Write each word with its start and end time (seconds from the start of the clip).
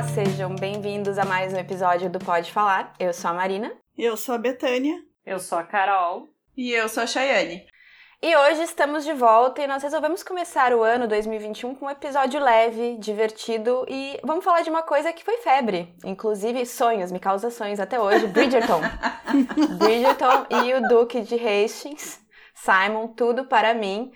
Olá, 0.00 0.08
sejam 0.08 0.54
bem-vindos 0.56 1.18
a 1.18 1.26
mais 1.26 1.52
um 1.52 1.58
episódio 1.58 2.08
do 2.08 2.18
Pode 2.18 2.50
Falar. 2.50 2.94
Eu 2.98 3.12
sou 3.12 3.32
a 3.32 3.34
Marina. 3.34 3.70
Eu 3.98 4.16
sou 4.16 4.34
a 4.34 4.38
Betânia. 4.38 4.96
Eu 5.26 5.38
sou 5.38 5.58
a 5.58 5.62
Carol. 5.62 6.26
E 6.56 6.72
eu 6.72 6.88
sou 6.88 7.02
a 7.02 7.06
Chayane. 7.06 7.66
E 8.22 8.34
hoje 8.34 8.62
estamos 8.62 9.04
de 9.04 9.12
volta 9.12 9.60
e 9.60 9.66
nós 9.66 9.82
resolvemos 9.82 10.22
começar 10.22 10.72
o 10.72 10.82
ano 10.82 11.06
2021 11.06 11.74
com 11.74 11.84
um 11.84 11.90
episódio 11.90 12.42
leve, 12.42 12.96
divertido 12.96 13.84
e 13.90 14.18
vamos 14.24 14.42
falar 14.42 14.62
de 14.62 14.70
uma 14.70 14.82
coisa 14.82 15.12
que 15.12 15.22
foi 15.22 15.36
febre, 15.36 15.94
inclusive 16.02 16.64
sonhos, 16.64 17.12
me 17.12 17.20
causa 17.20 17.50
sonhos 17.50 17.78
até 17.78 18.00
hoje, 18.00 18.24
Bridgerton. 18.32 18.80
Bridgerton 19.76 20.46
e 20.64 20.74
o 20.76 20.88
Duque 20.88 21.20
de 21.20 21.34
Hastings, 21.34 22.18
Simon, 22.54 23.08
tudo 23.08 23.44
para 23.44 23.74
mim. 23.74 24.10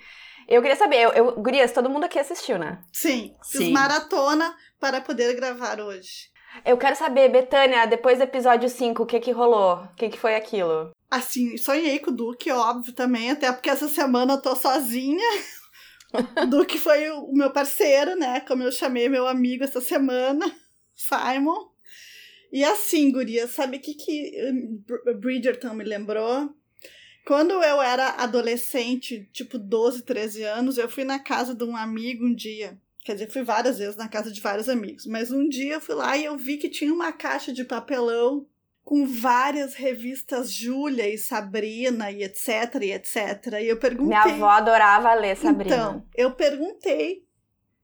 Eu 0.48 0.60
queria 0.60 0.76
saber, 0.76 0.96
eu, 0.96 1.10
eu, 1.12 1.32
Gurias, 1.32 1.72
todo 1.72 1.90
mundo 1.90 2.04
aqui 2.04 2.18
assistiu, 2.18 2.58
né? 2.58 2.78
Sim, 2.92 3.34
fiz 3.50 3.60
Sim. 3.60 3.72
maratona 3.72 4.54
para 4.84 5.00
poder 5.00 5.34
gravar 5.34 5.80
hoje. 5.80 6.28
Eu 6.62 6.76
quero 6.76 6.94
saber, 6.94 7.30
Betânia, 7.30 7.86
depois 7.86 8.18
do 8.18 8.24
episódio 8.24 8.68
5, 8.68 9.02
o 9.02 9.06
que 9.06 9.18
que 9.18 9.30
rolou? 9.30 9.76
O 9.76 9.94
que 9.96 10.10
que 10.10 10.18
foi 10.18 10.36
aquilo? 10.36 10.90
Assim, 11.10 11.56
sonhei 11.56 11.98
com 11.98 12.10
o 12.10 12.14
Duque, 12.14 12.50
óbvio, 12.50 12.92
também, 12.92 13.30
até 13.30 13.50
porque 13.50 13.70
essa 13.70 13.88
semana 13.88 14.34
eu 14.34 14.42
tô 14.42 14.54
sozinha. 14.54 15.26
o 16.12 16.44
Duque 16.44 16.76
foi 16.76 17.08
o 17.12 17.32
meu 17.32 17.50
parceiro, 17.50 18.14
né? 18.14 18.40
Como 18.40 18.62
eu 18.62 18.70
chamei 18.70 19.08
meu 19.08 19.26
amigo 19.26 19.64
essa 19.64 19.80
semana, 19.80 20.54
Simon. 20.94 21.70
E 22.52 22.62
assim, 22.62 23.10
guria, 23.10 23.48
sabe 23.48 23.78
o 23.78 23.80
que 23.80 23.94
que 23.94 24.32
Bridgerton 25.18 25.72
me 25.72 25.84
lembrou? 25.84 26.54
Quando 27.26 27.52
eu 27.52 27.80
era 27.80 28.10
adolescente, 28.22 29.26
tipo 29.32 29.58
12, 29.58 30.02
13 30.02 30.42
anos, 30.42 30.76
eu 30.76 30.90
fui 30.90 31.04
na 31.04 31.18
casa 31.18 31.54
de 31.54 31.64
um 31.64 31.74
amigo 31.74 32.26
um 32.26 32.34
dia. 32.34 32.78
Quer 33.04 33.12
dizer, 33.12 33.30
fui 33.30 33.44
várias 33.44 33.78
vezes 33.78 33.96
na 33.96 34.08
casa 34.08 34.32
de 34.32 34.40
vários 34.40 34.66
amigos. 34.66 35.04
Mas 35.04 35.30
um 35.30 35.46
dia 35.46 35.74
eu 35.74 35.80
fui 35.80 35.94
lá 35.94 36.16
e 36.16 36.24
eu 36.24 36.38
vi 36.38 36.56
que 36.56 36.70
tinha 36.70 36.92
uma 36.92 37.12
caixa 37.12 37.52
de 37.52 37.62
papelão 37.62 38.46
com 38.82 39.06
várias 39.06 39.74
revistas 39.74 40.50
Júlia 40.50 41.06
e 41.06 41.18
Sabrina 41.18 42.10
e 42.10 42.24
etc 42.24 42.74
e 42.80 42.92
etc. 42.92 43.60
E 43.60 43.66
eu 43.66 43.76
perguntei. 43.76 44.06
Minha 44.06 44.22
avó 44.22 44.48
adorava 44.48 45.12
ler 45.12 45.36
Sabrina. 45.36 45.74
Então, 45.74 46.06
eu 46.16 46.30
perguntei 46.30 47.24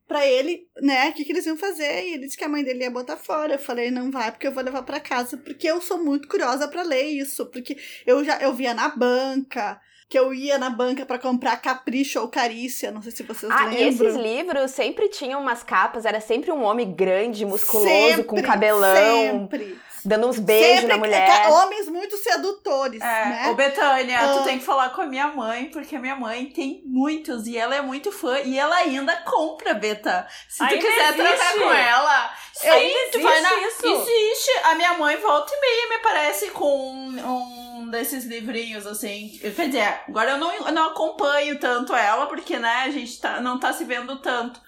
para 0.08 0.26
ele, 0.26 0.66
né, 0.80 1.10
o 1.10 1.12
que, 1.12 1.24
que 1.24 1.32
eles 1.32 1.44
iam 1.44 1.56
fazer. 1.56 2.02
E 2.02 2.14
ele 2.14 2.24
disse 2.24 2.36
que 2.38 2.44
a 2.44 2.48
mãe 2.48 2.64
dele 2.64 2.82
ia 2.82 2.91
botar 2.91 3.18
fora. 3.18 3.54
Eu 3.54 3.58
falei, 3.58 3.91
não 3.91 4.10
vai, 4.10 4.32
porque 4.32 4.46
eu 4.46 4.52
vou 4.52 4.64
levar 4.64 4.82
para 4.84 5.00
casa. 5.00 5.36
Porque 5.36 5.66
eu 5.66 5.82
sou 5.82 6.02
muito 6.02 6.28
curiosa 6.28 6.66
para 6.66 6.82
ler 6.82 7.04
isso. 7.04 7.44
Porque 7.46 7.76
eu 8.06 8.24
já 8.24 8.41
eu 8.41 8.54
via 8.54 8.72
na 8.72 8.88
banca 8.88 9.78
que 10.11 10.19
eu 10.19 10.34
ia 10.34 10.58
na 10.58 10.69
banca 10.69 11.06
para 11.06 11.20
comprar 11.20 11.56
Capricho 11.58 12.19
ou 12.19 12.27
Carícia, 12.27 12.91
não 12.91 13.00
sei 13.00 13.12
se 13.12 13.22
vocês 13.22 13.50
ah, 13.50 13.66
lembram. 13.66 14.08
Esses 14.08 14.16
livros 14.16 14.70
sempre 14.72 15.08
tinham 15.08 15.41
umas 15.41 15.62
capas, 15.62 16.05
era 16.05 16.20
sempre 16.20 16.50
um 16.50 16.64
homem 16.64 16.92
grande, 16.92 17.47
musculoso, 17.47 17.89
sempre, 17.89 18.25
com 18.25 18.42
cabelão. 18.42 18.97
Sempre. 18.97 19.78
Dando 20.05 20.29
uns 20.29 20.39
beijos 20.39 20.81
sempre, 20.81 20.87
na 20.89 20.97
mulher. 20.97 21.48
Homens 21.51 21.89
muito 21.89 22.17
sedutores, 22.17 23.01
é, 23.01 23.05
né? 23.05 23.48
Ô, 23.51 23.55
Betânia, 23.55 24.19
ah. 24.19 24.39
tu 24.39 24.45
tem 24.45 24.59
que 24.59 24.65
falar 24.65 24.91
com 24.91 25.03
a 25.03 25.06
minha 25.06 25.29
mãe, 25.29 25.67
porque 25.67 25.97
a 25.97 25.98
minha 26.01 26.17
mãe 26.17 26.47
tem 26.47 26.83
muitos 26.87 27.47
e 27.47 27.56
ela 27.56 27.75
é 27.75 27.81
muito 27.81 28.11
fã 28.11 28.39
e 28.41 28.59
ela 28.59 28.77
ainda 28.77 29.17
compra, 29.23 29.75
Beta. 29.75 30.27
Se 30.48 30.67
tu 30.67 30.78
quiser 30.78 31.15
tratar 31.15 31.53
com 31.55 31.73
ela, 31.73 32.34
eu, 32.62 32.75
existe 32.75 33.11
tu 33.12 33.23
vai 33.23 33.41
na... 33.41 33.55
isso. 33.61 33.87
Existe. 33.87 34.51
A 34.65 34.75
minha 34.75 34.95
mãe 34.95 35.17
volta 35.17 35.53
e 35.55 35.61
meia 35.61 35.89
me 35.89 35.95
aparece 35.97 36.51
com 36.51 36.93
um 37.09 37.91
desses 37.91 38.25
livrinhos, 38.25 38.87
assim. 38.87 39.39
Quer 39.41 39.66
dizer, 39.66 40.00
agora 40.09 40.33
eu 40.33 40.39
não, 40.39 40.53
eu 40.53 40.72
não 40.72 40.91
acompanho 40.91 41.59
tanto 41.59 41.94
ela, 41.94 42.27
porque, 42.27 42.59
né, 42.59 42.84
a 42.84 42.91
gente 42.91 43.21
tá, 43.21 43.41
não 43.41 43.59
tá 43.59 43.72
se 43.72 43.84
vendo 43.84 44.19
tanto. 44.21 44.60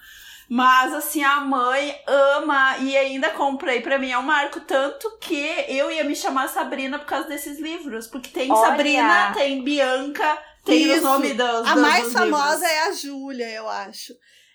Mas, 0.54 0.92
assim, 0.92 1.24
a 1.24 1.40
mãe 1.40 1.98
ama 2.06 2.76
e 2.80 2.94
ainda 2.94 3.30
comprei. 3.30 3.80
Pra 3.80 3.98
mim 3.98 4.10
é 4.10 4.18
um 4.18 4.22
marco. 4.22 4.60
Tanto 4.60 5.16
que 5.18 5.34
eu 5.66 5.90
ia 5.90 6.04
me 6.04 6.14
chamar 6.14 6.46
Sabrina 6.48 6.98
por 6.98 7.06
causa 7.06 7.26
desses 7.26 7.58
livros. 7.58 8.06
Porque 8.06 8.28
tem 8.28 8.52
Olha. 8.52 8.66
Sabrina, 8.68 9.32
tem 9.32 9.64
Bianca, 9.64 10.38
tem 10.62 10.82
Isso. 10.82 10.96
os 10.96 11.02
nomes 11.04 11.34
dos 11.34 11.66
A 11.66 11.74
mais 11.76 12.12
famosa 12.12 12.56
livros. 12.56 12.70
é 12.70 12.80
a 12.82 12.92
Júlia, 12.92 13.48
eu 13.48 13.66
acho. 13.66 14.12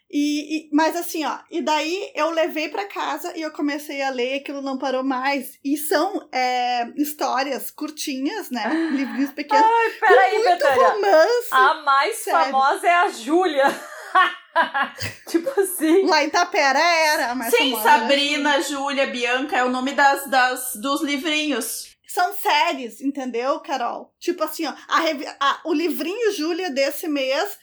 E, 0.08 0.68
e, 0.68 0.70
mas 0.72 0.96
assim, 0.96 1.26
ó, 1.26 1.40
e 1.50 1.64
daí 1.64 2.12
eu 2.14 2.30
levei 2.30 2.70
para 2.70 2.86
casa 2.86 3.36
e 3.36 3.42
eu 3.42 3.52
comecei 3.52 4.00
a 4.04 4.12
ler, 4.12 4.36
aquilo 4.36 4.62
não 4.62 4.78
parou 4.78 5.04
mais. 5.04 5.58
E 5.66 5.76
são 5.78 6.30
é, 6.32 6.90
histórias 6.96 7.72
curtinhas, 7.72 8.52
né? 8.52 8.70
Livrinhos 8.94 9.32
pequenos. 9.32 9.66
Ai, 9.66 9.90
peraí, 10.00 10.34
muito 10.36 10.50
Betânia. 10.50 10.90
romance. 10.90 11.48
A 11.50 11.74
mais 11.82 12.18
sério. 12.18 12.40
famosa 12.40 12.88
é 12.88 12.96
a 12.98 13.10
Júlia. 13.10 13.66
tipo 15.28 15.60
assim. 15.60 16.06
Lá 16.06 16.24
em 16.24 16.30
Tapera 16.30 16.80
era 16.80 17.32
a 17.32 17.36
mais 17.36 17.54
Sim, 17.54 17.76
né? 17.76 17.82
Sabrina, 17.84 18.62
Júlia, 18.62 19.08
Bianca 19.08 19.58
é 19.58 19.64
o 19.64 19.70
nome 19.70 19.94
das, 19.94 20.28
das, 20.30 20.76
dos 20.76 21.02
livrinhos. 21.02 21.96
São 22.08 22.34
séries, 22.34 23.02
entendeu, 23.02 23.60
Carol? 23.60 24.14
Tipo 24.20 24.44
assim, 24.44 24.66
ó, 24.66 24.74
a, 24.88 25.02
a- 25.40 25.62
o 25.66 25.74
livrinho 25.74 26.32
Júlia 26.34 26.72
desse 26.72 27.08
mês, 27.08 27.58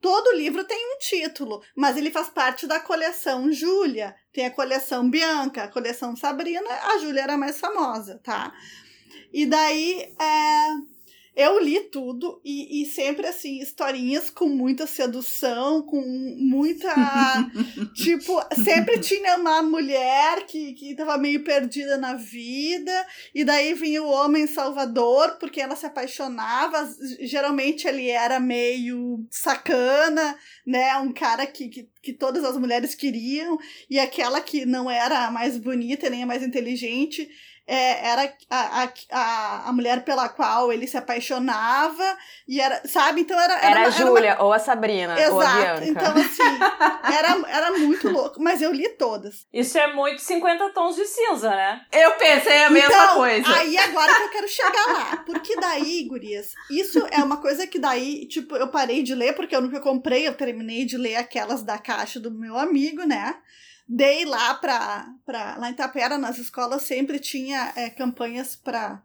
todo 0.00 0.36
livro 0.36 0.62
tem 0.64 0.78
um 0.94 0.98
título, 0.98 1.62
mas 1.74 1.96
ele 1.96 2.10
faz 2.10 2.28
parte 2.28 2.66
da 2.66 2.78
coleção 2.78 3.50
Júlia. 3.50 4.14
Tem 4.32 4.44
a 4.46 4.50
coleção 4.50 5.08
Bianca, 5.10 5.64
a 5.64 5.68
coleção 5.68 6.14
Sabrina, 6.14 6.68
a 6.70 6.98
Júlia 6.98 7.22
era 7.22 7.32
a 7.34 7.38
mais 7.38 7.58
famosa, 7.58 8.20
tá? 8.22 8.52
E 9.32 9.46
daí, 9.46 10.14
é, 10.20 10.68
eu 11.36 11.60
li 11.62 11.80
tudo 11.90 12.40
e, 12.42 12.80
e 12.82 12.86
sempre, 12.86 13.26
assim, 13.26 13.60
historinhas 13.60 14.30
com 14.30 14.48
muita 14.48 14.86
sedução, 14.86 15.82
com 15.82 16.00
muita. 16.38 16.88
tipo, 17.94 18.42
sempre 18.64 18.98
tinha 19.00 19.36
uma 19.36 19.62
mulher 19.62 20.46
que, 20.46 20.72
que 20.72 20.96
tava 20.96 21.18
meio 21.18 21.44
perdida 21.44 21.98
na 21.98 22.14
vida, 22.14 23.06
e 23.34 23.44
daí 23.44 23.74
vinha 23.74 24.02
o 24.02 24.08
homem 24.08 24.46
salvador, 24.46 25.36
porque 25.38 25.60
ela 25.60 25.76
se 25.76 25.84
apaixonava. 25.84 26.88
Geralmente 27.20 27.86
ele 27.86 28.08
era 28.08 28.40
meio 28.40 29.22
sacana, 29.30 30.38
né? 30.66 30.96
Um 30.96 31.12
cara 31.12 31.46
que, 31.46 31.68
que, 31.68 31.90
que 32.00 32.12
todas 32.14 32.44
as 32.44 32.56
mulheres 32.56 32.94
queriam, 32.94 33.58
e 33.90 33.98
aquela 33.98 34.40
que 34.40 34.64
não 34.64 34.90
era 34.90 35.26
a 35.26 35.30
mais 35.30 35.58
bonita 35.58 36.08
nem 36.08 36.22
a 36.22 36.26
mais 36.26 36.42
inteligente 36.42 37.28
é, 37.66 38.08
era 38.08 38.32
a, 38.48 38.82
a, 38.82 38.88
a, 39.10 39.68
a 39.68 39.72
mulher 39.72 40.04
pela 40.04 40.28
qual 40.28 40.72
ele 40.72 40.86
se 40.86 40.96
apaixonava, 40.96 42.16
e 42.46 42.60
era, 42.60 42.82
sabe? 42.86 43.22
Então 43.22 43.38
era. 43.38 43.54
Era, 43.58 43.78
uma- 43.80 43.86
a 43.86 43.90
Júlia, 43.90 44.36
ou 44.40 44.52
a 44.52 44.58
Sabrina, 44.58 45.14
ou 45.30 45.40
a 45.40 45.44
Exato. 45.44 45.80
Bianca. 45.80 45.84
Então, 45.86 46.12
assim, 46.12 47.12
era, 47.12 47.48
era 47.48 47.72
muito 47.78 48.08
louco. 48.08 48.40
Mas 48.42 48.62
eu 48.62 48.72
li 48.72 48.88
todas. 48.90 49.46
Isso 49.52 49.76
é 49.78 49.92
muito 49.92 50.20
50 50.22 50.70
tons 50.70 50.96
de 50.96 51.04
cinza, 51.04 51.50
né? 51.50 51.80
Eu 51.92 52.12
pensei 52.12 52.62
a 52.64 52.70
mesma 52.70 52.88
então, 52.94 53.14
coisa. 53.16 53.48
Aí 53.56 53.76
agora 53.78 54.14
que 54.14 54.22
eu 54.22 54.30
quero 54.30 54.48
chegar 54.48 54.86
lá. 54.92 55.16
Porque 55.26 55.56
daí, 55.56 56.04
gurias, 56.08 56.52
isso 56.70 57.04
é 57.10 57.22
uma 57.22 57.38
coisa 57.38 57.66
que 57.66 57.78
daí, 57.78 58.26
tipo, 58.26 58.56
eu 58.56 58.68
parei 58.68 59.02
de 59.02 59.14
ler, 59.14 59.34
porque 59.34 59.56
eu 59.56 59.60
nunca 59.60 59.80
comprei, 59.80 60.26
eu 60.26 60.34
terminei 60.34 60.84
de 60.84 60.96
ler 60.96 61.16
aquelas 61.16 61.62
da 61.62 61.78
caixa 61.78 62.20
do 62.20 62.30
meu 62.30 62.56
amigo, 62.56 63.02
né? 63.04 63.36
Dei 63.88 64.24
lá 64.24 64.54
pra, 64.54 65.06
pra. 65.24 65.56
Lá 65.56 65.70
em 65.70 65.74
Tapera, 65.74 66.18
nas 66.18 66.38
escolas, 66.38 66.82
sempre 66.82 67.20
tinha 67.20 67.72
é, 67.76 67.88
campanhas 67.88 68.56
pra 68.56 69.00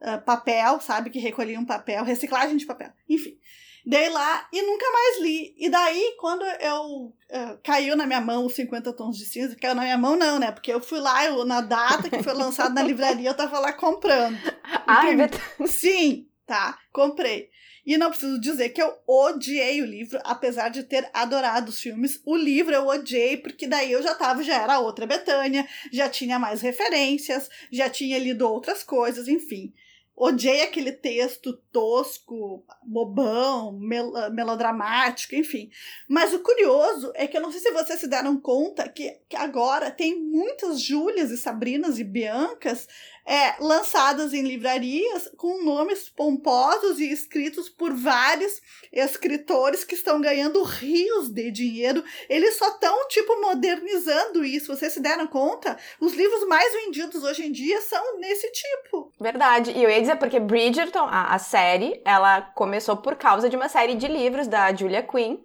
ah, 0.00 0.18
papel, 0.18 0.80
sabe? 0.80 1.10
Que 1.10 1.20
recolhiam 1.20 1.64
papel, 1.64 2.02
reciclagem 2.02 2.56
de 2.56 2.66
papel. 2.66 2.90
Enfim. 3.08 3.38
Dei 3.84 4.08
lá 4.08 4.48
e 4.52 4.62
nunca 4.62 4.86
mais 4.90 5.20
li. 5.20 5.54
E 5.56 5.68
daí, 5.68 6.16
quando 6.18 6.44
eu 6.44 7.14
ah, 7.30 7.58
caiu 7.62 7.96
na 7.96 8.06
minha 8.06 8.20
mão 8.20 8.46
os 8.46 8.54
50 8.54 8.92
tons 8.94 9.16
de 9.16 9.26
cinza, 9.26 9.54
caiu 9.54 9.74
na 9.74 9.82
minha 9.82 9.98
mão, 9.98 10.16
não, 10.16 10.38
né? 10.38 10.50
Porque 10.50 10.72
eu 10.72 10.80
fui 10.80 10.98
lá, 10.98 11.24
eu, 11.24 11.44
na 11.44 11.60
data 11.60 12.10
que 12.10 12.22
foi 12.22 12.32
lançado 12.32 12.74
na 12.74 12.82
livraria, 12.82 13.30
eu 13.30 13.34
tava 13.34 13.58
lá 13.60 13.72
comprando. 13.72 14.38
Ai. 14.86 15.14
Betânia. 15.14 15.66
Sim, 15.66 16.26
tá, 16.46 16.78
comprei. 16.92 17.51
E 17.84 17.96
não 17.96 18.10
preciso 18.10 18.40
dizer 18.40 18.68
que 18.68 18.80
eu 18.80 18.96
odiei 19.06 19.82
o 19.82 19.86
livro, 19.86 20.20
apesar 20.24 20.68
de 20.68 20.84
ter 20.84 21.10
adorado 21.12 21.70
os 21.70 21.80
filmes. 21.80 22.20
O 22.24 22.36
livro 22.36 22.72
eu 22.72 22.86
odiei, 22.86 23.36
porque 23.36 23.66
daí 23.66 23.90
eu 23.90 24.02
já 24.02 24.14
tava, 24.14 24.42
já 24.44 24.62
era 24.62 24.78
outra 24.78 25.06
Betânia, 25.06 25.66
já 25.92 26.08
tinha 26.08 26.38
mais 26.38 26.60
referências, 26.60 27.48
já 27.70 27.90
tinha 27.90 28.18
lido 28.18 28.48
outras 28.48 28.84
coisas, 28.84 29.26
enfim. 29.26 29.72
Odiei 30.14 30.62
aquele 30.62 30.92
texto 30.92 31.54
tosco, 31.72 32.64
bobão, 32.84 33.72
mel 33.72 34.12
melodramático, 34.30 35.34
enfim. 35.34 35.70
Mas 36.06 36.34
o 36.34 36.40
curioso 36.40 37.10
é 37.16 37.26
que 37.26 37.36
eu 37.36 37.40
não 37.40 37.50
sei 37.50 37.60
se 37.60 37.72
vocês 37.72 37.98
se 37.98 38.06
deram 38.06 38.38
conta 38.38 38.88
que, 38.88 39.18
que 39.28 39.34
agora 39.34 39.90
tem 39.90 40.20
muitas 40.20 40.82
Júlias 40.82 41.30
e 41.30 41.38
Sabrinas 41.38 41.98
e 41.98 42.04
Biancas 42.04 42.86
é, 43.24 43.54
lançadas 43.60 44.32
em 44.32 44.42
livrarias 44.42 45.30
com 45.36 45.62
nomes 45.64 46.08
pomposos 46.08 46.98
e 46.98 47.12
escritos 47.12 47.68
por 47.68 47.92
vários 47.92 48.60
escritores 48.92 49.84
que 49.84 49.94
estão 49.94 50.20
ganhando 50.20 50.62
rios 50.62 51.28
de 51.28 51.50
dinheiro. 51.50 52.04
Eles 52.28 52.56
só 52.56 52.68
estão, 52.68 53.08
tipo, 53.08 53.40
modernizando 53.40 54.44
isso. 54.44 54.74
Vocês 54.74 54.92
se 54.92 55.00
deram 55.00 55.26
conta? 55.26 55.78
Os 56.00 56.14
livros 56.14 56.46
mais 56.46 56.72
vendidos 56.72 57.22
hoje 57.22 57.46
em 57.46 57.52
dia 57.52 57.80
são 57.80 58.18
nesse 58.18 58.50
tipo. 58.50 59.12
Verdade. 59.20 59.70
E 59.72 59.82
eu 59.82 59.90
ia 59.90 60.00
dizer 60.00 60.16
porque 60.16 60.40
Bridgerton, 60.40 61.06
a, 61.08 61.34
a 61.34 61.38
série, 61.38 62.00
ela 62.04 62.42
começou 62.42 62.96
por 62.96 63.16
causa 63.16 63.48
de 63.48 63.56
uma 63.56 63.68
série 63.68 63.94
de 63.94 64.08
livros 64.08 64.46
da 64.46 64.74
Julia 64.74 65.02
Quinn. 65.02 65.38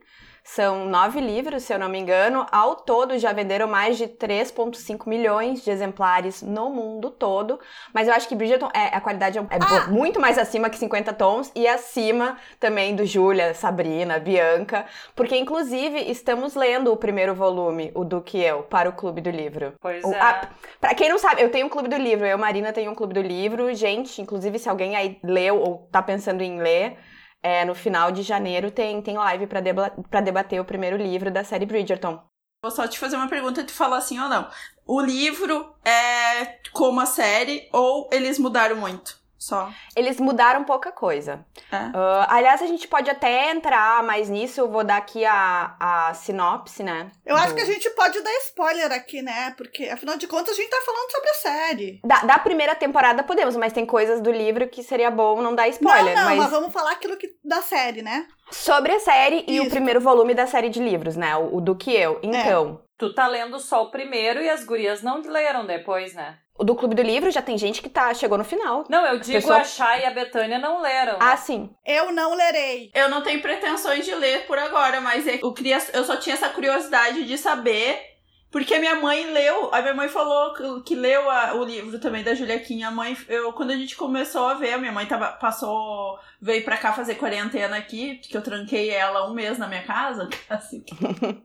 São 0.49 0.85
nove 0.85 1.19
livros, 1.19 1.63
se 1.63 1.73
eu 1.73 1.77
não 1.77 1.89
me 1.89 1.99
engano. 1.99 2.45
Ao 2.49 2.73
todo 2.73 3.17
já 3.19 3.33
venderam 3.33 3.67
mais 3.67 3.97
de 3.97 4.07
3,5 4.07 5.05
milhões 5.05 5.61
de 5.61 5.69
exemplares 5.69 6.41
no 6.41 6.69
mundo 6.69 7.11
todo. 7.11 7.59
Mas 7.93 8.07
eu 8.07 8.13
acho 8.13 8.29
que 8.29 8.33
Bridgerton, 8.33 8.69
é, 8.73 8.85
a 8.95 9.01
qualidade 9.01 9.37
é, 9.37 9.41
é 9.41 9.45
Ah! 9.59 9.87
muito 9.89 10.21
mais 10.21 10.37
acima 10.37 10.69
que 10.69 10.77
50 10.77 11.11
tons 11.11 11.51
e 11.53 11.67
acima 11.67 12.37
também 12.61 12.95
do 12.95 13.05
Júlia, 13.05 13.53
Sabrina, 13.53 14.19
Bianca. 14.19 14.85
Porque, 15.13 15.35
inclusive, 15.37 15.99
estamos 16.09 16.55
lendo 16.55 16.93
o 16.93 16.97
primeiro 16.97 17.35
volume, 17.35 17.91
o 17.93 18.05
Duque 18.05 18.37
e 18.37 18.45
Eu, 18.45 18.63
para 18.63 18.87
o 18.89 18.93
Clube 18.93 19.19
do 19.19 19.29
Livro. 19.29 19.73
Pois 19.81 20.01
O- 20.05 20.13
é. 20.13 20.19
a- 20.19 20.49
Pra 20.79 20.95
quem 20.95 21.09
não 21.09 21.19
sabe, 21.19 21.41
eu 21.43 21.51
tenho 21.51 21.65
um 21.67 21.69
clube 21.69 21.89
do 21.89 21.97
livro, 21.97 22.25
eu, 22.25 22.37
Marina, 22.37 22.71
tenho 22.71 22.89
um 22.89 22.95
clube 22.95 23.13
do 23.13 23.21
livro. 23.21 23.73
Gente, 23.75 24.21
inclusive, 24.21 24.57
se 24.57 24.69
alguém 24.69 24.95
aí 24.95 25.19
leu 25.21 25.59
ou 25.59 25.89
tá 25.91 26.01
pensando 26.01 26.41
em 26.41 26.57
ler, 26.61 26.97
é, 27.43 27.63
no 27.65 27.75
final 27.75 28.11
de 28.11 28.23
janeiro 28.23 28.71
tem, 28.71 29.01
tem 29.01 29.17
live 29.17 29.47
pra 29.47 30.21
debater 30.21 30.59
o 30.59 30.65
primeiro 30.65 30.97
livro 30.97 31.31
da 31.31 31.43
série 31.43 31.65
Bridgerton. 31.65 32.21
Vou 32.61 32.71
só 32.71 32.87
te 32.87 32.97
fazer 32.97 33.15
uma 33.15 33.29
pergunta 33.29 33.61
e 33.61 33.63
tu 33.63 33.73
falar 33.73 33.97
assim 33.97 34.19
ou 34.19 34.27
não. 34.27 34.49
O 34.85 34.99
livro 34.99 35.75
é 35.85 36.59
como 36.71 36.99
a 36.99 37.05
série 37.05 37.69
ou 37.71 38.09
eles 38.11 38.39
mudaram 38.39 38.75
muito? 38.77 39.19
Só. 39.37 39.69
Eles 39.95 40.19
mudaram 40.19 40.63
pouca 40.63 40.91
coisa. 40.91 41.45
É. 41.71 41.77
Ah, 41.93 42.27
aliás, 42.29 42.61
a 42.61 42.65
gente 42.65 42.87
pode 42.87 43.09
até 43.09 43.51
entrar 43.51 44.03
mais 44.03 44.29
nisso, 44.29 44.59
eu 44.59 44.69
vou 44.69 44.83
dar 44.83 44.97
aqui 44.97 45.23
a, 45.25 45.75
a 45.79 46.13
sinopse, 46.13 46.83
né? 46.83 47.11
Eu 47.25 47.35
acho 47.35 47.49
do- 47.49 47.55
que 47.55 47.61
a 47.61 47.65
gente 47.65 47.89
pode 47.91 48.19
dar 48.21 48.31
spoiler 48.47 48.91
aqui, 48.91 49.21
né? 49.21 49.53
Porque, 49.57 49.85
afinal 49.89 50.17
de 50.17 50.27
contas, 50.27 50.53
a 50.53 50.61
gente 50.61 50.69
tá 50.69 50.81
falando 50.85 51.11
sobre 51.11 51.29
a 51.29 51.33
série. 51.33 52.01
Da, 52.03 52.19
da 52.21 52.39
primeira 52.39 52.75
temporada 52.75 53.23
podemos, 53.23 53.55
mas 53.55 53.73
tem 53.73 53.85
coisas 53.85 54.21
do 54.21 54.31
livro 54.31 54.67
que 54.67 54.81
seria 54.83 55.11
bom 55.11 55.41
não 55.41 55.53
dar 55.53 55.67
spoiler. 55.69 56.15
não, 56.15 56.23
não, 56.23 56.29
mas... 56.29 56.37
mas 56.39 56.51
vamos 56.51 56.73
falar 56.73 56.91
aquilo 56.91 57.17
que, 57.17 57.29
da 57.43 57.61
série, 57.61 58.01
né? 58.01 58.27
sobre 58.49 58.93
a 58.93 58.99
série 59.01 59.43
e 59.45 59.59
o 59.59 59.63
Isso. 59.63 59.71
primeiro 59.71 59.99
volume 59.99 60.33
da 60.33 60.47
série 60.47 60.69
de 60.69 60.81
livros, 60.81 61.17
né? 61.17 61.35
O, 61.35 61.57
o 61.57 61.61
do 61.61 61.75
que 61.75 61.93
eu. 61.93 62.17
Então, 62.23 62.81
Tu 62.97 63.13
tá 63.13 63.27
lendo 63.27 63.59
só 63.59 63.83
o 63.83 63.91
primeiro 63.91 64.41
e 64.41 64.49
as 64.49 64.63
gurias 64.63 65.03
não 65.03 65.21
leram 65.21 65.65
depois, 65.65 66.13
né? 66.13 66.37
o 66.59 66.63
do 66.63 66.73
Clube 66.75 66.95
do 66.95 67.03
Livro 67.03 67.29
já 67.29 67.39
tem 67.39 67.55
gente 67.55 67.83
que 67.83 67.87
tá, 67.89 68.11
chegou 68.15 68.35
no 68.35 68.43
final. 68.43 68.83
Não, 68.89 69.05
eu 69.05 69.19
digo 69.19 69.33
pessoa- 69.37 69.57
a 69.59 69.63
Chay 69.63 70.01
e 70.01 70.05
a 70.05 70.09
Betânia 70.09 70.57
não 70.57 70.81
leram. 70.81 71.13
né? 71.13 71.19
Ah, 71.21 71.37
sim. 71.37 71.69
Eu 71.85 72.11
não 72.11 72.33
lerei. 72.33 72.89
Eu 72.95 73.09
não 73.09 73.21
tenho 73.21 73.39
pretensões 73.43 74.03
de 74.03 74.15
ler 74.15 74.47
por 74.47 74.57
agora, 74.57 74.99
mas 74.99 75.27
é- 75.27 75.37
eu, 75.39 75.53
queria, 75.53 75.77
eu 75.93 76.03
só 76.03 76.15
tinha 76.17 76.33
essa 76.33 76.49
curiosidade 76.49 77.25
de 77.25 77.37
saber. 77.37 78.16
Porque 78.49 78.73
a 78.73 78.79
minha 78.79 78.95
mãe 78.95 79.29
leu, 79.31 79.73
a 79.73 79.81
minha 79.81 79.93
mãe 79.93 80.07
falou 80.07 80.53
que, 80.81 80.95
leu 80.95 81.29
a- 81.29 81.53
o 81.55 81.63
livro 81.65 81.99
também 81.99 82.23
da 82.23 82.33
Juliaquinha. 82.33 82.87
A 82.87 82.91
mãe, 82.91 83.15
eu, 83.27 83.51
quando 83.53 83.71
a 83.71 83.75
gente 83.75 83.95
começou 83.95 84.47
a 84.47 84.53
ver, 84.53 84.73
a 84.73 84.77
minha 84.77 84.91
mãe 84.91 85.05
tava, 85.05 85.27
passou, 85.33 86.17
veio 86.41 86.63
pra 86.63 86.77
cá 86.77 86.93
fazer 86.93 87.15
quarentena 87.15 87.75
aqui, 87.77 88.15
porque 88.15 88.37
eu 88.37 88.41
tranquei 88.41 88.89
ela 88.89 89.29
um 89.29 89.33
mês 89.33 89.57
na 89.57 89.67
minha 89.67 89.83
casa. 89.83 90.29
Assim. 90.49 90.83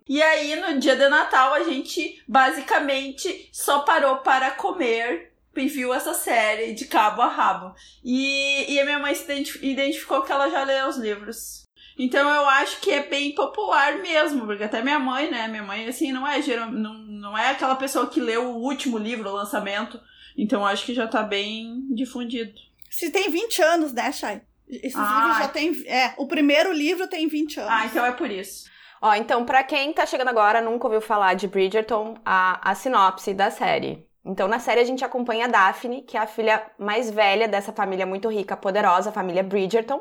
e 0.08 0.22
aí, 0.22 0.54
no 0.56 0.78
dia 0.78 0.94
de 0.96 1.08
Natal, 1.08 1.52
a 1.54 1.64
gente 1.64 2.22
basicamente 2.28 3.48
só 3.52 3.80
parou 3.80 4.18
para 4.18 4.52
comer 4.52 5.32
e 5.56 5.66
viu 5.66 5.92
essa 5.92 6.14
série 6.14 6.72
de 6.72 6.86
cabo 6.86 7.20
a 7.20 7.26
rabo. 7.26 7.74
E, 8.04 8.72
e 8.72 8.80
a 8.80 8.84
minha 8.84 8.98
mãe 8.98 9.14
se 9.14 9.24
identif- 9.24 9.62
identificou 9.62 10.22
que 10.22 10.32
ela 10.32 10.48
já 10.48 10.62
leu 10.64 10.86
os 10.88 10.96
livros. 10.96 11.61
Então 11.98 12.28
eu 12.28 12.48
acho 12.48 12.80
que 12.80 12.90
é 12.90 13.02
bem 13.02 13.34
popular 13.34 13.98
mesmo, 13.98 14.46
porque 14.46 14.64
até 14.64 14.82
minha 14.82 14.98
mãe, 14.98 15.30
né? 15.30 15.46
Minha 15.48 15.62
mãe, 15.62 15.86
assim, 15.86 16.10
não 16.12 16.26
é, 16.26 16.40
geral, 16.40 16.70
não, 16.70 16.94
não 16.94 17.36
é 17.38 17.50
aquela 17.50 17.74
pessoa 17.76 18.06
que 18.08 18.20
leu 18.20 18.44
o 18.50 18.62
último 18.62 18.98
livro, 18.98 19.28
o 19.28 19.34
lançamento. 19.34 20.00
Então 20.36 20.60
eu 20.60 20.66
acho 20.66 20.84
que 20.86 20.94
já 20.94 21.06
tá 21.06 21.22
bem 21.22 21.82
difundido. 21.90 22.52
Se 22.90 23.10
tem 23.10 23.30
20 23.30 23.62
anos, 23.62 23.92
né, 23.92 24.10
Chay? 24.12 24.40
Esses 24.68 24.96
Ah. 24.98 25.14
livros 25.20 25.38
já 25.38 25.48
tem. 25.48 25.82
É, 25.86 26.14
o 26.16 26.26
primeiro 26.26 26.72
livro 26.72 27.06
tem 27.06 27.28
20 27.28 27.60
anos. 27.60 27.72
Ah, 27.72 27.86
então 27.86 28.04
é 28.04 28.12
por 28.12 28.30
isso. 28.30 28.70
Ó, 29.00 29.12
então, 29.14 29.44
pra 29.44 29.64
quem 29.64 29.92
tá 29.92 30.06
chegando 30.06 30.28
agora, 30.28 30.60
nunca 30.60 30.86
ouviu 30.86 31.00
falar 31.00 31.34
de 31.34 31.48
Bridgerton, 31.48 32.14
a, 32.24 32.70
a 32.70 32.74
sinopse 32.74 33.34
da 33.34 33.50
série. 33.50 34.06
Então, 34.24 34.46
na 34.46 34.60
série 34.60 34.80
a 34.80 34.84
gente 34.84 35.04
acompanha 35.04 35.46
a 35.46 35.48
Daphne, 35.48 36.02
que 36.02 36.16
é 36.16 36.20
a 36.20 36.26
filha 36.26 36.64
mais 36.78 37.10
velha 37.10 37.48
dessa 37.48 37.72
família 37.72 38.06
muito 38.06 38.28
rica, 38.30 38.56
poderosa, 38.56 39.10
a 39.10 39.12
família 39.12 39.42
Bridgerton. 39.42 40.00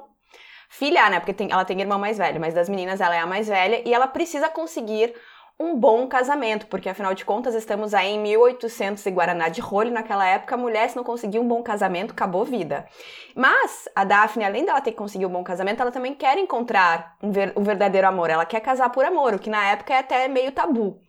Filha, 0.71 1.09
né? 1.09 1.19
Porque 1.19 1.33
tem- 1.33 1.51
ela 1.51 1.65
tem 1.65 1.79
irmão 1.81 1.99
mais 1.99 2.17
velho, 2.17 2.39
mas 2.39 2.53
das 2.53 2.69
meninas 2.69 3.01
ela 3.01 3.13
é 3.13 3.19
a 3.19 3.27
mais 3.27 3.47
velha 3.49 3.81
e 3.85 3.93
ela 3.93 4.07
precisa 4.07 4.47
conseguir 4.47 5.13
um 5.59 5.75
bom 5.75 6.07
casamento, 6.07 6.65
porque 6.67 6.87
afinal 6.87 7.13
de 7.13 7.25
contas 7.25 7.53
estamos 7.53 7.93
aí 7.93 8.07
em 8.07 8.19
1800 8.19 9.05
e 9.05 9.11
Guaraná 9.11 9.49
de 9.49 9.59
rolho 9.59 9.91
naquela 9.91 10.25
época, 10.25 10.55
a 10.55 10.57
mulher 10.57 10.89
se 10.89 10.95
não 10.95 11.03
conseguir 11.03 11.39
um 11.39 11.47
bom 11.47 11.61
casamento, 11.61 12.11
acabou 12.11 12.45
vida. 12.45 12.87
Mas 13.35 13.87
a 13.93 14.05
Daphne, 14.05 14.45
além 14.45 14.65
dela 14.65 14.79
ter 14.79 14.91
que 14.91 14.97
conseguir 14.97 15.25
um 15.25 15.29
bom 15.29 15.43
casamento, 15.43 15.81
ela 15.81 15.91
também 15.91 16.15
quer 16.15 16.37
encontrar 16.37 17.15
um, 17.21 17.31
ver- 17.31 17.53
um 17.55 17.63
verdadeiro 17.63 18.07
amor, 18.07 18.29
ela 18.29 18.45
quer 18.45 18.61
casar 18.61 18.89
por 18.91 19.03
amor, 19.03 19.33
o 19.35 19.39
que 19.39 19.49
na 19.49 19.71
época 19.71 19.93
é 19.93 19.97
até 19.97 20.27
meio 20.29 20.53
tabu. 20.53 20.99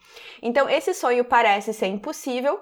Então 0.43 0.69
esse 0.69 0.93
sonho 0.93 1.25
parece 1.25 1.73
ser 1.73 1.87
impossível, 1.87 2.61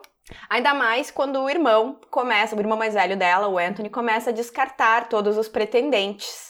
Ainda 0.48 0.72
mais 0.72 1.10
quando 1.10 1.40
o 1.42 1.50
irmão 1.50 1.98
começa, 2.08 2.54
o 2.54 2.60
irmão 2.60 2.78
mais 2.78 2.94
velho 2.94 3.16
dela, 3.16 3.48
o 3.48 3.58
Anthony, 3.58 3.90
começa 3.90 4.30
a 4.30 4.32
descartar 4.32 5.08
todos 5.08 5.36
os 5.36 5.48
pretendentes. 5.48 6.49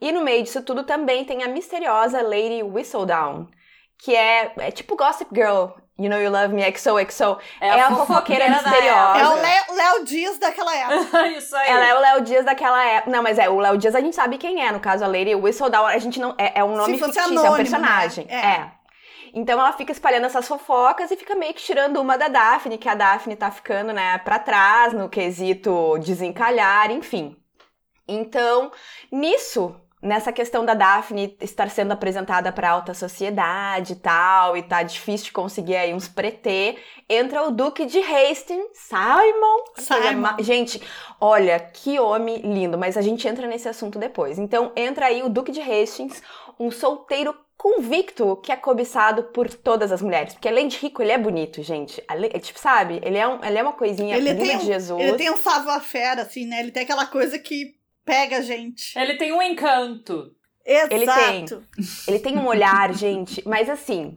E 0.00 0.12
no 0.12 0.22
meio 0.22 0.42
disso 0.42 0.62
tudo 0.62 0.84
também 0.84 1.24
tem 1.24 1.42
a 1.42 1.48
misteriosa 1.48 2.22
Lady 2.22 2.62
Whistledown, 2.62 3.48
que 3.98 4.14
é, 4.14 4.52
é 4.56 4.70
tipo 4.70 4.96
Gossip 4.96 5.30
Girl, 5.34 5.70
You 5.98 6.10
Know 6.10 6.20
You 6.20 6.30
Love 6.30 6.54
Me, 6.54 6.62
XOXO. 6.76 7.38
É, 7.60 7.70
a 7.70 7.90
fofoqueira 7.90 8.48
misteriosa. 8.48 9.18
É 9.18 9.28
o 9.28 9.74
Léo, 9.74 10.04
Dias 10.04 10.38
daquela 10.38 10.74
época. 10.76 11.28
Isso 11.38 11.54
aí. 11.56 11.70
Ela 11.70 11.86
é 11.86 11.94
o 11.94 12.00
Léo 12.00 12.20
Dias 12.22 12.44
daquela 12.44 12.84
época. 12.84 13.10
Não, 13.10 13.22
mas 13.22 13.38
é, 13.38 13.48
o 13.48 13.58
Léo 13.60 13.78
Dias 13.78 13.94
a 13.94 14.00
gente 14.00 14.16
sabe 14.16 14.36
quem 14.36 14.64
é. 14.66 14.72
No 14.72 14.80
caso, 14.80 15.04
a 15.04 15.06
Lady 15.06 15.34
Whistledown, 15.34 15.86
a 15.86 15.98
gente 15.98 16.18
não. 16.18 16.34
É, 16.36 16.60
é 16.60 16.64
um 16.64 16.76
nome 16.76 16.98
fictício, 16.98 17.20
é 17.20 17.26
um 17.26 17.28
anônimo, 17.28 17.56
personagem. 17.56 18.26
né? 18.26 18.34
É. 18.34 18.46
É. 18.46 18.84
Então 19.34 19.58
ela 19.58 19.72
fica 19.72 19.90
espalhando 19.90 20.26
essas 20.26 20.46
fofocas 20.46 21.10
e 21.10 21.16
fica 21.16 21.34
meio 21.34 21.52
que 21.54 21.62
tirando 21.62 22.00
uma 22.00 22.16
da 22.16 22.28
Daphne, 22.28 22.78
que 22.78 22.88
a 22.88 22.94
Daphne 22.94 23.34
tá 23.34 23.50
ficando, 23.50 23.92
né, 23.92 24.16
pra 24.18 24.38
trás 24.38 24.92
no 24.92 25.08
quesito 25.08 25.98
desencalhar, 25.98 26.90
enfim. 26.92 27.36
Então, 28.06 28.70
nisso, 29.10 29.74
nessa 30.04 30.30
questão 30.30 30.64
da 30.64 30.74
Daphne 30.74 31.34
estar 31.40 31.70
sendo 31.70 31.92
apresentada 31.92 32.52
pra 32.52 32.70
alta 32.70 32.92
sociedade 32.92 33.94
e 33.94 33.96
tal, 33.96 34.56
e 34.56 34.62
tá 34.62 34.82
difícil 34.82 35.26
de 35.26 35.32
conseguir 35.32 35.76
aí 35.76 35.94
uns 35.94 36.06
pretê, 36.06 36.76
entra 37.08 37.42
o 37.42 37.50
Duque 37.50 37.86
de 37.86 37.98
Hastings, 37.98 38.68
Simon. 38.74 39.64
Simon. 39.78 40.36
Gente, 40.40 40.80
olha, 41.18 41.58
que 41.58 41.98
homem 41.98 42.36
lindo, 42.42 42.76
mas 42.76 42.98
a 42.98 43.02
gente 43.02 43.26
entra 43.26 43.46
nesse 43.46 43.68
assunto 43.68 43.98
depois. 43.98 44.38
Então, 44.38 44.70
entra 44.76 45.06
aí 45.06 45.22
o 45.22 45.30
Duque 45.30 45.50
de 45.50 45.60
Hastings, 45.60 46.22
um 46.60 46.70
solteiro 46.70 47.34
convicto 47.56 48.36
que 48.42 48.52
é 48.52 48.56
cobiçado 48.56 49.24
por 49.24 49.48
todas 49.48 49.90
as 49.90 50.02
mulheres. 50.02 50.34
Porque 50.34 50.48
além 50.48 50.68
de 50.68 50.76
rico, 50.76 51.00
ele 51.00 51.12
é 51.12 51.18
bonito, 51.18 51.62
gente. 51.62 52.02
É 52.08 52.38
tipo, 52.38 52.60
sabe? 52.60 53.00
Ele 53.02 53.16
é, 53.16 53.26
um, 53.26 53.42
ele 53.42 53.56
é 53.56 53.62
uma 53.62 53.72
coisinha 53.72 54.16
Ele 54.16 54.32
linda 54.32 54.44
tem, 54.44 54.58
de 54.58 54.66
Jesus. 54.66 55.00
ele 55.00 55.16
tem 55.16 55.30
um 55.30 55.36
savoir-faire, 55.38 56.20
assim, 56.20 56.46
né? 56.46 56.60
Ele 56.60 56.70
tem 56.70 56.82
aquela 56.82 57.06
coisa 57.06 57.38
que 57.38 57.74
pega 58.04 58.38
a 58.38 58.42
gente. 58.42 58.98
Ele 58.98 59.14
tem 59.14 59.32
um 59.32 59.42
encanto. 59.42 60.32
Exato. 60.66 60.94
Ele 60.94 61.06
tem. 61.06 61.46
Ele 62.08 62.18
tem 62.18 62.38
um 62.38 62.46
olhar, 62.46 62.92
gente, 62.94 63.42
mas 63.46 63.68
assim. 63.68 64.14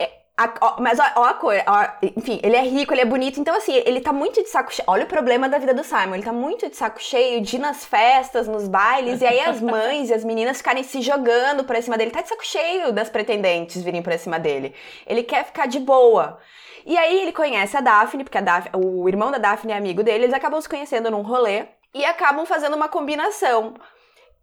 é- 0.00 0.24
a- 0.36 0.52
ó, 0.60 0.80
mas 0.80 0.98
ó, 0.98 1.04
ó 1.14 1.24
a 1.26 1.34
cor, 1.34 1.54
ó, 1.64 1.86
enfim, 2.16 2.40
ele 2.42 2.56
é 2.56 2.62
rico, 2.62 2.92
ele 2.92 3.02
é 3.02 3.04
bonito, 3.04 3.38
então 3.38 3.54
assim, 3.54 3.72
ele 3.86 4.00
tá 4.00 4.12
muito 4.12 4.42
de 4.42 4.48
saco 4.48 4.74
cheio. 4.74 4.84
Olha 4.88 5.04
o 5.04 5.08
problema 5.08 5.48
da 5.48 5.58
vida 5.58 5.72
do 5.72 5.84
Simon, 5.84 6.14
ele 6.14 6.24
tá 6.24 6.32
muito 6.32 6.68
de 6.68 6.74
saco 6.76 7.00
cheio 7.00 7.40
de 7.40 7.54
ir 7.54 7.60
nas 7.60 7.84
festas, 7.84 8.48
nos 8.48 8.66
bailes, 8.66 9.20
e 9.20 9.26
aí 9.26 9.38
as 9.38 9.60
mães 9.62 10.10
e 10.10 10.12
as 10.14 10.24
meninas 10.24 10.56
ficarem 10.56 10.82
se 10.82 11.00
jogando 11.02 11.62
pra 11.62 11.80
cima 11.80 11.96
dele. 11.96 12.10
Tá 12.10 12.20
de 12.20 12.28
saco 12.28 12.44
cheio 12.44 12.90
das 12.92 13.08
pretendentes 13.08 13.80
virem 13.80 14.02
pra 14.02 14.18
cima 14.18 14.36
dele. 14.40 14.74
Ele 15.06 15.22
quer 15.22 15.44
ficar 15.44 15.66
de 15.68 15.78
boa. 15.78 16.36
E 16.84 16.98
aí 16.98 17.20
ele 17.20 17.32
conhece 17.32 17.76
a 17.76 17.80
Daphne, 17.80 18.24
porque 18.24 18.36
a 18.36 18.40
Daphne, 18.40 18.72
o 18.74 19.08
irmão 19.08 19.30
da 19.30 19.38
Daphne 19.38 19.72
é 19.72 19.76
amigo 19.76 20.02
dele, 20.02 20.24
eles 20.24 20.34
acabam 20.34 20.60
se 20.60 20.68
conhecendo 20.68 21.12
num 21.12 21.22
rolê 21.22 21.66
e 21.94 22.04
acabam 22.04 22.44
fazendo 22.44 22.74
uma 22.76 22.88
combinação. 22.88 23.74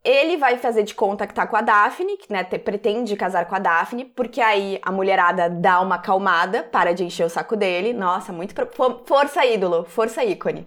Ele 0.03 0.36
vai 0.36 0.58
fazer 0.58 0.81
de 0.81 0.96
conta 0.96 1.27
que 1.27 1.34
tá 1.34 1.46
com 1.46 1.55
a 1.55 1.62
Daphne, 1.62 2.17
que 2.17 2.31
né, 2.34 2.43
te- 2.43 2.58
pretende 2.58 3.15
casar 3.15 3.46
com 3.46 3.53
a 3.53 3.60
Daphne, 3.60 4.03
porque 4.05 4.41
aí 4.41 4.79
a 4.81 4.91
mulherada 4.91 5.48
dá 5.48 5.79
uma 5.79 5.96
acalmada, 5.96 6.63
para 6.63 6.91
de 6.91 7.03
encher 7.03 7.24
o 7.25 7.29
saco 7.29 7.55
dele. 7.55 7.93
Nossa, 7.93 8.34
muito. 8.34 8.55
pro- 8.55 8.65
for- 8.72 9.03
Força 9.05 9.46
ídolo, 9.46 9.86
força 9.86 10.24
ícone. 10.25 10.65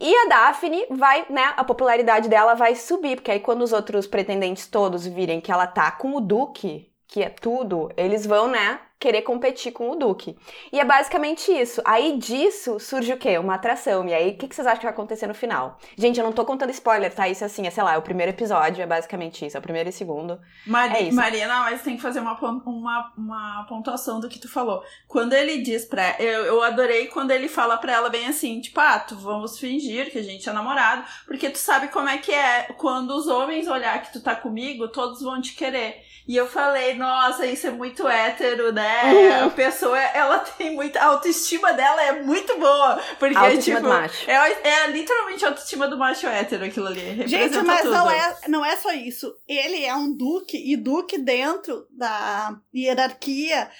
E 0.00 0.14
a 0.14 0.28
Daphne 0.28 0.86
vai, 0.90 1.26
né, 1.28 1.52
a 1.56 1.64
popularidade 1.64 2.28
dela 2.28 2.54
vai 2.54 2.76
subir, 2.76 3.16
porque 3.16 3.30
aí 3.32 3.40
quando 3.40 3.62
os 3.62 3.72
outros 3.72 4.06
pretendentes 4.06 4.68
todos 4.68 5.04
virem 5.04 5.40
que 5.40 5.50
ela 5.50 5.66
tá 5.66 5.90
com 5.90 6.14
o 6.14 6.20
Duque, 6.20 6.88
que 7.08 7.22
é 7.24 7.28
tudo, 7.30 7.90
eles 7.96 8.24
vão, 8.24 8.46
né, 8.46 8.78
querer 8.98 9.22
competir 9.22 9.72
com 9.72 9.90
o 9.90 9.96
Duque. 9.96 10.36
E 10.72 10.80
é 10.80 10.84
basicamente 10.84 11.52
isso. 11.52 11.82
Aí 11.84 12.16
disso 12.16 12.80
surge 12.80 13.12
o 13.12 13.18
quê? 13.18 13.38
Uma 13.38 13.54
atração. 13.54 14.08
E 14.08 14.14
aí, 14.14 14.30
o 14.30 14.36
que, 14.36 14.48
que 14.48 14.54
vocês 14.54 14.66
acham 14.66 14.78
que 14.78 14.86
vai 14.86 14.92
acontecer 14.92 15.26
no 15.26 15.34
final? 15.34 15.78
Gente, 15.96 16.18
eu 16.18 16.24
não 16.24 16.32
tô 16.32 16.44
contando 16.44 16.70
spoiler, 16.70 17.14
tá? 17.14 17.28
Isso 17.28 17.44
assim, 17.44 17.66
é, 17.66 17.70
sei 17.70 17.82
lá, 17.82 17.94
é 17.94 17.98
o 17.98 18.02
primeiro 18.02 18.32
episódio, 18.32 18.82
é 18.82 18.86
basicamente 18.86 19.44
isso, 19.44 19.56
é 19.56 19.60
o 19.60 19.62
primeiro 19.62 19.88
e 19.88 19.92
segundo. 19.92 20.40
Mari 20.66 20.94
É 20.96 21.02
isso. 21.02 21.16
Marina, 21.16 21.60
mas 21.60 21.82
tem 21.82 21.96
que 21.96 22.02
fazer 22.02 22.20
uma, 22.20 22.38
uma, 22.64 23.12
uma 23.16 23.66
pontuação 23.68 24.18
do 24.18 24.28
que 24.28 24.38
tu 24.38 24.48
falou. 24.48 24.82
Quando 25.06 25.34
ele 25.34 25.60
diz 25.60 25.84
pra. 25.84 26.16
Eu, 26.18 26.46
eu 26.46 26.62
adorei 26.62 27.08
quando 27.08 27.30
ele 27.30 27.48
fala 27.48 27.76
pra 27.76 27.92
ela 27.92 28.08
bem 28.08 28.26
assim: 28.26 28.60
tipo, 28.60 28.80
ah, 28.80 28.98
tu 28.98 29.16
vamos 29.16 29.58
fingir 29.58 30.10
que 30.10 30.18
a 30.18 30.22
gente 30.22 30.48
é 30.48 30.52
namorado, 30.52 31.04
porque 31.26 31.50
tu 31.50 31.58
sabe 31.58 31.88
como 31.88 32.08
é 32.08 32.18
que 32.18 32.32
é. 32.32 32.62
Quando 32.78 33.10
os 33.10 33.26
homens 33.26 33.68
olhar 33.68 34.00
que 34.02 34.12
tu 34.12 34.22
tá 34.22 34.34
comigo, 34.34 34.88
todos 34.88 35.20
vão 35.20 35.40
te 35.40 35.54
querer. 35.54 36.05
E 36.28 36.34
eu 36.36 36.48
falei, 36.48 36.94
nossa, 36.94 37.46
isso 37.46 37.68
é 37.68 37.70
muito 37.70 38.06
hétero, 38.08 38.72
né? 38.72 39.04
Uhum. 39.12 39.46
A 39.46 39.50
pessoa, 39.50 39.96
ela 39.98 40.40
tem 40.40 40.74
muita. 40.74 41.00
A 41.00 41.04
autoestima 41.06 41.72
dela 41.72 42.02
é 42.02 42.20
muito 42.22 42.58
boa. 42.58 43.00
Porque, 43.18 43.36
A 43.36 43.40
autoestima 43.42 43.76
tipo. 43.76 43.88
do 43.88 43.94
macho. 43.94 44.28
É, 44.30 44.68
é 44.68 44.86
literalmente 44.88 45.44
a 45.44 45.48
autoestima 45.48 45.86
do 45.86 45.96
macho 45.96 46.26
hétero 46.26 46.64
aquilo 46.64 46.88
ali. 46.88 47.28
Gente, 47.28 47.56
mas 47.58 47.82
tudo. 47.82 47.92
não 47.92 48.10
é, 48.10 48.36
não 48.48 48.64
é 48.64 48.74
só 48.76 48.90
isso. 48.92 49.32
Ele 49.46 49.84
é 49.84 49.94
um 49.94 50.12
duque, 50.16 50.56
e 50.56 50.76
duque 50.76 51.16
dentro 51.18 51.86
da 51.90 52.56
hierarquia 52.74 53.70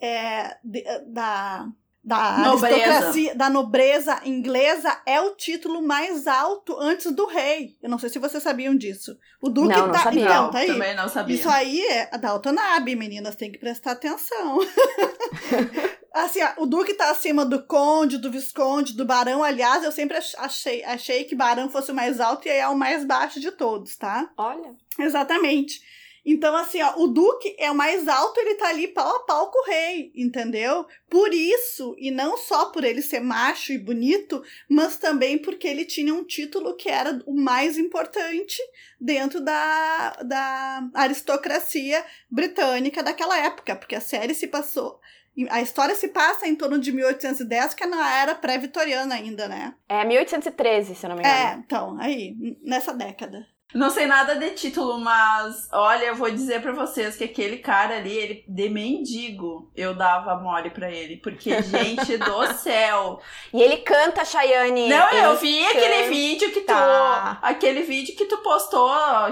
é, 0.00 0.56
de- 0.64 0.84
da, 1.08 1.66
da 2.04 2.38
Nobreza. 2.38 2.74
aristocracia, 2.76 3.34
da 3.36 3.48
nobreza 3.48 4.20
inglesa, 4.24 5.00
é 5.06 5.20
o 5.20 5.36
título 5.36 5.80
mais 5.80 6.26
alto 6.26 6.76
antes 6.80 7.12
do 7.12 7.26
rei. 7.26 7.76
Eu 7.80 7.88
não 7.88 7.98
sei 7.98 8.08
se 8.08 8.18
vocês 8.18 8.42
sabiam 8.42 8.74
disso. 8.76 9.16
O 9.40 9.48
duque 9.48 9.68
Não, 9.68 9.86
não 9.86 9.92
tá, 9.92 10.00
sabia. 10.04 10.24
então, 10.24 10.50
tá 10.50 10.58
aí. 10.58 10.66
também 10.66 10.94
não 10.96 11.08
sabia. 11.08 11.36
Isso 11.36 11.48
aí 11.48 11.80
é 11.86 12.18
da 12.18 12.30
Altonabe, 12.30 12.96
meninas, 12.96 13.36
tem 13.36 13.52
que 13.52 13.58
prestar 13.58 13.92
atenção. 13.92 14.58
assim, 16.12 16.40
ó, 16.42 16.62
o 16.62 16.66
Duque 16.66 16.94
tá 16.94 17.10
acima 17.10 17.44
do 17.44 17.62
Conde, 17.64 18.18
do 18.18 18.30
Visconde, 18.30 18.94
do 18.96 19.04
Barão. 19.04 19.42
Aliás, 19.42 19.82
eu 19.84 19.92
sempre 19.92 20.16
ach- 20.16 20.34
achei, 20.38 20.84
achei 20.84 21.24
que 21.24 21.34
Barão 21.34 21.70
fosse 21.70 21.90
o 21.90 21.94
mais 21.94 22.20
alto 22.20 22.46
e 22.46 22.50
é 22.50 22.66
o 22.68 22.76
mais 22.76 23.04
baixo 23.04 23.40
de 23.40 23.50
todos, 23.52 23.96
tá? 23.96 24.30
Olha. 24.36 24.74
Exatamente. 24.98 25.80
Então, 26.24 26.54
assim, 26.54 26.80
ó, 26.80 26.94
o 26.98 27.08
Duque 27.08 27.54
é 27.58 27.70
o 27.70 27.74
mais 27.74 28.06
alto, 28.06 28.38
ele 28.38 28.54
tá 28.54 28.68
ali 28.68 28.86
pau 28.88 29.16
a 29.16 29.20
pau 29.20 29.50
com 29.50 29.58
o 29.58 29.70
rei, 29.70 30.12
entendeu? 30.14 30.86
Por 31.10 31.34
isso, 31.34 31.96
e 31.98 32.12
não 32.12 32.36
só 32.36 32.66
por 32.66 32.84
ele 32.84 33.02
ser 33.02 33.20
macho 33.20 33.72
e 33.72 33.78
bonito, 33.78 34.42
mas 34.68 34.96
também 34.96 35.36
porque 35.36 35.66
ele 35.66 35.84
tinha 35.84 36.14
um 36.14 36.24
título 36.24 36.76
que 36.76 36.88
era 36.88 37.20
o 37.26 37.34
mais 37.34 37.76
importante 37.76 38.62
dentro 39.00 39.40
da, 39.40 40.10
da 40.24 40.88
aristocracia 40.94 42.04
britânica 42.30 43.02
daquela 43.02 43.36
época, 43.38 43.74
porque 43.74 43.96
a 43.96 44.00
série 44.00 44.34
se 44.34 44.46
passou. 44.46 45.00
A 45.48 45.62
história 45.62 45.94
se 45.94 46.08
passa 46.08 46.46
em 46.46 46.54
torno 46.54 46.78
de 46.78 46.92
1810, 46.92 47.72
que 47.74 47.84
é 47.84 47.86
na 47.86 48.20
era 48.20 48.34
pré-vitoriana 48.34 49.14
ainda, 49.14 49.48
né? 49.48 49.74
É 49.88 50.04
1813, 50.04 50.94
se 50.94 51.06
eu 51.06 51.08
não 51.08 51.16
me 51.16 51.22
engano. 51.22 51.36
É, 51.36 51.54
então, 51.54 51.96
aí, 51.98 52.36
nessa 52.62 52.92
década. 52.92 53.46
Não 53.74 53.88
sei 53.90 54.06
nada 54.06 54.36
de 54.36 54.50
título, 54.50 54.98
mas 54.98 55.68
olha, 55.72 56.06
eu 56.06 56.14
vou 56.16 56.30
dizer 56.30 56.60
pra 56.60 56.72
vocês 56.72 57.16
que 57.16 57.24
aquele 57.24 57.58
cara 57.58 57.96
ali, 57.96 58.12
ele 58.16 58.44
de 58.46 58.68
mendigo, 58.68 59.70
eu 59.74 59.94
dava 59.94 60.34
mole 60.36 60.70
pra 60.70 60.90
ele, 60.90 61.16
porque 61.16 61.60
gente 61.62 62.16
do 62.18 62.52
céu. 62.54 63.20
E 63.52 63.62
ele 63.62 63.78
canta 63.78 64.24
Cheyenne. 64.24 64.88
Não, 64.88 65.10
eu 65.10 65.36
vi 65.36 65.64
aquele 65.66 65.94
canta. 65.98 66.08
vídeo 66.10 66.50
que 66.52 66.60
tu, 66.60 66.66
Tá. 66.66 67.38
aquele 67.42 67.82
vídeo 67.82 68.14
que 68.16 68.26
tu 68.26 68.38
postou 68.38 68.90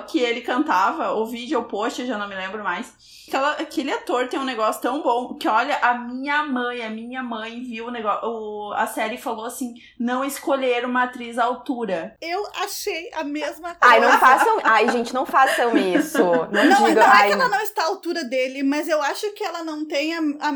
que 0.09 0.19
ele 0.19 0.41
cantava, 0.41 1.13
o 1.13 1.27
vídeo 1.27 1.59
ou 1.59 1.65
post, 1.65 2.01
eu 2.01 2.07
já 2.07 2.17
não 2.19 2.29
me 2.29 2.35
lembro 2.35 2.63
mais. 2.65 3.20
Aquela, 3.31 3.53
aquele 3.53 3.93
ator 3.93 4.27
tem 4.27 4.41
um 4.41 4.45
negócio 4.45 4.83
tão 4.83 5.03
bom 5.03 5.35
que, 5.35 5.47
olha, 5.47 5.79
a 5.81 5.95
minha 5.95 6.43
mãe, 6.43 6.85
a 6.85 6.91
minha 6.91 7.23
mãe 7.23 7.63
viu 7.63 7.87
o 7.87 7.91
negócio, 7.91 8.29
o, 8.29 8.73
a 8.75 8.89
série 8.89 9.17
falou 9.17 9.45
assim, 9.45 9.75
não 9.99 10.25
escolher 10.25 10.85
uma 10.85 11.05
atriz 11.05 11.39
à 11.39 11.45
altura. 11.45 12.17
Eu 12.21 12.45
achei 12.61 13.09
a 13.15 13.23
mesma 13.23 13.75
coisa. 13.75 13.79
Ai, 13.83 14.01
não 14.01 14.19
façam. 14.19 14.59
Ai, 14.65 14.89
gente, 14.91 15.15
não 15.15 15.25
façam 15.25 15.77
isso. 15.79 16.19
Não, 16.51 16.65
Não, 16.65 16.87
digam. 16.89 16.95
não 16.95 17.03
é 17.03 17.07
ai, 17.07 17.29
que 17.29 17.33
ela 17.35 17.49
não 17.49 17.61
está 17.61 17.83
à 17.83 17.87
altura 17.87 18.25
dele, 18.25 18.63
mas 18.65 18.89
eu 18.89 19.01
acho 19.03 19.31
que 19.33 19.45
ela 19.45 19.63
não 19.63 19.85
tem 19.87 20.15
a, 20.15 20.19
a, 20.41 20.49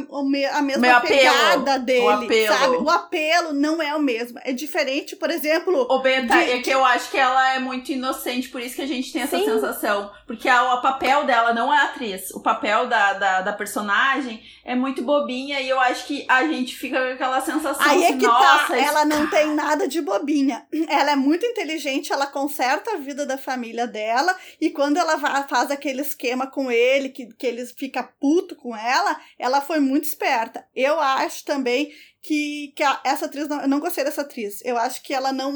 a 0.59 0.63
mesma 0.63 0.79
Meu 0.79 0.97
apelo. 0.97 1.17
pegada 1.19 1.79
dele, 1.79 2.05
O 2.05 2.11
apelo. 2.11 2.55
sabe? 2.59 2.77
O 2.77 2.91
apelo 2.91 3.53
não 3.53 3.81
é 3.81 3.95
o 3.95 4.01
mesmo. 4.01 4.39
É 4.43 4.53
diferente, 4.53 5.15
por 5.15 5.31
exemplo... 5.31 5.87
Ô, 5.89 6.01
Benta, 6.01 6.37
De- 6.37 6.51
é 6.53 6.61
que 6.63 6.71
eu 6.71 6.85
acho 6.85 7.11
que 7.11 7.19
ela 7.19 7.55
é 7.55 7.59
muito 7.61 7.93
inocente, 7.93 8.49
por 8.49 8.61
isso 8.61 8.75
que 8.77 8.83
a 8.83 8.87
gente 8.87 9.13
tem 9.13 9.23
essa 9.23 9.39
Sim. 9.39 9.45
sensação. 9.45 10.11
Porque 10.27 10.49
a- 10.49 10.75
o 10.75 10.83
papel 10.83 11.25
dela 11.25 11.53
não 11.55 11.73
é 11.73 11.79
a 11.79 11.85
atriz. 11.85 12.31
O 12.33 12.41
papel 12.41 12.64
da, 12.89 13.13
da, 13.15 13.41
da 13.43 13.53
personagem 13.53 14.43
é 14.65 14.75
muito 14.75 15.03
bobinha 15.03 15.61
e 15.61 15.69
eu 15.69 15.79
acho 15.81 16.07
que 16.07 16.25
a 16.29 16.45
gente 16.47 16.75
fica 16.75 16.99
com 16.99 17.13
aquela 17.13 17.41
sensação 17.41 17.85
Aí 17.87 18.05
é 18.05 18.13
que 18.17 18.27
nossa, 18.27 18.69
tá, 18.69 18.79
ela 18.79 19.05
não 19.05 19.29
tem 19.29 19.55
nada 19.55 19.87
de 19.87 20.01
bobinha. 20.01 20.67
Ela 20.89 21.13
é 21.13 21.17
muito 21.17 21.45
inteligente, 21.45 22.13
ela 22.13 22.27
conserta 22.27 22.93
a 22.93 22.97
vida 22.97 23.27
da 23.27 23.37
família 23.37 23.87
dela, 23.87 24.35
e 24.61 24.71
quando 24.71 24.97
ela 24.97 25.19
faz 25.47 25.71
aquele 25.71 26.01
esquema 26.03 26.47
com 26.47 26.71
ele, 26.71 27.11
que, 27.11 27.27
que 27.35 27.47
ele 27.47 27.65
fica 27.67 28.03
puto 28.03 28.57
com 28.57 28.75
ela, 28.75 29.21
ela 29.39 29.61
foi 29.61 29.81
muito 29.81 30.05
esperta. 30.05 30.67
Eu 30.75 30.99
acho 31.01 31.45
também 31.45 31.93
que, 32.23 32.73
que 32.75 32.83
a- 32.83 33.01
essa 33.05 33.27
atriz, 33.27 33.47
não, 33.49 33.61
eu 33.61 33.69
não 33.69 33.81
gostei 33.81 34.03
dessa 34.05 34.23
atriz. 34.23 34.65
Eu 34.65 34.79
acho 34.79 35.03
que 35.03 35.13
ela 35.13 35.31
não, 35.33 35.53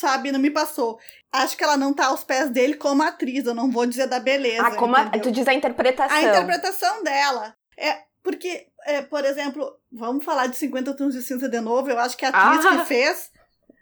sabe, 0.00 0.32
não 0.32 0.40
me 0.40 0.50
passou. 0.50 0.98
Acho 1.32 1.56
que 1.56 1.62
ela 1.64 1.76
não 1.76 1.92
tá 1.92 2.06
aos 2.06 2.24
pés 2.24 2.48
dele 2.50 2.74
como 2.74 3.02
atriz, 3.02 3.44
eu 3.46 3.54
não 3.54 3.70
vou 3.70 3.84
dizer 3.86 4.06
da 4.06 4.18
beleza. 4.18 4.66
Ah, 4.66 4.74
como 4.76 4.96
a, 4.96 5.10
tu 5.10 5.30
diz 5.30 5.46
a 5.46 5.52
interpretação. 5.54 6.16
a 6.16 6.22
interpretação 6.22 7.02
dela. 7.04 7.54
É, 7.76 7.98
porque, 8.22 8.66
é, 8.86 9.02
por 9.02 9.24
exemplo, 9.24 9.70
vamos 9.92 10.24
falar 10.24 10.46
de 10.46 10.56
50 10.56 10.94
Tons 10.96 11.12
de 11.14 11.22
Cinza 11.22 11.48
de 11.48 11.60
novo, 11.60 11.90
eu 11.90 11.98
acho 11.98 12.16
que 12.16 12.24
a 12.24 12.30
atriz 12.30 12.64
Ah. 12.66 12.76
que 12.78 12.84
fez, 12.86 13.30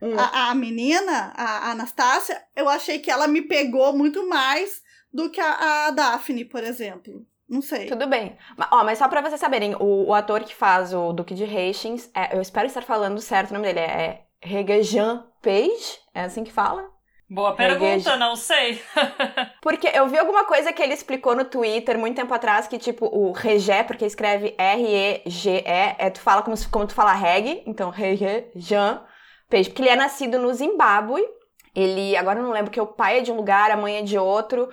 Hum. 0.02 0.14
a, 0.18 0.50
a 0.50 0.54
menina, 0.54 1.32
a, 1.36 1.68
a 1.68 1.70
Anastácia, 1.70 2.42
eu 2.54 2.68
achei 2.68 2.98
que 2.98 3.10
ela 3.10 3.26
me 3.26 3.40
pegou 3.42 3.92
muito 3.96 4.28
mais 4.28 4.82
do 5.12 5.30
que 5.30 5.40
a, 5.40 5.86
a 5.86 5.90
Daphne, 5.90 6.44
por 6.44 6.62
exemplo. 6.62 7.24
Não 7.48 7.62
sei. 7.62 7.86
Tudo 7.86 8.06
bem. 8.08 8.36
Ma- 8.58 8.68
Ó, 8.72 8.84
mas 8.84 8.98
só 8.98 9.06
pra 9.08 9.22
vocês 9.22 9.40
saberem, 9.40 9.74
o, 9.76 10.08
o 10.08 10.12
ator 10.14 10.42
que 10.42 10.54
faz 10.54 10.92
o 10.92 11.12
Duque 11.12 11.34
de 11.34 11.44
Hastings, 11.44 12.10
é- 12.14 12.36
eu 12.36 12.42
espero 12.42 12.66
estar 12.66 12.82
falando 12.82 13.20
certo 13.20 13.50
o 13.50 13.54
nome 13.54 13.66
dele, 13.66 13.80
é 13.80 14.24
Regejan 14.42 15.24
Page? 15.40 15.98
É 16.12 16.22
assim 16.24 16.42
que 16.44 16.52
fala? 16.52 16.90
Boa 17.28 17.54
pergunta, 17.54 18.16
não 18.16 18.37
sei. 18.37 18.80
Porque 19.61 19.88
eu 19.92 20.06
vi 20.09 20.16
alguma 20.18 20.45
coisa 20.45 20.73
que 20.73 20.80
ele 20.80 20.95
explicou 20.95 21.35
no 21.35 21.45
Twitter 21.45 21.99
muito 21.99 22.14
tempo 22.16 22.33
atrás, 22.33 22.68
que 22.68 22.78
tipo, 22.78 23.06
o 23.06 23.33
Regé, 23.33 23.83
porque 23.83 24.04
escreve 24.04 24.54
R-E-G-E, 24.56 25.62
é, 25.99 26.11
tu 26.11 26.21
fala 26.21 26.42
como, 26.42 26.56
se- 26.56 26.68
como 26.68 26.87
tu 26.87 26.95
fala 26.95 27.12
reggae, 27.12 27.62
então 27.66 27.90
Regejan 27.90 29.02
Page, 29.50 29.71
porque 29.71 29.83
ele 29.83 29.90
é 29.90 29.97
nascido 29.97 30.38
no 30.38 30.52
Zimbábue, 30.54 31.23
ele, 31.75 32.16
agora 32.16 32.38
eu 32.38 32.45
não 32.45 32.52
lembro 32.52 32.71
que 32.71 32.80
o 32.80 32.87
pai 32.87 33.18
é 33.18 33.23
de 33.23 33.33
um 33.33 33.37
lugar, 33.37 33.71
a 33.71 33.76
mãe 33.76 33.97
é 33.99 34.02
de 34.02 34.16
outro, 34.18 34.68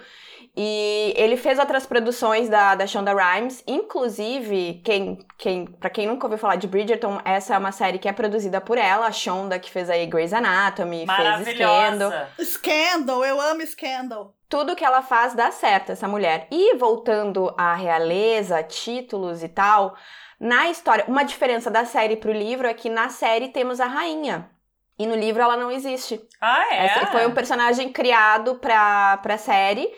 e 0.55 1.13
ele 1.17 1.35
fez 1.35 1.57
outras 1.57 1.85
produções 1.85 2.47
da, 2.47 2.75
da 2.75 2.85
Shonda 2.85 3.11
Rhimes, 3.11 3.63
inclusive, 3.65 4.81
quem, 4.85 5.17
quem, 5.37 5.65
pra 5.65 5.89
quem 5.89 6.05
nunca 6.05 6.27
ouviu 6.27 6.37
falar 6.37 6.57
de 6.57 6.67
Bridgerton, 6.67 7.19
essa 7.25 7.55
é 7.55 7.57
uma 7.57 7.71
série 7.71 7.97
que 7.97 8.07
é 8.07 8.13
produzida 8.13 8.61
por 8.61 8.77
ela, 8.77 9.07
a 9.07 9.11
Shonda, 9.11 9.57
que 9.57 9.71
fez 9.71 9.89
aí 9.89 10.05
Grey's 10.05 10.31
Anatomy, 10.31 11.07
fez 11.07 11.55
Scandal. 11.55 12.11
Scandal, 12.39 13.25
eu 13.25 13.41
amo 13.41 13.65
Scandal. 13.65 14.35
Tudo 14.47 14.75
que 14.75 14.85
ela 14.85 15.01
faz 15.01 15.33
dá 15.33 15.49
certo, 15.49 15.91
essa 15.91 16.07
mulher. 16.07 16.47
E 16.51 16.75
voltando 16.75 17.51
à 17.57 17.73
realeza, 17.73 18.61
títulos 18.61 19.41
e 19.41 19.49
tal, 19.49 19.95
na 20.39 20.69
história, 20.69 21.05
uma 21.07 21.23
diferença 21.23 21.71
da 21.71 21.83
série 21.83 22.15
pro 22.15 22.31
livro 22.31 22.67
é 22.67 22.73
que 22.75 22.89
na 22.89 23.09
série 23.09 23.47
temos 23.47 23.79
a 23.79 23.87
rainha. 23.87 24.51
E 24.99 25.07
no 25.07 25.15
livro 25.15 25.41
ela 25.41 25.57
não 25.57 25.71
existe. 25.71 26.21
Ah, 26.39 26.63
é? 26.71 26.85
Essa 26.85 27.07
foi 27.07 27.25
um 27.25 27.33
personagem 27.33 27.91
criado 27.91 28.55
pra, 28.55 29.17
pra 29.17 29.39
série 29.39 29.91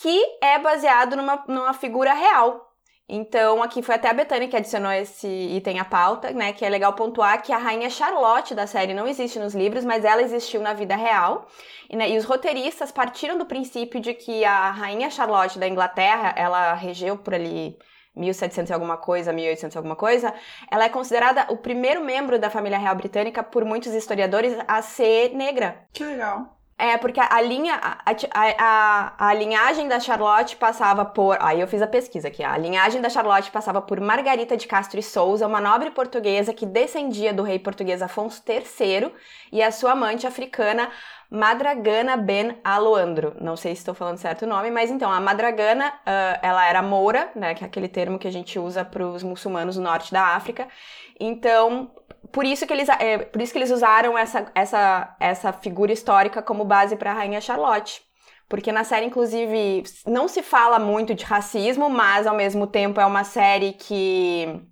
que 0.00 0.38
é 0.42 0.58
baseado 0.58 1.16
numa, 1.16 1.44
numa 1.46 1.74
figura 1.74 2.12
real. 2.12 2.66
Então, 3.10 3.62
aqui 3.62 3.80
foi 3.80 3.94
até 3.94 4.10
a 4.10 4.12
Betânia 4.12 4.48
que 4.48 4.56
adicionou 4.56 4.92
esse 4.92 5.26
item 5.26 5.80
à 5.80 5.84
pauta, 5.84 6.30
né? 6.30 6.52
Que 6.52 6.62
é 6.62 6.68
legal 6.68 6.92
pontuar 6.92 7.42
que 7.42 7.52
a 7.52 7.56
rainha 7.56 7.88
Charlotte 7.88 8.54
da 8.54 8.66
série 8.66 8.92
não 8.92 9.08
existe 9.08 9.38
nos 9.38 9.54
livros, 9.54 9.82
mas 9.82 10.04
ela 10.04 10.20
existiu 10.20 10.60
na 10.60 10.74
vida 10.74 10.94
real. 10.94 11.46
E, 11.88 11.96
né, 11.96 12.10
e 12.10 12.18
os 12.18 12.26
roteiristas 12.26 12.92
partiram 12.92 13.38
do 13.38 13.46
princípio 13.46 13.98
de 13.98 14.12
que 14.12 14.44
a 14.44 14.70
rainha 14.70 15.10
Charlotte 15.10 15.58
da 15.58 15.66
Inglaterra, 15.66 16.34
ela 16.36 16.74
regeu 16.74 17.16
por 17.16 17.32
ali 17.34 17.78
1700 18.14 18.68
e 18.68 18.74
alguma 18.74 18.98
coisa, 18.98 19.32
1800 19.32 19.74
e 19.74 19.78
alguma 19.78 19.96
coisa, 19.96 20.34
ela 20.70 20.84
é 20.84 20.88
considerada 20.90 21.46
o 21.48 21.56
primeiro 21.56 22.04
membro 22.04 22.38
da 22.38 22.50
família 22.50 22.76
real 22.76 22.94
britânica 22.94 23.42
por 23.42 23.64
muitos 23.64 23.94
historiadores 23.94 24.54
a 24.68 24.82
ser 24.82 25.34
negra. 25.34 25.86
Que 25.94 26.04
legal. 26.04 26.57
É, 26.80 26.96
porque 26.96 27.18
a 27.18 27.40
linha, 27.40 27.74
a, 27.74 27.98
a, 28.06 28.54
a, 28.56 29.28
a, 29.30 29.34
linhagem 29.34 29.88
da 29.88 29.98
Charlotte 29.98 30.54
passava 30.54 31.04
por. 31.04 31.36
Aí 31.40 31.60
eu 31.60 31.66
fiz 31.66 31.82
a 31.82 31.88
pesquisa 31.88 32.28
aqui. 32.28 32.44
A 32.44 32.56
linhagem 32.56 33.00
da 33.00 33.10
Charlotte 33.10 33.50
passava 33.50 33.82
por 33.82 34.00
Margarita 34.00 34.56
de 34.56 34.68
Castro 34.68 35.00
e 35.00 35.02
Souza, 35.02 35.44
uma 35.48 35.60
nobre 35.60 35.90
portuguesa 35.90 36.54
que 36.54 36.64
descendia 36.64 37.34
do 37.34 37.42
rei 37.42 37.58
português 37.58 38.00
Afonso 38.00 38.40
III 38.48 39.12
e 39.50 39.60
a 39.60 39.72
sua 39.72 39.90
amante 39.90 40.24
africana 40.24 40.88
Madragana 41.28 42.16
Ben 42.16 42.56
Aloandro. 42.62 43.34
Não 43.40 43.56
sei 43.56 43.74
se 43.74 43.80
estou 43.80 43.94
falando 43.94 44.18
certo 44.18 44.42
o 44.42 44.48
nome, 44.48 44.70
mas 44.70 44.88
então, 44.88 45.10
a 45.10 45.20
Madragana, 45.20 45.88
uh, 45.88 46.38
ela 46.40 46.64
era 46.64 46.80
moura, 46.80 47.28
né, 47.34 47.54
que 47.54 47.64
é 47.64 47.66
aquele 47.66 47.88
termo 47.88 48.20
que 48.20 48.28
a 48.28 48.32
gente 48.32 48.56
usa 48.58 48.84
para 48.84 49.04
os 49.04 49.24
muçulmanos 49.24 49.76
no 49.76 49.82
norte 49.82 50.12
da 50.12 50.36
África. 50.36 50.68
Então, 51.18 51.90
por 52.32 52.44
isso 52.44 52.66
que 52.66 52.72
eles, 52.72 52.88
é, 52.88 53.18
por 53.18 53.40
isso 53.40 53.52
que 53.52 53.58
eles 53.58 53.70
usaram 53.70 54.16
essa, 54.16 54.50
essa, 54.54 55.16
essa 55.20 55.52
figura 55.52 55.92
histórica 55.92 56.42
como 56.42 56.64
base 56.64 56.96
para 56.96 57.10
a 57.10 57.14
Rainha 57.14 57.40
Charlotte. 57.40 58.02
Porque 58.48 58.72
na 58.72 58.82
série, 58.82 59.06
inclusive, 59.06 59.82
não 60.06 60.26
se 60.26 60.42
fala 60.42 60.78
muito 60.78 61.14
de 61.14 61.24
racismo, 61.24 61.90
mas 61.90 62.26
ao 62.26 62.34
mesmo 62.34 62.66
tempo 62.66 62.98
é 62.98 63.04
uma 63.04 63.22
série 63.22 63.74
que 63.74 64.62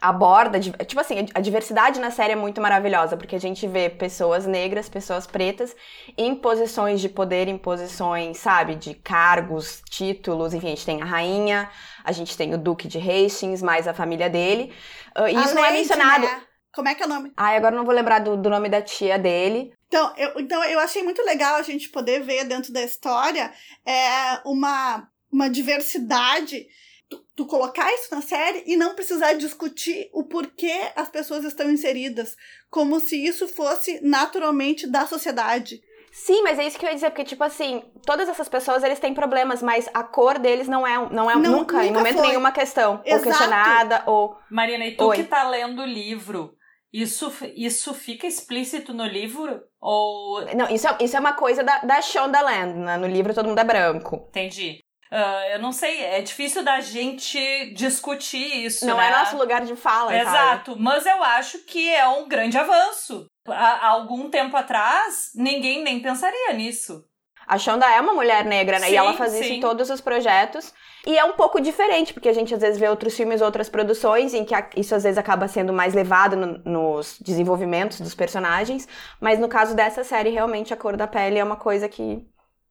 aborda, 0.00 0.60
tipo 0.60 1.00
assim, 1.00 1.26
a 1.34 1.40
diversidade 1.40 2.00
na 2.00 2.10
série 2.10 2.32
é 2.32 2.36
muito 2.36 2.60
maravilhosa, 2.60 3.16
porque 3.16 3.34
a 3.34 3.40
gente 3.40 3.66
vê 3.66 3.90
pessoas 3.90 4.46
negras, 4.46 4.88
pessoas 4.88 5.26
pretas 5.26 5.74
em 6.16 6.34
posições 6.36 7.00
de 7.00 7.08
poder, 7.08 7.48
em 7.48 7.58
posições, 7.58 8.38
sabe, 8.38 8.76
de 8.76 8.94
cargos, 8.94 9.82
títulos, 9.90 10.54
enfim, 10.54 10.68
a 10.68 10.70
gente 10.70 10.86
tem 10.86 11.02
a 11.02 11.04
rainha, 11.04 11.68
a 12.04 12.12
gente 12.12 12.36
tem 12.36 12.54
o 12.54 12.58
duque 12.58 12.86
de 12.86 12.98
Hastings, 12.98 13.60
mais 13.60 13.88
a 13.88 13.94
família 13.94 14.30
dele. 14.30 14.72
Uh, 15.18 15.26
e 15.26 15.34
isso 15.34 15.54
não 15.54 15.64
é 15.64 15.72
mencionado. 15.72 16.24
Né? 16.26 16.42
Como 16.78 16.88
é 16.88 16.94
que 16.94 17.02
é 17.02 17.06
o 17.06 17.08
nome? 17.08 17.32
Ai, 17.36 17.56
agora 17.56 17.74
não 17.74 17.84
vou 17.84 17.92
lembrar 17.92 18.20
do, 18.20 18.36
do 18.36 18.48
nome 18.48 18.68
da 18.68 18.80
tia 18.80 19.18
dele. 19.18 19.72
Então 19.88 20.14
eu, 20.16 20.38
então, 20.38 20.62
eu 20.62 20.78
achei 20.78 21.02
muito 21.02 21.20
legal 21.24 21.56
a 21.56 21.62
gente 21.62 21.88
poder 21.88 22.22
ver 22.22 22.44
dentro 22.44 22.72
da 22.72 22.80
história 22.80 23.52
é, 23.84 24.40
uma, 24.44 25.08
uma 25.28 25.50
diversidade. 25.50 26.68
Tu, 27.10 27.18
tu, 27.34 27.46
colocar 27.46 27.92
isso 27.94 28.14
na 28.14 28.22
série 28.22 28.62
e 28.64 28.76
não 28.76 28.94
precisar 28.94 29.32
discutir 29.32 30.08
o 30.12 30.22
porquê 30.22 30.92
as 30.94 31.08
pessoas 31.08 31.42
estão 31.42 31.68
inseridas, 31.68 32.36
como 32.70 33.00
se 33.00 33.16
isso 33.26 33.48
fosse 33.48 33.98
naturalmente 34.00 34.86
da 34.86 35.04
sociedade. 35.04 35.82
Sim, 36.12 36.42
mas 36.42 36.60
é 36.60 36.66
isso 36.66 36.78
que 36.78 36.84
eu 36.84 36.90
ia 36.90 36.94
dizer, 36.94 37.10
porque, 37.10 37.24
tipo 37.24 37.42
assim, 37.42 37.82
todas 38.04 38.28
essas 38.28 38.48
pessoas, 38.48 38.84
eles 38.84 39.00
têm 39.00 39.14
problemas, 39.14 39.62
mas 39.62 39.88
a 39.92 40.02
cor 40.04 40.38
deles 40.38 40.68
não 40.68 40.86
é, 40.86 41.12
não 41.12 41.30
é 41.30 41.34
não, 41.34 41.58
nunca, 41.58 41.76
nunca, 41.76 41.86
em 41.86 41.92
momento 41.92 42.18
foi. 42.18 42.28
nenhuma 42.28 42.52
questão. 42.52 43.00
Exato. 43.04 43.16
Ou 43.16 43.22
questionada, 43.22 44.02
ou... 44.06 44.36
Marina, 44.50 44.86
e 44.86 44.96
tu 44.96 45.06
Oi. 45.06 45.16
que 45.16 45.24
tá 45.24 45.48
lendo 45.48 45.82
o 45.82 45.86
livro, 45.86 46.57
isso, 46.92 47.32
isso 47.54 47.92
fica 47.92 48.26
explícito 48.26 48.94
no 48.94 49.04
livro? 49.04 49.62
Ou. 49.80 50.44
Não, 50.54 50.68
isso 50.68 50.88
é, 50.88 50.96
isso 51.00 51.16
é 51.16 51.20
uma 51.20 51.34
coisa 51.34 51.62
da, 51.62 51.78
da 51.80 52.00
Shondaland. 52.00 52.74
Né? 52.74 52.96
No 52.96 53.06
livro 53.06 53.34
todo 53.34 53.48
mundo 53.48 53.58
é 53.58 53.64
branco. 53.64 54.26
Entendi. 54.28 54.80
Uh, 55.10 55.52
eu 55.52 55.58
não 55.58 55.72
sei, 55.72 56.02
é 56.02 56.20
difícil 56.20 56.62
da 56.62 56.80
gente 56.80 57.72
discutir 57.74 58.66
isso. 58.66 58.86
Não 58.86 58.98
né? 58.98 59.08
é 59.08 59.10
nosso 59.10 59.38
lugar 59.38 59.64
de 59.64 59.74
fala. 59.74 60.14
Exato, 60.14 60.72
sabe? 60.72 60.82
mas 60.82 61.06
eu 61.06 61.24
acho 61.24 61.58
que 61.60 61.90
é 61.90 62.06
um 62.06 62.28
grande 62.28 62.58
avanço. 62.58 63.26
Há, 63.46 63.52
há 63.52 63.88
algum 63.88 64.28
tempo 64.28 64.54
atrás, 64.56 65.30
ninguém 65.34 65.82
nem 65.82 66.00
pensaria 66.00 66.52
nisso. 66.52 67.04
A 67.48 67.56
Shonda 67.56 67.86
é 67.86 67.98
uma 67.98 68.12
mulher 68.12 68.44
negra, 68.44 68.78
né? 68.78 68.88
Sim, 68.88 68.92
e 68.92 68.96
ela 68.96 69.14
faz 69.14 69.32
sim. 69.32 69.40
isso 69.40 69.52
em 69.54 69.60
todos 69.60 69.88
os 69.88 70.02
projetos. 70.02 70.74
E 71.06 71.16
é 71.16 71.24
um 71.24 71.32
pouco 71.32 71.60
diferente, 71.60 72.12
porque 72.12 72.28
a 72.28 72.32
gente 72.34 72.52
às 72.52 72.60
vezes 72.60 72.78
vê 72.78 72.86
outros 72.88 73.16
filmes, 73.16 73.40
outras 73.40 73.70
produções, 73.70 74.34
em 74.34 74.44
que 74.44 74.54
isso 74.76 74.94
às 74.94 75.04
vezes 75.04 75.16
acaba 75.16 75.48
sendo 75.48 75.72
mais 75.72 75.94
levado 75.94 76.36
no, 76.36 76.60
nos 76.64 77.18
desenvolvimentos 77.18 78.00
dos 78.00 78.14
personagens. 78.14 78.86
Mas 79.18 79.38
no 79.38 79.48
caso 79.48 79.74
dessa 79.74 80.04
série, 80.04 80.28
realmente 80.28 80.74
a 80.74 80.76
cor 80.76 80.94
da 80.94 81.06
pele 81.06 81.38
é 81.38 81.44
uma 81.44 81.56
coisa 81.56 81.88
que 81.88 82.22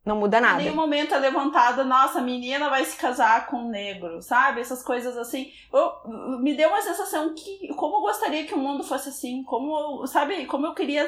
não 0.08 0.16
muda 0.16 0.40
nada. 0.40 0.62
Em 0.62 0.66
nenhum 0.66 0.76
momento 0.76 1.14
é 1.14 1.20
levantada, 1.20 1.84
nossa, 1.84 2.20
a 2.20 2.22
menina 2.22 2.70
vai 2.70 2.86
se 2.86 2.96
casar 2.96 3.48
com 3.48 3.58
um 3.58 3.70
negro, 3.70 4.22
sabe? 4.22 4.62
Essas 4.62 4.82
coisas 4.82 5.18
assim. 5.18 5.52
Eu, 5.72 6.40
me 6.40 6.56
deu 6.56 6.70
uma 6.70 6.82
sensação 6.82 7.36
que, 7.36 7.68
como 7.76 7.98
eu 7.98 8.02
gostaria 8.02 8.46
que 8.46 8.54
o 8.54 8.58
mundo 8.58 8.86
fosse 8.86 9.10
assim, 9.10 9.44
como, 9.44 10.08
sabe, 10.08 10.46
como 10.46 10.66
eu 10.66 10.74
queria 10.74 11.06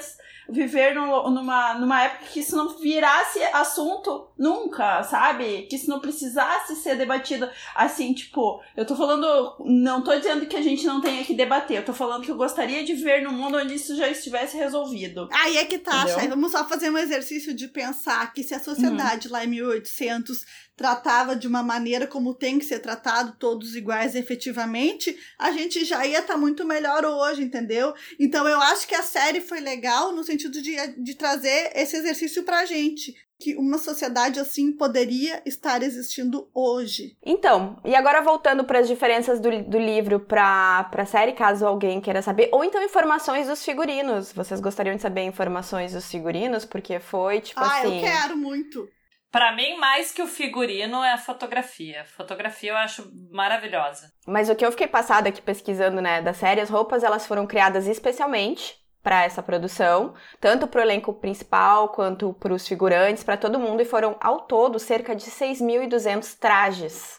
viver 0.50 0.94
no, 0.94 1.30
numa, 1.30 1.76
numa 1.76 2.04
época 2.04 2.26
que 2.26 2.42
isso 2.42 2.58
não 2.58 2.78
virasse 2.78 3.42
assunto 3.54 4.28
nunca, 4.38 5.02
sabe? 5.04 5.64
Que 5.64 5.78
isso 5.78 5.90
não 5.90 6.02
precisasse 6.02 6.76
ser 6.76 6.96
debatido 6.96 7.50
assim, 7.74 8.14
tipo, 8.14 8.62
eu 8.76 8.86
tô 8.86 8.96
falando, 8.96 9.56
não 9.64 10.04
tô 10.04 10.14
dizendo 10.16 10.46
que 10.46 10.58
a 10.58 10.62
gente 10.62 10.86
não 10.86 11.00
tenha 11.00 11.24
que 11.24 11.34
debater, 11.34 11.78
eu 11.78 11.86
tô 11.86 11.94
falando 11.94 12.24
que 12.24 12.32
eu 12.32 12.36
gostaria 12.36 12.84
de 12.84 12.94
ver 12.96 13.22
num 13.22 13.32
mundo 13.32 13.58
onde 13.58 13.76
isso 13.76 13.96
já 13.96 14.10
estivesse 14.10 14.58
resolvido. 14.58 15.30
Aí 15.32 15.56
é 15.58 15.64
que 15.64 15.78
tá, 15.78 16.06
Chay, 16.06 16.28
vamos 16.28 16.52
só 16.52 16.66
fazer 16.66 16.90
um 16.90 16.98
exercício 16.98 17.54
de 17.54 17.68
pensar 17.70 18.34
que 18.34 18.44
se 18.44 18.54
a 18.54 18.60
sociedade 18.60 18.89
sociedade 18.90 19.28
uhum. 19.28 19.34
lá 19.34 19.44
em 19.44 19.48
1800 19.48 20.46
tratava 20.80 21.36
de 21.36 21.46
uma 21.46 21.62
maneira 21.62 22.08
como 22.08 22.34
tem 22.34 22.58
que 22.58 22.64
ser 22.64 22.80
tratado, 22.80 23.36
todos 23.38 23.76
iguais 23.76 24.16
efetivamente, 24.16 25.14
a 25.38 25.52
gente 25.52 25.84
já 25.84 26.06
ia 26.08 26.20
estar 26.20 26.36
tá 26.36 26.40
muito 26.40 26.66
melhor 26.66 27.04
hoje, 27.04 27.44
entendeu? 27.44 27.94
Então 28.18 28.48
eu 28.48 28.58
acho 28.62 28.88
que 28.88 28.96
a 28.96 29.04
série 29.04 29.42
foi 29.42 29.60
legal 29.60 30.14
no 30.14 30.24
sentido 30.24 30.62
de, 30.62 30.78
de 30.98 31.16
trazer 31.16 31.74
esse 31.76 31.98
exercício 31.98 32.44
pra 32.44 32.64
gente. 32.64 33.14
Que 33.42 33.56
uma 33.56 33.78
sociedade 33.78 34.40
assim 34.40 34.72
poderia 34.72 35.42
estar 35.46 35.82
existindo 35.82 36.50
hoje. 36.54 37.18
Então, 37.26 37.78
e 37.86 37.96
agora 37.96 38.22
voltando 38.22 38.66
para 38.66 38.80
as 38.80 38.88
diferenças 38.88 39.40
do, 39.40 39.64
do 39.64 39.78
livro 39.78 40.20
para 40.20 40.90
a 40.94 41.06
série, 41.06 41.32
caso 41.32 41.66
alguém 41.66 42.02
queira 42.02 42.22
saber, 42.22 42.50
ou 42.52 42.66
então 42.66 42.84
informações 42.84 43.48
dos 43.48 43.64
figurinos. 43.64 44.34
Vocês 44.34 44.60
gostariam 44.60 44.96
de 44.96 45.02
saber 45.02 45.24
informações 45.24 45.94
dos 45.94 46.10
figurinos? 46.10 46.66
Porque 46.66 47.00
foi 47.00 47.40
tipo 47.40 47.62
ah, 47.62 47.80
assim. 47.80 47.94
Ah, 47.94 47.96
eu 47.96 48.02
quero 48.02 48.38
muito. 48.38 48.90
Para 49.32 49.52
mim, 49.56 49.78
mais 49.78 50.12
que 50.12 50.22
o 50.22 50.28
figurino 50.28 51.04
é 51.04 51.14
a 51.14 51.18
fotografia. 51.18 52.04
Fotografia 52.06 52.72
eu 52.72 52.78
acho 52.78 53.12
maravilhosa. 53.32 54.12
Mas 54.26 54.50
o 54.50 54.56
que 54.56 54.66
eu 54.66 54.72
fiquei 54.72 54.88
passada 54.88 55.30
aqui 55.30 55.42
pesquisando, 55.42 56.02
né, 56.02 56.22
da 56.22 56.34
série, 56.34 56.62
as 56.62 56.70
roupas 56.70 57.04
elas 57.04 57.28
foram 57.28 57.46
criadas 57.46 57.88
especialmente 57.88 58.76
para 59.04 59.24
essa 59.24 59.42
produção, 59.42 60.14
tanto 60.42 60.68
para 60.68 60.80
o 60.80 60.84
elenco 60.84 61.14
principal 61.14 61.90
quanto 61.90 62.34
para 62.34 62.54
os 62.54 62.68
figurantes, 62.68 63.24
para 63.24 63.38
todo 63.38 63.60
mundo, 63.60 63.82
e 63.82 63.86
foram 63.86 64.18
ao 64.20 64.42
todo 64.42 64.78
cerca 64.78 65.16
de 65.16 65.30
6.200 65.30 66.38
trajes 66.38 67.19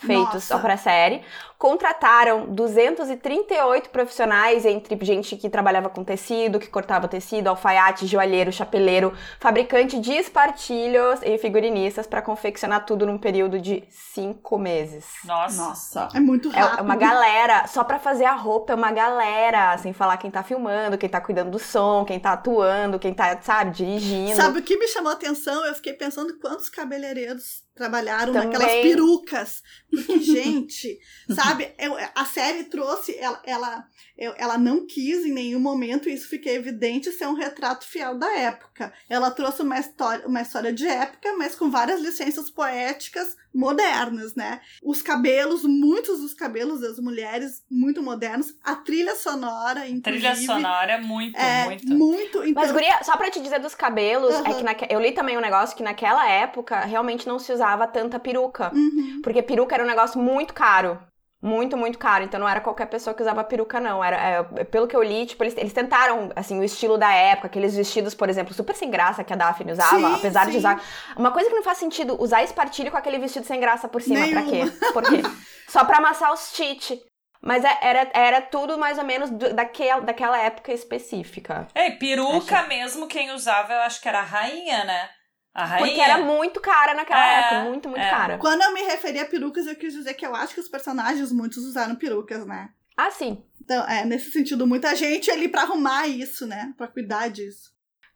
feitos 0.00 0.48
para 0.48 0.74
a 0.74 0.76
série. 0.76 1.22
Contrataram 1.58 2.46
238 2.46 3.90
profissionais, 3.90 4.64
entre 4.64 4.98
gente 5.04 5.36
que 5.36 5.50
trabalhava 5.50 5.90
com 5.90 6.02
tecido, 6.02 6.58
que 6.58 6.68
cortava 6.68 7.06
tecido, 7.06 7.48
alfaiate, 7.48 8.06
joalheiro, 8.06 8.50
chapeleiro, 8.50 9.12
fabricante 9.38 10.00
de 10.00 10.12
espartilhos 10.12 11.20
e 11.22 11.36
figurinistas 11.36 12.06
para 12.06 12.22
confeccionar 12.22 12.86
tudo 12.86 13.04
num 13.04 13.18
período 13.18 13.60
de 13.60 13.84
cinco 13.90 14.58
meses. 14.58 15.04
Nossa. 15.22 15.62
Nossa. 15.62 16.08
É 16.14 16.20
muito 16.20 16.48
rápido. 16.48 16.78
É 16.78 16.82
uma 16.82 16.96
galera, 16.96 17.66
só 17.66 17.84
para 17.84 17.98
fazer 17.98 18.24
a 18.24 18.34
roupa 18.34 18.72
é 18.72 18.76
uma 18.76 18.90
galera, 18.90 19.76
sem 19.76 19.92
falar 19.92 20.16
quem 20.16 20.30
tá 20.30 20.42
filmando, 20.42 20.96
quem 20.96 21.10
tá 21.10 21.20
cuidando 21.20 21.50
do 21.50 21.58
som, 21.58 22.06
quem 22.06 22.18
tá 22.18 22.32
atuando, 22.32 22.98
quem 22.98 23.12
tá, 23.12 23.38
sabe, 23.42 23.72
dirigindo. 23.72 24.34
Sabe 24.34 24.60
o 24.60 24.62
que 24.62 24.78
me 24.78 24.88
chamou 24.88 25.10
a 25.10 25.14
atenção? 25.14 25.62
Eu 25.66 25.74
fiquei 25.74 25.92
pensando 25.92 26.38
quantos 26.38 26.70
cabeleireiros 26.70 27.68
trabalharam 27.74 28.32
Também. 28.32 28.48
naquelas 28.48 28.72
perucas. 28.82 29.62
Porque, 29.90 30.20
gente, 30.20 30.98
sabe, 31.28 31.72
eu, 31.78 31.96
a 32.14 32.24
série 32.24 32.64
trouxe, 32.64 33.16
ela, 33.18 33.42
ela, 33.44 33.84
eu, 34.16 34.34
ela 34.36 34.56
não 34.56 34.86
quis 34.86 35.24
em 35.24 35.32
nenhum 35.32 35.60
momento, 35.60 36.08
e 36.08 36.14
isso 36.14 36.28
fica 36.28 36.48
evidente, 36.48 37.10
ser 37.10 37.26
um 37.26 37.34
retrato 37.34 37.84
fiel 37.84 38.16
da 38.16 38.30
época. 38.38 38.92
Ela 39.08 39.30
trouxe 39.30 39.62
uma 39.62 39.78
história, 39.78 40.26
uma 40.26 40.42
história 40.42 40.72
de 40.72 40.86
época, 40.86 41.36
mas 41.36 41.54
com 41.54 41.70
várias 41.70 42.00
licenças 42.00 42.48
poéticas 42.48 43.36
modernas, 43.52 44.34
né? 44.34 44.60
Os 44.82 45.02
cabelos, 45.02 45.64
muitos 45.64 46.20
dos 46.20 46.32
cabelos 46.32 46.80
das 46.80 46.98
mulheres, 46.98 47.64
muito 47.68 48.02
modernos. 48.02 48.54
A 48.62 48.76
trilha 48.76 49.16
sonora, 49.16 49.88
inclusive. 49.88 50.02
Trilha 50.02 50.36
sonora, 50.36 51.00
muito, 51.00 51.36
é, 51.36 51.64
muito. 51.64 51.88
Muito. 51.88 52.44
Então... 52.44 52.62
Mas, 52.62 52.70
Guria, 52.70 53.02
só 53.02 53.16
pra 53.16 53.30
te 53.30 53.40
dizer 53.40 53.58
dos 53.58 53.74
cabelos, 53.74 54.34
uhum. 54.34 54.46
é 54.46 54.54
que 54.54 54.62
naque... 54.62 54.86
eu 54.88 55.00
li 55.00 55.12
também 55.12 55.36
um 55.36 55.40
negócio 55.40 55.76
que 55.76 55.82
naquela 55.82 56.30
época 56.30 56.80
realmente 56.80 57.26
não 57.26 57.38
se 57.38 57.52
usava 57.52 57.86
tanta 57.86 58.20
peruca. 58.20 58.72
Uhum. 58.72 59.20
Porque 59.22 59.42
peruca 59.42 59.79
era 59.80 59.86
um 59.86 59.90
negócio 59.90 60.20
muito 60.20 60.54
caro. 60.54 61.00
Muito, 61.42 61.74
muito 61.74 61.98
caro. 61.98 62.22
Então 62.22 62.38
não 62.38 62.48
era 62.48 62.60
qualquer 62.60 62.86
pessoa 62.86 63.14
que 63.14 63.22
usava 63.22 63.42
peruca, 63.42 63.80
não. 63.80 64.04
Era, 64.04 64.16
é, 64.16 64.64
pelo 64.64 64.86
que 64.86 64.94
eu 64.94 65.02
li, 65.02 65.24
tipo, 65.24 65.42
eles, 65.42 65.56
eles 65.56 65.72
tentaram, 65.72 66.30
assim, 66.36 66.58
o 66.58 66.64
estilo 66.64 66.98
da 66.98 67.10
época, 67.12 67.46
aqueles 67.46 67.74
vestidos, 67.74 68.14
por 68.14 68.28
exemplo, 68.28 68.52
super 68.52 68.76
sem 68.76 68.90
graça 68.90 69.24
que 69.24 69.32
a 69.32 69.36
Daphne 69.36 69.72
usava, 69.72 69.96
sim, 69.96 70.14
apesar 70.14 70.44
sim. 70.44 70.50
de 70.52 70.58
usar. 70.58 70.82
Uma 71.16 71.30
coisa 71.30 71.48
que 71.48 71.54
não 71.54 71.62
faz 71.62 71.78
sentido, 71.78 72.20
usar 72.22 72.42
espartilho 72.42 72.90
com 72.90 72.98
aquele 72.98 73.18
vestido 73.18 73.46
sem 73.46 73.58
graça 73.58 73.88
por 73.88 74.02
cima. 74.02 74.20
Nenhuma. 74.20 74.42
Pra 74.42 74.50
quê? 74.50 74.92
Por 74.92 75.02
quê? 75.02 75.22
Só 75.66 75.84
pra 75.84 75.96
amassar 75.96 76.32
os 76.32 76.52
tite. 76.52 77.00
Mas 77.42 77.64
é, 77.64 77.78
era, 77.80 78.10
era 78.12 78.42
tudo 78.42 78.76
mais 78.76 78.98
ou 78.98 79.04
menos 79.04 79.30
do, 79.30 79.54
daquela, 79.54 80.02
daquela 80.02 80.38
época 80.38 80.74
específica. 80.74 81.66
É, 81.74 81.90
peruca 81.90 82.64
mesmo, 82.64 83.06
quem 83.06 83.30
usava, 83.30 83.72
eu 83.72 83.80
acho 83.80 83.98
que 84.02 84.08
era 84.08 84.20
a 84.20 84.24
rainha, 84.24 84.84
né? 84.84 85.08
A 85.54 85.64
rainha? 85.64 85.86
Porque 85.86 86.00
era 86.00 86.18
muito 86.18 86.60
cara 86.60 86.94
naquela 86.94 87.26
é, 87.26 87.40
época, 87.40 87.64
muito, 87.64 87.88
muito 87.88 88.02
é. 88.02 88.10
cara. 88.10 88.38
Quando 88.38 88.62
eu 88.62 88.72
me 88.72 88.82
referi 88.82 89.18
a 89.18 89.26
perucas, 89.26 89.66
eu 89.66 89.74
quis 89.74 89.92
dizer 89.92 90.14
que 90.14 90.24
eu 90.24 90.34
acho 90.34 90.54
que 90.54 90.60
os 90.60 90.68
personagens, 90.68 91.32
muitos 91.32 91.64
usaram 91.64 91.96
perucas, 91.96 92.46
né? 92.46 92.70
Ah, 92.96 93.10
sim. 93.10 93.42
Então, 93.60 93.84
é, 93.88 94.04
nesse 94.04 94.30
sentido, 94.30 94.66
muita 94.66 94.94
gente 94.94 95.30
ali 95.30 95.48
para 95.48 95.62
arrumar 95.62 96.06
isso, 96.06 96.46
né? 96.46 96.72
Para 96.76 96.88
cuidar 96.88 97.28
disso. 97.28 97.70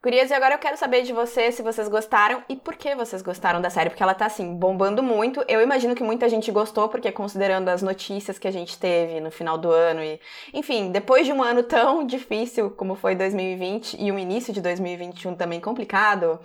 Gurias, 0.05 0.29
e 0.29 0.35
agora 0.35 0.53
eu 0.53 0.59
quero 0.59 0.77
saber 0.77 1.01
de 1.01 1.11
vocês 1.11 1.55
se 1.55 1.63
vocês 1.63 1.87
gostaram 1.87 2.43
e 2.47 2.55
por 2.55 2.75
que 2.75 2.93
vocês 2.93 3.23
gostaram 3.23 3.59
da 3.59 3.71
série, 3.71 3.89
porque 3.89 4.03
ela 4.03 4.13
tá 4.13 4.27
assim, 4.27 4.53
bombando 4.53 5.01
muito. 5.01 5.43
Eu 5.47 5.61
imagino 5.61 5.95
que 5.95 6.03
muita 6.03 6.29
gente 6.29 6.51
gostou, 6.51 6.87
porque 6.87 7.11
considerando 7.11 7.69
as 7.69 7.81
notícias 7.81 8.37
que 8.37 8.47
a 8.47 8.51
gente 8.51 8.77
teve 8.77 9.19
no 9.19 9.31
final 9.31 9.57
do 9.57 9.71
ano 9.71 10.03
e, 10.03 10.19
enfim, 10.53 10.91
depois 10.91 11.25
de 11.25 11.33
um 11.33 11.41
ano 11.41 11.63
tão 11.63 12.05
difícil 12.05 12.69
como 12.69 12.93
foi 12.93 13.15
2020 13.15 13.97
e 13.99 14.11
o 14.11 14.19
início 14.19 14.53
de 14.53 14.61
2021 14.61 15.35
também 15.35 15.59
complicado, 15.59 16.39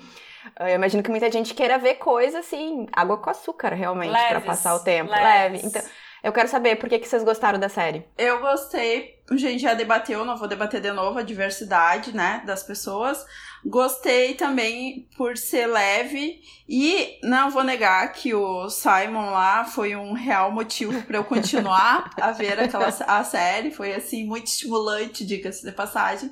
eu 0.60 0.68
imagino 0.68 1.02
que 1.02 1.10
muita 1.10 1.30
gente 1.30 1.54
queira 1.54 1.78
ver 1.78 1.96
coisa 1.96 2.40
assim, 2.40 2.86
água 2.92 3.18
com 3.18 3.30
açúcar, 3.30 3.74
realmente, 3.74 4.12
para 4.12 4.40
passar 4.40 4.74
o 4.74 4.80
tempo. 4.80 5.10
Leves. 5.10 5.24
Leve. 5.24 5.66
Então, 5.66 5.82
eu 6.22 6.32
quero 6.32 6.48
saber 6.48 6.76
por 6.76 6.88
que, 6.88 6.98
que 6.98 7.08
vocês 7.08 7.24
gostaram 7.24 7.58
da 7.58 7.68
série. 7.68 8.04
Eu 8.16 8.40
gostei, 8.40 9.22
a 9.30 9.36
gente 9.36 9.62
já 9.62 9.72
debateu, 9.72 10.24
não 10.24 10.36
vou 10.36 10.46
debater 10.46 10.80
de 10.80 10.92
novo 10.92 11.18
a 11.18 11.22
diversidade, 11.22 12.14
né, 12.14 12.42
das 12.44 12.62
pessoas. 12.62 13.24
Gostei 13.64 14.34
também 14.34 15.08
por 15.16 15.36
ser 15.36 15.66
leve 15.66 16.40
e 16.68 17.18
não 17.22 17.50
vou 17.50 17.64
negar 17.64 18.12
que 18.12 18.34
o 18.34 18.68
Simon 18.68 19.30
lá 19.30 19.64
foi 19.64 19.96
um 19.96 20.12
real 20.12 20.50
motivo 20.50 21.02
para 21.02 21.18
eu 21.18 21.24
continuar 21.24 22.10
a 22.20 22.32
ver 22.32 22.60
aquela 22.60 22.88
a 22.88 23.24
série, 23.24 23.70
foi 23.70 23.94
assim 23.94 24.24
muito 24.24 24.46
estimulante, 24.46 25.24
diga-se 25.24 25.64
de 25.64 25.72
passagem. 25.72 26.30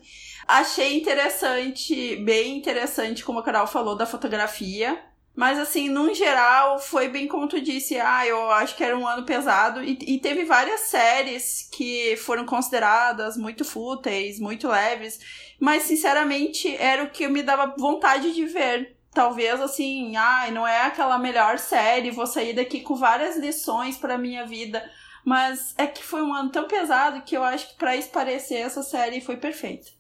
Achei 0.49 0.97
interessante, 0.97 2.17
bem 2.17 2.57
interessante, 2.57 3.23
como 3.23 3.41
a 3.41 3.43
Carol 3.43 3.67
falou, 3.67 3.95
da 3.95 4.07
fotografia. 4.07 4.99
Mas, 5.37 5.59
assim, 5.59 5.91
num 5.91 6.15
geral, 6.15 6.79
foi 6.79 7.07
bem 7.09 7.29
como 7.29 7.47
tu 7.47 7.61
disse. 7.61 8.01
Ah, 8.01 8.27
eu 8.27 8.51
acho 8.53 8.75
que 8.75 8.83
era 8.83 8.97
um 8.97 9.07
ano 9.07 9.27
pesado. 9.27 9.85
E, 9.85 9.99
e 10.01 10.19
teve 10.19 10.47
várias 10.47 10.81
séries 10.81 11.69
que 11.71 12.17
foram 12.17 12.47
consideradas 12.47 13.37
muito 13.37 13.63
fúteis, 13.63 14.41
muito 14.41 14.69
leves. 14.69 15.21
Mas, 15.61 15.83
sinceramente, 15.83 16.75
era 16.77 17.05
o 17.05 17.11
que 17.11 17.29
me 17.29 17.43
dava 17.43 17.75
vontade 17.79 18.35
de 18.35 18.47
ver. 18.47 18.97
Talvez, 19.13 19.61
assim, 19.61 20.17
ai, 20.17 20.51
não 20.51 20.67
é 20.67 20.83
aquela 20.83 21.19
melhor 21.19 21.59
série, 21.59 22.11
vou 22.11 22.27
sair 22.27 22.55
daqui 22.55 22.81
com 22.81 22.95
várias 22.97 23.37
lições 23.37 23.99
para 23.99 24.17
minha 24.17 24.47
vida. 24.47 24.83
Mas 25.25 25.75
é 25.77 25.87
que 25.87 26.03
foi 26.03 26.23
um 26.23 26.33
ano 26.33 26.51
tão 26.51 26.67
pesado 26.67 27.21
que 27.23 27.37
eu 27.37 27.45
acho 27.45 27.69
que 27.69 27.75
para 27.77 27.95
esparecer 27.97 28.63
essa 28.63 28.83
série 28.83 29.21
foi 29.21 29.37
perfeita. 29.37 29.98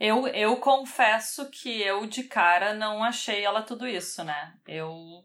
Eu, 0.00 0.28
eu 0.28 0.56
confesso 0.58 1.50
que 1.50 1.82
eu 1.82 2.06
de 2.06 2.24
cara 2.24 2.72
não 2.74 3.02
achei 3.02 3.44
ela 3.44 3.62
tudo 3.62 3.86
isso, 3.86 4.22
né? 4.22 4.56
Eu 4.66 5.24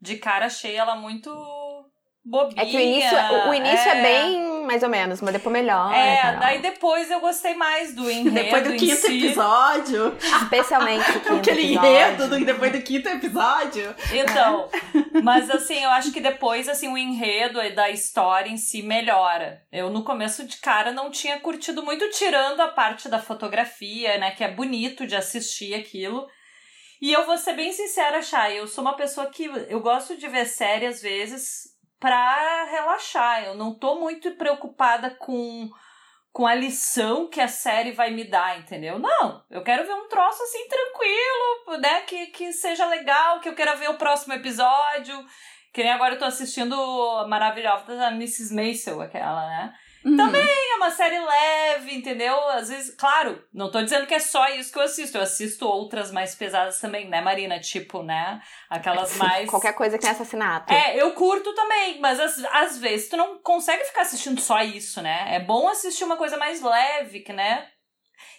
de 0.00 0.16
cara 0.16 0.46
achei 0.46 0.76
ela 0.76 0.94
muito 0.96 1.30
bobinha. 2.24 2.62
É 2.62 2.66
que 2.66 2.76
o 2.76 2.80
início, 2.80 3.18
o, 3.18 3.50
o 3.50 3.54
início 3.54 3.88
é... 3.88 3.98
é... 3.98 4.02
bem 4.02 4.50
mais 4.70 4.84
ou 4.84 4.88
menos, 4.88 5.20
mas 5.20 5.32
depois 5.32 5.52
melhor. 5.52 5.92
É, 5.92 6.36
daí 6.36 6.62
depois 6.62 7.10
eu 7.10 7.18
gostei 7.18 7.54
mais 7.54 7.92
do 7.92 8.06
enredo. 8.10 8.30
depois 8.30 8.62
do 8.62 8.76
quinto 8.76 9.06
si. 9.06 9.26
episódio. 9.26 10.16
Especialmente 10.42 11.10
o 11.10 11.20
quinto 11.20 11.34
Aquele 11.34 11.64
episódio. 11.64 11.90
enredo 11.90 12.28
do, 12.28 12.44
depois 12.44 12.72
do 12.72 12.80
quinto 12.82 13.08
episódio. 13.08 13.96
Então, 14.12 14.68
mas 15.24 15.50
assim, 15.50 15.82
eu 15.82 15.90
acho 15.90 16.12
que 16.12 16.20
depois, 16.20 16.68
assim, 16.68 16.86
o 16.86 16.96
enredo 16.96 17.58
da 17.74 17.90
história 17.90 18.48
em 18.48 18.56
si 18.56 18.80
melhora. 18.80 19.60
Eu 19.72 19.90
no 19.90 20.04
começo 20.04 20.46
de 20.46 20.58
cara 20.58 20.92
não 20.92 21.10
tinha 21.10 21.40
curtido 21.40 21.82
muito, 21.82 22.08
tirando 22.10 22.60
a 22.60 22.68
parte 22.68 23.08
da 23.08 23.18
fotografia, 23.18 24.18
né, 24.18 24.30
que 24.30 24.44
é 24.44 24.48
bonito 24.48 25.04
de 25.04 25.16
assistir 25.16 25.74
aquilo. 25.74 26.28
E 27.02 27.12
eu 27.12 27.24
vou 27.26 27.36
ser 27.36 27.54
bem 27.54 27.72
sincera, 27.72 28.22
Chay, 28.22 28.58
eu 28.58 28.68
sou 28.68 28.82
uma 28.82 28.94
pessoa 28.94 29.26
que 29.26 29.50
eu 29.68 29.80
gosto 29.80 30.16
de 30.16 30.28
ver 30.28 30.44
série 30.44 30.86
às 30.86 31.00
vezes 31.00 31.69
para 32.00 32.64
relaxar. 32.64 33.44
Eu 33.44 33.54
não 33.54 33.74
tô 33.74 34.00
muito 34.00 34.32
preocupada 34.32 35.10
com 35.10 35.70
com 36.32 36.46
a 36.46 36.54
lição 36.54 37.28
que 37.28 37.40
a 37.40 37.48
série 37.48 37.90
vai 37.90 38.12
me 38.12 38.22
dar, 38.22 38.56
entendeu? 38.56 39.00
Não, 39.00 39.44
eu 39.50 39.64
quero 39.64 39.84
ver 39.84 39.94
um 39.94 40.08
troço 40.08 40.40
assim 40.42 40.68
tranquilo, 40.68 41.80
né, 41.80 42.02
que, 42.02 42.26
que 42.28 42.52
seja 42.52 42.86
legal, 42.86 43.40
que 43.40 43.48
eu 43.48 43.54
queira 43.54 43.74
ver 43.74 43.90
o 43.90 43.98
próximo 43.98 44.32
episódio. 44.34 45.26
Que 45.72 45.82
nem 45.82 45.92
agora 45.92 46.14
eu 46.14 46.18
tô 46.18 46.24
assistindo 46.24 46.74
a 47.18 47.26
maravilhosa 47.26 47.96
da 47.96 48.12
Mrs. 48.12 48.54
Maisel, 48.54 49.00
aquela, 49.00 49.46
né? 49.48 49.74
Uhum. 50.04 50.16
Também 50.16 50.72
é 50.72 50.76
uma 50.76 50.90
série 50.90 51.18
leve, 51.18 51.94
entendeu? 51.94 52.34
Às 52.48 52.70
vezes, 52.70 52.94
claro, 52.94 53.44
não 53.52 53.70
tô 53.70 53.82
dizendo 53.82 54.06
que 54.06 54.14
é 54.14 54.18
só 54.18 54.48
isso 54.48 54.72
que 54.72 54.78
eu 54.78 54.82
assisto. 54.82 55.18
Eu 55.18 55.22
assisto 55.22 55.66
outras 55.66 56.10
mais 56.10 56.34
pesadas 56.34 56.80
também, 56.80 57.08
né, 57.08 57.20
Marina? 57.20 57.60
Tipo, 57.60 58.02
né? 58.02 58.40
Aquelas 58.68 59.16
mais. 59.16 59.48
Qualquer 59.50 59.74
coisa 59.74 59.98
que 59.98 60.02
tem 60.02 60.10
assassinato. 60.10 60.72
É, 60.72 60.96
eu 60.96 61.12
curto 61.12 61.54
também, 61.54 62.00
mas 62.00 62.18
às, 62.18 62.42
às 62.44 62.78
vezes 62.78 63.10
tu 63.10 63.16
não 63.16 63.38
consegue 63.38 63.84
ficar 63.84 64.02
assistindo 64.02 64.40
só 64.40 64.62
isso, 64.62 65.02
né? 65.02 65.34
É 65.34 65.40
bom 65.40 65.68
assistir 65.68 66.04
uma 66.04 66.16
coisa 66.16 66.38
mais 66.38 66.62
leve, 66.62 67.20
que, 67.20 67.32
né? 67.32 67.68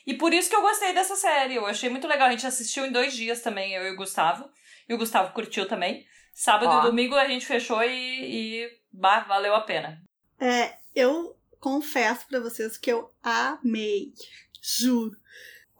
E 0.06 0.16
por 0.16 0.34
isso 0.34 0.50
que 0.50 0.56
eu 0.56 0.62
gostei 0.62 0.94
dessa 0.94 1.16
série. 1.16 1.56
Eu 1.56 1.68
achei 1.68 1.90
muito 1.90 2.08
legal. 2.08 2.28
A 2.28 2.32
gente 2.32 2.48
assistiu 2.48 2.86
em 2.86 2.92
dois 2.92 3.14
dias 3.14 3.42
também, 3.42 3.74
eu 3.74 3.86
e 3.86 3.92
o 3.92 3.96
Gustavo. 3.96 4.50
E 4.90 4.94
o 4.94 4.98
Gustavo 4.98 5.32
curtiu 5.34 5.68
também. 5.68 6.04
Sábado 6.34 6.72
Ó. 6.72 6.80
e 6.80 6.82
domingo 6.84 7.16
a 7.16 7.28
gente 7.28 7.46
fechou 7.46 7.84
e, 7.84 8.64
e 8.64 8.70
bah, 8.92 9.20
valeu 9.22 9.54
a 9.54 9.62
pena. 9.62 10.02
É, 10.40 10.74
eu 10.96 11.36
confesso 11.62 12.28
para 12.28 12.42
vocês 12.42 12.76
que 12.76 12.92
eu 12.92 13.10
amei. 13.24 14.14
Juro. 14.62 15.16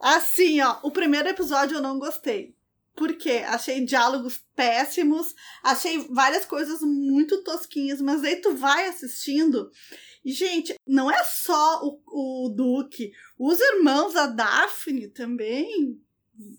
Assim, 0.00 0.60
ó, 0.62 0.78
o 0.82 0.90
primeiro 0.90 1.28
episódio 1.28 1.76
eu 1.76 1.82
não 1.82 1.98
gostei. 1.98 2.56
Porque 2.94 3.30
achei 3.46 3.84
diálogos 3.84 4.44
péssimos, 4.54 5.34
achei 5.62 5.98
várias 6.10 6.44
coisas 6.44 6.80
muito 6.82 7.42
tosquinhas, 7.42 8.00
mas 8.00 8.22
aí 8.22 8.36
tu 8.36 8.54
vai 8.54 8.86
assistindo. 8.86 9.70
E, 10.24 10.32
gente, 10.32 10.74
não 10.86 11.10
é 11.10 11.24
só 11.24 11.82
o, 11.82 12.46
o 12.46 12.48
Duque, 12.50 13.12
os 13.38 13.58
irmãos 13.58 14.14
da 14.14 14.26
Daphne 14.26 15.08
também 15.08 16.00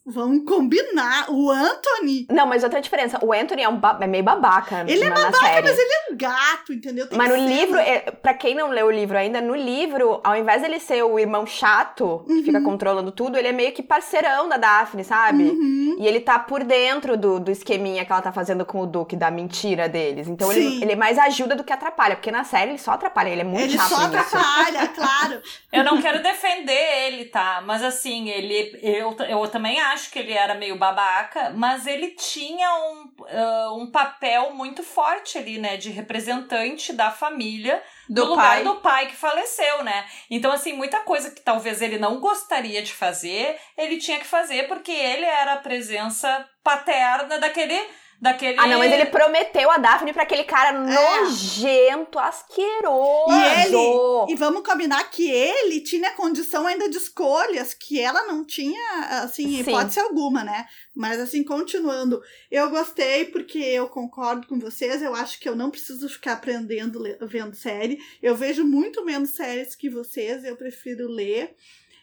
Vamos 0.06 0.46
combinar. 0.46 1.30
O 1.30 1.50
Anthony. 1.50 2.28
Não, 2.30 2.46
mas 2.46 2.64
outra 2.64 2.82
diferença. 2.82 3.18
O 3.24 3.34
Anthony 3.34 3.64
é, 3.64 3.70
um 3.70 3.80
é 4.02 4.08
meio 4.08 4.24
babaca. 4.24 4.86
Ele 4.88 5.04
é 5.04 5.10
na, 5.10 5.16
babaca, 5.16 5.56
na 5.56 5.62
mas 5.62 5.80
ele 5.80 5.92
é 5.92 6.12
um 6.14 6.18
gato, 6.18 6.74
entendeu? 6.74 7.08
Tem 7.08 7.18
mas 7.18 7.30
no 7.30 7.36
ser. 7.36 7.48
livro, 7.48 7.80
é, 7.80 8.00
pra 8.12 8.34
quem 8.34 8.54
não 8.54 8.70
leu 8.70 8.88
o 8.88 8.92
livro 8.92 9.18
ainda, 9.18 9.42
no 9.42 9.56
livro, 9.56 10.20
ao 10.24 10.36
invés 10.36 10.62
dele 10.62 10.80
ser 10.80 11.04
o 11.04 11.18
irmão 11.18 11.46
chato, 11.46 12.24
que 12.28 12.34
uhum. 12.34 12.44
fica 12.44 12.62
controlando 12.62 13.12
tudo, 13.12 13.38
ele 13.38 13.48
é 13.48 13.52
meio 13.52 13.72
que 13.72 13.82
parceirão 13.82 14.48
da 14.48 14.58
Daphne, 14.58 15.04
sabe? 15.04 15.44
Uhum. 15.44 15.96
E 15.98 16.06
ele 16.06 16.20
tá 16.20 16.38
por 16.38 16.64
dentro 16.64 17.18
do, 17.18 17.40
do 17.40 17.50
esqueminha 17.50 18.06
que 18.06 18.12
ela 18.12 18.22
tá 18.22 18.32
fazendo 18.32 18.66
com 18.66 18.82
o 18.82 18.86
Duque, 18.86 19.16
da 19.16 19.32
mentira 19.32 19.90
deles. 19.90 20.28
Então 20.28 20.52
ele, 20.52 20.84
ele 20.84 20.96
mais 20.96 21.18
ajuda 21.18 21.56
do 21.56 21.64
que 21.64 21.74
atrapalha, 21.74 22.16
porque 22.16 22.32
na 22.32 22.44
série 22.44 22.72
ele 22.72 22.78
só 22.80 22.92
atrapalha, 22.92 23.30
ele 23.30 23.42
é 23.42 23.46
muito 23.46 23.64
ele 23.64 23.78
chato. 23.78 23.92
Ele 23.92 24.00
só 24.00 24.06
atrapalha, 24.06 24.88
claro. 24.90 25.42
Eu 25.72 25.84
não 25.84 26.02
quero 26.02 26.22
defender 26.22 27.08
ele, 27.08 27.26
tá? 27.26 27.64
Mas 27.66 27.84
assim, 27.84 28.30
ele. 28.30 28.78
Eu, 28.82 29.16
eu 29.30 29.48
também 29.48 29.73
acho 29.80 30.12
que 30.12 30.20
ele 30.20 30.34
era 30.34 30.56
meio 30.56 30.76
babaca, 30.78 31.52
mas 31.52 31.86
ele 31.88 32.12
tinha 32.12 32.70
um, 32.76 33.14
uh, 33.20 33.78
um 33.78 33.92
papel 33.92 34.54
muito 34.54 34.84
forte 34.84 35.38
ali, 35.38 35.58
né? 35.58 35.78
De 35.78 35.90
representante 35.90 36.94
da 36.94 37.12
família 37.12 37.82
do 38.10 38.22
pai. 38.22 38.30
lugar 38.30 38.64
do 38.64 38.82
pai 38.82 39.08
que 39.08 39.16
faleceu, 39.16 39.84
né? 39.84 40.06
Então, 40.30 40.52
assim, 40.52 40.74
muita 40.74 41.00
coisa 41.02 41.32
que 41.32 41.42
talvez 41.42 41.82
ele 41.82 41.98
não 41.98 42.20
gostaria 42.20 42.82
de 42.82 42.94
fazer, 42.94 43.60
ele 43.78 43.98
tinha 43.98 44.20
que 44.20 44.26
fazer 44.26 44.68
porque 44.68 44.92
ele 44.92 45.26
era 45.26 45.54
a 45.54 45.58
presença 45.58 46.48
paterna 46.64 47.40
daquele 47.40 47.80
daquele. 48.24 48.58
Ah, 48.58 48.68
não, 48.68 48.80
mas 48.80 48.92
ele 48.92 49.06
prometeu 49.08 49.70
a 49.70 49.78
Daphne 49.78 50.14
pra 50.14 50.24
aquele 50.24 50.46
cara 50.46 50.70
é. 50.70 51.20
nojento, 51.22 52.18
asqueroso. 52.18 53.34
E 53.34 53.66
ele. 53.66 54.32
E 54.32 54.36
vamos 54.36 54.64
combinar 54.64 55.04
que 55.12 55.30
ele 55.30 55.82
tinha 55.82 56.12
condição 56.12 56.66
ainda 56.66 56.90
de 56.90 56.98
escolhas 56.98 57.74
que 57.74 58.00
ela 58.00 58.26
não 58.26 58.46
tinha, 58.46 59.22
assim, 59.24 59.48
Sim. 59.48 59.60
hipótese 59.60 60.00
alguma, 60.00 60.44
né? 60.44 60.66
Mas 60.96 61.20
assim, 61.20 61.44
continuando, 61.44 62.22
eu 62.50 62.70
gostei 62.70 63.26
porque 63.26 63.60
eu 63.60 63.90
concordo 63.90 64.48
com 64.48 64.58
vocês, 64.58 65.02
eu 65.02 65.14
acho 65.14 65.40
que 65.40 65.50
eu 65.50 65.56
não 65.56 65.70
preciso 65.70 66.08
ficar 66.08 66.34
aprendendo 66.34 67.04
vendo 67.28 67.56
série. 67.56 68.00
Eu 68.22 68.36
vejo 68.36 68.64
muito 68.64 69.04
menos 69.04 69.32
séries 69.32 69.76
que 69.76 69.90
vocês, 69.90 70.46
eu 70.46 70.56
prefiro 70.56 71.10
ler. 71.10 71.54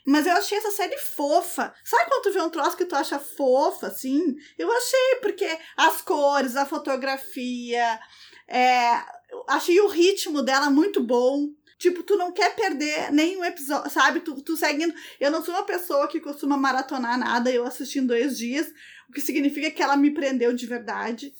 Mas 0.06 0.26
eu 0.26 0.32
achei 0.32 0.58
essa 0.58 0.70
série 0.70 0.96
fofa. 0.98 1.72
Sabe 1.84 2.08
quando 2.08 2.22
tu 2.22 2.32
vê 2.32 2.40
um 2.40 2.50
troço 2.50 2.76
que 2.76 2.84
tu 2.84 2.96
acha 2.96 3.18
fofa, 3.18 3.88
assim? 3.88 4.36
Eu 4.58 4.70
achei, 4.70 5.16
porque 5.20 5.58
as 5.76 6.00
cores, 6.00 6.56
a 6.56 6.66
fotografia, 6.66 8.00
é, 8.48 9.02
achei 9.48 9.80
o 9.80 9.88
ritmo 9.88 10.42
dela 10.42 10.70
muito 10.70 11.02
bom. 11.02 11.48
Tipo, 11.78 12.02
tu 12.02 12.16
não 12.16 12.30
quer 12.30 12.54
perder 12.54 13.10
nenhum 13.10 13.42
episódio, 13.42 13.90
sabe? 13.90 14.20
Tu, 14.20 14.34
tu 14.42 14.56
seguindo. 14.56 14.92
Eu 15.18 15.30
não 15.30 15.42
sou 15.42 15.54
uma 15.54 15.64
pessoa 15.64 16.08
que 16.08 16.20
costuma 16.20 16.56
maratonar 16.56 17.18
nada, 17.18 17.50
eu 17.50 17.64
assisti 17.64 18.00
em 18.00 18.06
dois 18.06 18.36
dias, 18.36 18.70
o 19.08 19.12
que 19.12 19.20
significa 19.20 19.70
que 19.70 19.82
ela 19.82 19.96
me 19.96 20.12
prendeu 20.12 20.52
de 20.52 20.66
verdade. 20.66 21.32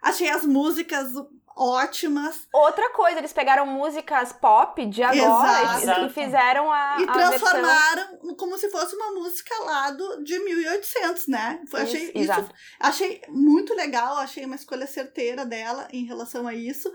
Achei 0.00 0.28
as 0.28 0.46
músicas 0.46 1.12
ótimas. 1.60 2.48
Outra 2.52 2.90
coisa, 2.90 3.18
eles 3.18 3.32
pegaram 3.34 3.66
músicas 3.66 4.32
pop 4.32 4.84
de 4.86 5.02
agora 5.02 6.02
e, 6.02 6.06
e, 6.06 6.08
fizeram 6.10 6.72
a. 6.72 6.96
E 7.00 7.04
a 7.04 7.12
transformaram 7.12 8.08
versão... 8.12 8.34
como 8.36 8.56
se 8.56 8.70
fosse 8.70 8.96
uma 8.96 9.12
música 9.12 9.54
lá 9.64 9.90
do, 9.90 10.24
de 10.24 10.38
1800, 10.38 11.26
né? 11.28 11.60
Foi, 11.70 11.82
achei 11.82 12.00
Isso, 12.04 12.10
isso, 12.14 12.18
exato. 12.32 12.54
achei 12.80 13.20
muito 13.28 13.74
legal, 13.74 14.16
achei 14.16 14.44
uma 14.46 14.54
escolha 14.54 14.86
certeira 14.86 15.44
dela 15.44 15.86
em 15.92 16.04
relação 16.04 16.46
a 16.46 16.54
isso. 16.54 16.90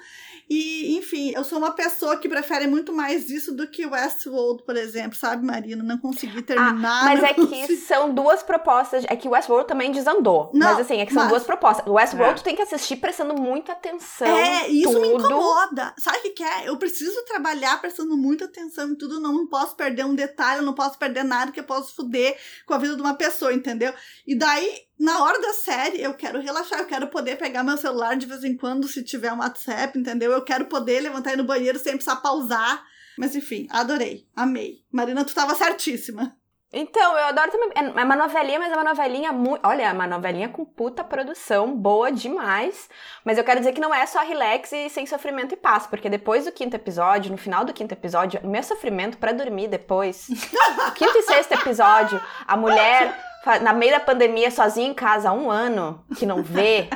E, 0.49 0.97
enfim, 0.97 1.31
eu 1.35 1.43
sou 1.43 1.57
uma 1.59 1.71
pessoa 1.71 2.17
que 2.17 2.27
prefere 2.29 2.67
muito 2.67 2.91
mais 2.93 3.29
isso 3.29 3.53
do 3.55 3.67
que 3.67 3.85
Westworld, 3.85 4.63
por 4.63 4.75
exemplo, 4.75 5.17
sabe, 5.17 5.45
Marina? 5.45 5.83
Não 5.83 5.97
consegui 5.97 6.41
terminar. 6.41 7.03
Mas 7.05 7.19
não 7.19 7.27
é 7.27 7.33
que 7.33 7.41
consegui- 7.45 7.77
são 7.77 8.13
duas 8.13 8.41
propostas. 8.43 9.03
É 9.07 9.15
que 9.15 9.27
Westworld 9.27 9.67
também 9.67 9.91
desandou. 9.91 10.49
Não, 10.53 10.67
mas 10.71 10.79
assim, 10.79 10.99
é 11.01 11.05
que 11.05 11.13
são 11.13 11.23
mas- 11.23 11.31
duas 11.31 11.43
propostas. 11.43 11.85
Westworld 11.87 12.39
É. 12.39 12.43
tem 12.43 12.55
que 12.55 12.61
assistir 12.61 12.95
prestando 12.97 13.33
muita 13.39 13.71
atenção. 13.71 14.27
É, 14.27 14.54
e 14.69 14.81
isso 14.81 14.99
me 14.99 15.11
tudo. 15.11 15.25
incomoda. 15.25 15.93
Sabe 15.97 16.17
o 16.17 16.21
que, 16.21 16.29
que 16.31 16.43
é? 16.43 16.69
Eu 16.69 16.77
preciso 16.77 17.23
trabalhar 17.25 17.79
prestando 17.79 18.17
muita 18.17 18.45
atenção 18.45 18.89
em 18.89 18.95
tudo, 18.95 19.19
não 19.19 19.47
posso 19.47 19.75
perder 19.75 20.05
um 20.05 20.15
detalhe, 20.15 20.65
não 20.65 20.73
posso 20.73 20.97
perder 20.97 21.23
nada 21.23 21.51
que 21.51 21.59
eu 21.59 21.63
posso 21.63 21.95
fuder 21.95 22.37
com 22.65 22.73
a 22.73 22.77
vida 22.77 22.95
de 22.95 23.01
uma 23.01 23.15
pessoa, 23.15 23.53
entendeu? 23.53 23.93
E 24.25 24.35
daí, 24.35 24.81
na 24.99 25.23
hora 25.23 25.39
da 25.41 25.53
série, 25.53 26.01
eu 26.01 26.13
quero 26.13 26.41
relaxar, 26.41 26.79
eu 26.79 26.85
quero 26.85 27.07
poder 27.07 27.37
pegar 27.37 27.63
meu 27.63 27.77
celular 27.77 28.15
de 28.15 28.25
vez 28.25 28.43
em 28.43 28.55
quando, 28.55 28.87
se 28.87 29.03
tiver 29.03 29.31
um 29.33 29.39
WhatsApp, 29.39 29.97
entendeu? 29.97 30.31
Eu 30.31 30.43
quero 30.43 30.65
poder 30.65 31.01
levantar 31.01 31.31
e 31.31 31.33
ir 31.33 31.37
no 31.37 31.43
banheiro 31.43 31.79
sem 31.79 31.93
precisar 31.93 32.17
pausar. 32.17 32.83
Mas 33.17 33.35
enfim, 33.35 33.67
adorei, 33.69 34.27
amei. 34.35 34.83
Marina, 34.91 35.23
tu 35.23 35.33
tava 35.33 35.55
certíssima. 35.55 36.35
Então, 36.77 37.17
eu 37.17 37.25
adoro 37.27 37.49
também. 37.49 37.71
É 37.73 38.03
uma 38.03 38.17
novelinha, 38.17 38.59
mas 38.59 38.69
é 38.69 38.75
uma 38.75 38.83
novelinha 38.83 39.31
muito. 39.31 39.65
Olha, 39.65 39.83
é 39.83 39.93
uma 39.93 40.05
novelinha 40.05 40.49
com 40.49 40.65
puta 40.65 41.05
produção, 41.05 41.73
boa 41.73 42.11
demais. 42.11 42.89
Mas 43.23 43.37
eu 43.37 43.45
quero 43.45 43.61
dizer 43.61 43.71
que 43.71 43.79
não 43.79 43.95
é 43.95 44.05
só 44.05 44.19
relax 44.19 44.73
e 44.73 44.89
sem 44.89 45.05
sofrimento 45.05 45.53
e 45.53 45.57
paz, 45.57 45.87
porque 45.87 46.09
depois 46.09 46.43
do 46.43 46.51
quinto 46.51 46.75
episódio, 46.75 47.31
no 47.31 47.37
final 47.37 47.63
do 47.63 47.71
quinto 47.71 47.93
episódio, 47.93 48.41
o 48.43 48.47
meu 48.47 48.61
sofrimento 48.61 49.17
pra 49.17 49.31
dormir 49.31 49.69
depois. 49.69 50.27
quinto 50.95 51.17
e 51.17 51.21
sexto 51.21 51.53
episódio, 51.53 52.21
a 52.45 52.57
mulher. 52.57 53.17
Na 53.61 53.71
meio 53.71 53.91
da 53.91 53.99
pandemia, 53.99 54.49
sozinha 54.49 54.87
em 54.87 54.93
casa 54.93 55.29
há 55.29 55.31
um 55.31 55.51
ano, 55.51 56.03
que 56.17 56.25
não 56.25 56.41
vê 56.41 56.89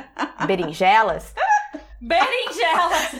berinjelas. 0.44 1.32
Berinjelas! 2.00 3.14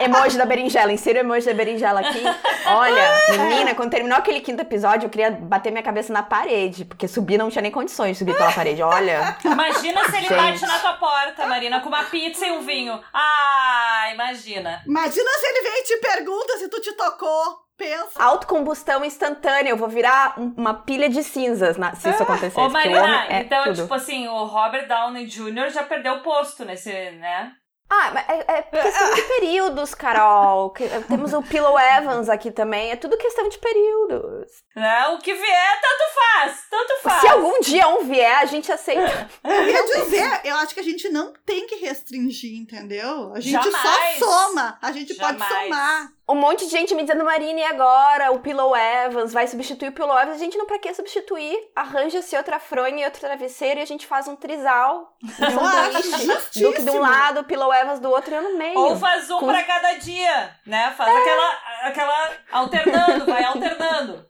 É, 0.00 0.04
emoji 0.04 0.36
da 0.36 0.44
berinjela, 0.44 0.92
insira 0.92 1.18
o 1.18 1.22
emoji 1.22 1.46
da 1.46 1.54
berinjela 1.54 2.00
aqui. 2.00 2.22
Olha, 2.66 3.02
menina, 3.48 3.74
quando 3.74 3.90
terminou 3.90 4.18
aquele 4.18 4.40
quinto 4.40 4.60
episódio, 4.62 5.06
eu 5.06 5.10
queria 5.10 5.30
bater 5.30 5.70
minha 5.70 5.82
cabeça 5.82 6.12
na 6.12 6.22
parede, 6.22 6.84
porque 6.84 7.08
subir 7.08 7.38
não 7.38 7.48
tinha 7.50 7.62
nem 7.62 7.70
condições 7.70 8.12
de 8.12 8.18
subir 8.18 8.36
pela 8.36 8.52
parede. 8.52 8.82
Olha. 8.82 9.36
Imagina 9.44 10.04
se 10.10 10.16
ele 10.16 10.28
Gente. 10.28 10.36
bate 10.36 10.66
na 10.66 10.78
tua 10.78 10.92
porta, 10.94 11.46
Marina, 11.46 11.80
com 11.80 11.88
uma 11.88 12.04
pizza 12.04 12.46
e 12.46 12.52
um 12.52 12.60
vinho. 12.60 13.00
Ah, 13.14 14.08
imagina. 14.12 14.82
Imagina 14.86 15.30
se 15.30 15.46
ele 15.46 15.62
vem 15.62 15.80
e 15.80 15.84
te 15.84 15.96
pergunta 15.98 16.58
se 16.58 16.68
tu 16.68 16.80
te 16.80 16.92
tocou. 16.92 17.64
Pensa. 17.78 18.22
Autocombustão 18.22 19.04
instantânea, 19.04 19.68
eu 19.70 19.76
vou 19.76 19.88
virar 19.88 20.34
um- 20.40 20.54
uma 20.56 20.72
pilha 20.72 21.10
de 21.10 21.22
cinzas 21.22 21.76
na- 21.76 21.94
se 21.94 22.08
isso 22.08 22.22
acontecer. 22.22 22.58
Ô, 22.58 22.70
Marina, 22.70 23.26
é 23.28 23.40
então, 23.40 23.64
tudo. 23.64 23.82
tipo 23.82 23.92
assim, 23.94 24.26
o 24.28 24.44
Robert 24.44 24.88
Downey 24.88 25.26
Jr. 25.26 25.68
já 25.70 25.82
perdeu 25.82 26.14
o 26.14 26.20
posto 26.22 26.64
nesse, 26.64 26.90
né? 26.90 27.52
Ah, 27.88 28.10
mas 28.12 28.28
é, 28.28 28.44
é 28.48 28.62
questão 28.62 29.14
de 29.14 29.22
períodos, 29.38 29.94
Carol. 29.94 30.70
Que- 30.70 30.88
Temos 31.08 31.32
o 31.32 31.40
Pillow 31.42 31.78
Evans 31.78 32.28
aqui 32.28 32.50
também. 32.50 32.90
É 32.90 32.96
tudo 32.96 33.16
questão 33.16 33.48
de 33.48 33.58
períodos. 33.58 34.50
né? 34.74 35.06
O 35.08 35.18
que 35.18 35.32
vier, 35.32 35.80
tanto 35.80 36.14
faz, 36.14 36.60
tanto 36.68 36.94
faz. 37.02 37.20
Se 37.20 37.28
algum 37.28 37.60
dia 37.60 37.86
um 37.88 38.04
vier, 38.04 38.38
a 38.38 38.44
gente 38.44 38.72
aceita. 38.72 39.28
Quer 39.42 39.82
dizer, 39.84 40.15
eu 40.48 40.56
acho 40.56 40.74
que 40.74 40.80
a 40.80 40.84
gente 40.84 41.08
não 41.08 41.32
tem 41.44 41.66
que 41.66 41.76
restringir, 41.76 42.58
entendeu? 42.58 43.32
A 43.34 43.40
gente 43.40 43.52
Jamais. 43.52 44.18
só 44.18 44.26
soma. 44.48 44.78
A 44.80 44.92
gente 44.92 45.14
pode 45.14 45.38
Jamais. 45.38 45.64
somar. 45.64 46.08
Um 46.28 46.34
monte 46.34 46.64
de 46.64 46.70
gente 46.72 46.94
me 46.94 47.02
dizendo, 47.02 47.24
Marina, 47.24 47.60
e 47.60 47.64
agora? 47.64 48.32
O 48.32 48.40
Pillow 48.40 48.74
Evans 48.76 49.32
vai 49.32 49.46
substituir 49.46 49.88
o 49.88 49.92
Pillow 49.92 50.18
Evans. 50.18 50.38
Gente, 50.40 50.58
não 50.58 50.66
pra 50.66 50.78
que 50.78 50.92
substituir? 50.92 51.56
Arranja-se 51.74 52.36
outra 52.36 52.58
fronha 52.58 53.02
e 53.02 53.04
outro 53.04 53.20
travesseiro 53.20 53.78
e 53.78 53.82
a 53.82 53.86
gente 53.86 54.06
faz 54.06 54.26
um 54.26 54.34
trisal. 54.34 55.16
Um 55.22 55.44
Eu 55.44 55.60
acho. 55.60 56.60
Duque 56.60 56.82
de 56.82 56.90
um 56.90 56.98
lado, 56.98 57.44
Pillow 57.44 57.72
Evans 57.72 58.00
do 58.00 58.10
outro 58.10 58.32
e 58.32 58.36
eu 58.36 58.42
no 58.42 58.58
meio. 58.58 58.76
Ou 58.78 58.96
faz 58.96 59.30
um 59.30 59.38
Com- 59.38 59.46
pra 59.46 59.62
cada 59.62 59.92
dia, 59.94 60.50
né? 60.66 60.92
Faz 60.96 61.14
aquela, 61.16 61.58
aquela 61.82 62.30
alternando, 62.52 63.24
vai 63.26 63.44
alternando. 63.44 64.26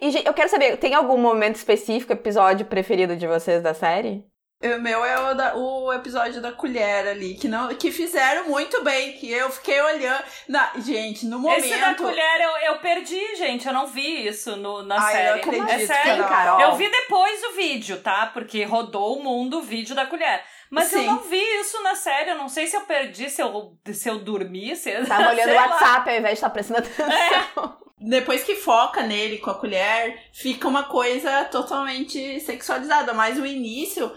E, 0.00 0.10
gente, 0.10 0.26
eu 0.26 0.34
quero 0.34 0.48
saber, 0.48 0.76
tem 0.78 0.94
algum 0.94 1.16
momento 1.18 1.56
específico, 1.56 2.12
episódio 2.12 2.66
preferido 2.66 3.14
de 3.16 3.26
vocês 3.26 3.62
da 3.62 3.72
série? 3.74 4.24
O 4.62 4.80
meu 4.80 5.04
é 5.04 5.30
o, 5.30 5.34
da- 5.34 5.56
o 5.56 5.92
episódio 5.92 6.40
da 6.40 6.52
colher 6.52 7.08
ali, 7.08 7.34
que 7.34 7.48
não 7.48 7.68
que 7.74 7.90
fizeram 7.90 8.48
muito 8.48 8.82
bem, 8.84 9.12
que 9.14 9.30
eu 9.30 9.50
fiquei 9.50 9.80
olhando. 9.80 10.22
Na, 10.48 10.70
gente, 10.78 11.26
no 11.26 11.38
momento. 11.40 11.64
Esse 11.64 11.78
da 11.80 11.94
colher 11.94 12.40
eu, 12.40 12.72
eu 12.72 12.78
perdi, 12.78 13.36
gente. 13.36 13.66
Eu 13.66 13.72
não 13.72 13.86
vi 13.88 14.26
isso 14.26 14.54
no, 14.56 14.82
na 14.82 15.02
Ai, 15.04 15.12
série. 15.12 15.28
eu 15.28 15.34
acredito, 15.34 15.70
é 15.70 15.86
sério. 15.86 16.28
Carol. 16.28 16.60
Eu 16.60 16.76
vi 16.76 16.88
depois 16.88 17.42
o 17.44 17.52
vídeo, 17.56 18.00
tá? 18.00 18.26
Porque 18.32 18.62
rodou 18.64 19.18
o 19.18 19.22
mundo 19.22 19.58
o 19.58 19.62
vídeo 19.62 19.94
da 19.96 20.06
colher. 20.06 20.44
Mas 20.70 20.92
eu 20.92 21.00
Sim. 21.00 21.06
não 21.06 21.18
vi 21.18 21.42
isso 21.60 21.82
na 21.82 21.94
série. 21.94 22.30
Eu 22.30 22.36
não 22.36 22.48
sei 22.48 22.66
se 22.66 22.76
eu 22.76 22.82
perdi, 22.82 23.28
se 23.28 23.42
eu, 23.42 23.76
se 23.92 24.08
eu 24.08 24.18
dormi, 24.20 24.74
se 24.76 24.90
Tava 25.06 25.30
olhando 25.32 25.50
o. 25.50 25.54
WhatsApp 25.56 26.08
ao 26.08 26.16
invés 26.16 26.32
de 26.34 26.34
estar 26.34 26.50
prestando 26.50 26.78
atenção. 26.80 27.82
Depois 28.04 28.42
que 28.42 28.56
foca 28.56 29.02
nele 29.02 29.38
com 29.38 29.50
a 29.50 29.54
colher, 29.54 30.20
fica 30.32 30.66
uma 30.66 30.82
coisa 30.84 31.44
totalmente 31.44 32.40
sexualizada. 32.40 33.12
Mas 33.14 33.38
o 33.38 33.46
início 33.46 34.10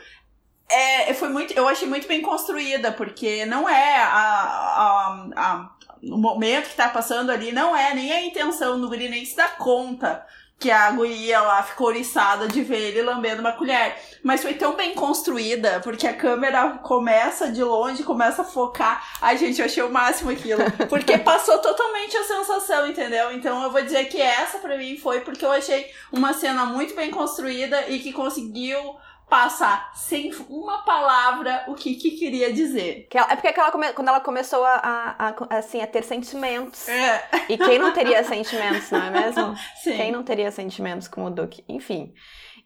é, 0.69 1.13
foi 1.13 1.29
muito. 1.29 1.53
Eu 1.53 1.67
achei 1.67 1.87
muito 1.87 2.07
bem 2.07 2.21
construída, 2.21 2.91
porque 2.91 3.45
não 3.45 3.67
é 3.69 3.97
a. 4.01 4.09
a, 4.09 5.27
a- 5.35 5.69
o 6.03 6.17
momento 6.17 6.69
que 6.69 6.75
tá 6.75 6.87
passando 6.89 7.31
ali 7.31 7.51
não 7.51 7.75
é 7.75 7.93
nem 7.95 8.11
a 8.11 8.23
intenção 8.23 8.79
do 8.79 8.87
guri 8.87 9.09
nem 9.09 9.25
se 9.25 9.35
dá 9.35 9.47
conta 9.47 10.23
que 10.59 10.69
a 10.69 10.91
guria 10.91 11.41
lá 11.41 11.63
ficou 11.63 11.87
oriçada 11.87 12.47
de 12.47 12.61
ver 12.61 12.77
ele 12.79 13.01
lambendo 13.01 13.41
uma 13.41 13.53
colher. 13.53 13.95
Mas 14.23 14.41
foi 14.43 14.53
tão 14.53 14.75
bem 14.75 14.93
construída, 14.93 15.79
porque 15.83 16.05
a 16.07 16.13
câmera 16.13 16.77
começa 16.83 17.51
de 17.51 17.63
longe, 17.63 18.03
começa 18.03 18.43
a 18.43 18.45
focar. 18.45 19.03
Ai, 19.19 19.35
gente, 19.37 19.59
eu 19.59 19.65
achei 19.65 19.81
o 19.83 19.89
máximo 19.91 20.29
aquilo. 20.29 20.61
Porque 20.87 21.17
passou 21.17 21.57
totalmente 21.57 22.15
a 22.15 22.23
sensação, 22.23 22.87
entendeu? 22.87 23.31
Então 23.33 23.63
eu 23.63 23.71
vou 23.71 23.81
dizer 23.81 24.05
que 24.05 24.21
essa 24.21 24.59
pra 24.59 24.77
mim 24.77 24.97
foi 24.97 25.21
porque 25.21 25.43
eu 25.43 25.51
achei 25.51 25.89
uma 26.11 26.33
cena 26.33 26.65
muito 26.65 26.95
bem 26.95 27.09
construída 27.09 27.89
e 27.89 27.99
que 27.99 28.13
conseguiu 28.13 28.95
passar 29.29 29.91
sem 29.95 30.31
uma 30.49 30.83
palavra 30.83 31.63
o 31.67 31.75
que, 31.75 31.95
que 31.95 32.11
queria 32.11 32.53
dizer. 32.53 33.07
Que 33.09 33.17
ela- 33.17 33.31
é 33.31 33.35
porque 33.35 33.47
aquela 33.47 33.71
come- 33.71 33.93
quando 33.93 34.07
ela 34.09 34.19
começou 34.19 34.63
a, 34.63 34.75
a- 35.17 35.27
a- 35.49 35.57
assim, 35.57 35.81
a 35.81 35.87
ter 35.87 36.03
sentimentos. 36.03 36.87
É, 36.87 37.23
E 37.49 37.57
quem 37.57 37.79
não 37.79 37.91
teria 37.91 38.23
sentimentos, 38.23 38.89
não 38.91 39.03
é 39.03 39.09
mesmo? 39.11 39.55
sim. 39.83 39.95
Quem 39.97 40.11
não 40.11 40.23
teria 40.23 40.51
sentimentos 40.51 41.07
como 41.07 41.27
o 41.27 41.31
Duque? 41.31 41.63
Enfim. 41.67 42.13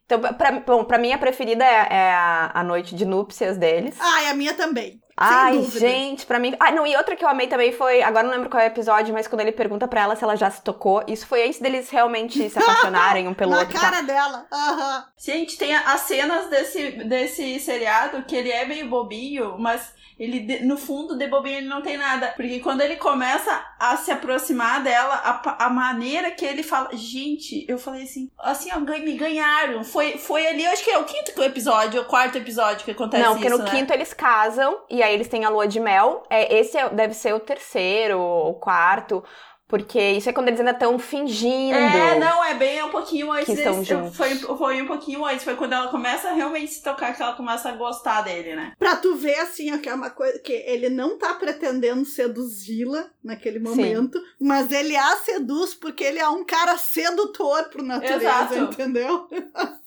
Então, 0.05 0.19
pra, 0.33 0.51
bom, 0.59 0.83
pra 0.85 0.97
mim, 0.97 1.11
a 1.13 1.17
preferida 1.19 1.63
é, 1.63 1.87
é 1.91 2.11
a, 2.13 2.51
a 2.55 2.63
noite 2.63 2.95
de 2.95 3.05
núpcias 3.05 3.57
deles. 3.57 3.95
Ai, 3.99 4.27
a 4.27 4.33
minha 4.33 4.55
também. 4.55 4.99
Ai, 5.21 5.58
dúvida. 5.58 5.79
gente, 5.79 6.25
pra 6.25 6.39
mim. 6.39 6.55
Ah, 6.60 6.71
não, 6.71 6.88
e 6.88 6.95
outra 6.95 7.15
que 7.15 7.23
eu 7.23 7.27
amei 7.29 7.47
também 7.47 7.71
foi. 7.71 8.01
Agora 8.01 8.25
não 8.25 8.34
lembro 8.34 8.49
qual 8.49 8.62
é 8.62 8.65
o 8.65 8.67
episódio, 8.67 9.13
mas 9.13 9.27
quando 9.27 9.41
ele 9.41 9.51
pergunta 9.51 9.88
pra 9.88 10.01
ela 10.01 10.15
se 10.15 10.23
ela 10.23 10.36
já 10.36 10.49
se 10.49 10.62
tocou. 10.62 11.03
Isso 11.08 11.27
foi 11.27 11.45
antes 11.45 11.60
deles 11.60 11.89
realmente 11.89 12.49
se 12.49 12.58
apaixonarem 12.58 13.27
um 13.27 13.34
pelo 13.36 13.51
Na 13.51 13.60
outro. 13.60 13.73
tá? 13.73 13.79
cara 13.79 14.01
dela. 14.01 14.45
Aham. 14.51 15.05
Gente, 15.17 15.58
tem 15.58 15.75
as 15.75 16.01
cenas 16.01 16.47
desse, 16.49 16.91
desse 17.03 17.60
seriado 17.60 18.23
que 18.23 18.36
ele 18.36 18.49
é 18.51 18.65
meio 18.65 18.89
bobinho, 18.89 19.55
mas 19.60 19.93
ele 20.19 20.65
no 20.65 20.77
fundo 20.77 21.15
de 21.15 21.27
bobinho 21.27 21.60
ele 21.60 21.67
não 21.67 21.82
tem 21.82 21.97
nada. 21.97 22.34
Porque 22.36 22.60
quando 22.60 22.82
ele 22.82 22.97
começa 22.97 23.63
a 23.79 23.95
se 23.95 24.12
aproximar 24.12 24.84
dela, 24.84 25.15
a, 25.15 25.65
a 25.65 25.69
maneira 25.69 26.29
que 26.32 26.45
ele 26.45 26.62
fala. 26.62 26.89
Gente, 26.93 27.65
eu 27.69 27.77
falei 27.77 28.03
assim, 28.03 28.29
assim, 28.38 28.69
ó, 28.73 28.79
me 28.79 29.13
ganharam. 29.13 29.84
Foi, 29.84 30.17
foi 30.17 30.45
ali, 30.45 30.65
eu 30.65 30.71
acho 30.71 30.84
que 30.84 30.91
é 30.91 30.97
o 30.97 31.05
quinto 31.05 31.41
episódio, 31.41 32.01
o 32.01 32.05
quarto 32.05 32.38
episódio 32.38 32.84
que 32.84 32.91
acontece 32.91 33.23
Não, 33.23 33.34
porque 33.34 33.47
isso, 33.47 33.58
no 33.58 33.63
né? 33.63 33.71
quinto 33.71 33.93
eles 33.93 34.13
casam 34.13 34.82
e 34.89 35.01
aí 35.01 35.13
eles 35.13 35.27
têm 35.27 35.45
a 35.45 35.49
lua 35.49 35.67
de 35.67 35.79
mel. 35.79 36.23
É, 36.29 36.60
esse 36.60 36.77
é- 36.77 36.89
deve 36.89 37.13
ser 37.13 37.34
o 37.34 37.39
terceiro 37.39 38.19
ou 38.19 38.55
quarto, 38.55 39.23
porque 39.69 40.01
isso 40.01 40.27
é 40.27 40.34
quando 40.34 40.47
eles 40.47 40.60
ainda 40.60 40.71
estão 40.71 40.97
fingindo. 40.99 41.77
É, 41.77 42.17
não, 42.19 42.43
é 42.43 42.55
bem 42.55 42.84
um 42.84 42.89
pouquinho 42.89 43.32
antes. 43.32 43.45
Que 43.45 43.51
estão 43.53 43.79
desse- 43.79 43.86
juntos. 43.91 44.17
foi, 44.17 44.36
foi 44.36 44.82
um 44.82 44.88
pouquinho 44.88 45.23
antes. 45.23 45.43
Foi 45.45 45.55
quando 45.55 45.73
ela 45.73 45.88
começa 45.89 46.27
a 46.29 46.34
realmente 46.34 46.73
se 46.73 46.84
tocar, 46.84 47.15
que 47.15 47.21
ela 47.21 47.34
começa 47.36 47.69
a 47.69 47.73
gostar 47.73 48.23
dele, 48.23 48.55
né? 48.55 48.73
Pra 48.79 48.95
tu 48.95 49.15
ver, 49.15 49.36
assim, 49.41 49.77
que 49.77 49.88
é 49.88 49.93
uma 49.93 50.10
coisa 50.10 50.39
que 50.39 50.51
ele 50.51 50.89
não 50.89 51.17
tá 51.19 51.36
pretendendo 51.36 52.03
seduzi-la 52.03 53.05
naquele 53.23 53.60
momento, 53.60 54.19
mas 54.41 54.71
ele 54.71 54.97
a 54.97 55.15
seduz 55.17 55.75
porque 55.75 56.03
ele 56.03 56.17
é 56.19 56.27
um 56.27 56.43
cara 56.43 56.75
sedutor 56.75 57.69
por 57.69 57.84
natureza, 57.84 58.15
Exato. 58.23 58.55
entendeu? 58.58 59.27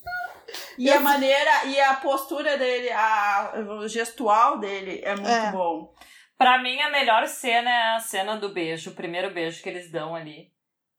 E 0.77 0.90
a 0.90 1.01
maneira, 1.01 1.64
e 1.64 1.81
a 1.81 1.95
postura 1.95 2.59
dele, 2.59 2.90
a, 2.90 3.55
o 3.81 3.88
gestual 3.88 4.59
dele 4.59 5.01
é 5.03 5.14
muito 5.14 5.27
É. 5.29 5.51
bom. 5.51 5.95
Pra 6.42 6.61
mim, 6.61 6.81
a 6.81 6.90
melhor 6.90 7.28
cena 7.28 7.70
é 7.70 7.94
a 7.94 8.00
cena 8.00 8.37
do 8.37 8.48
beijo, 8.48 8.90
o 8.90 8.94
primeiro 8.94 9.31
beijo 9.31 9.62
que 9.62 9.68
eles 9.68 9.92
dão 9.92 10.12
ali. 10.12 10.52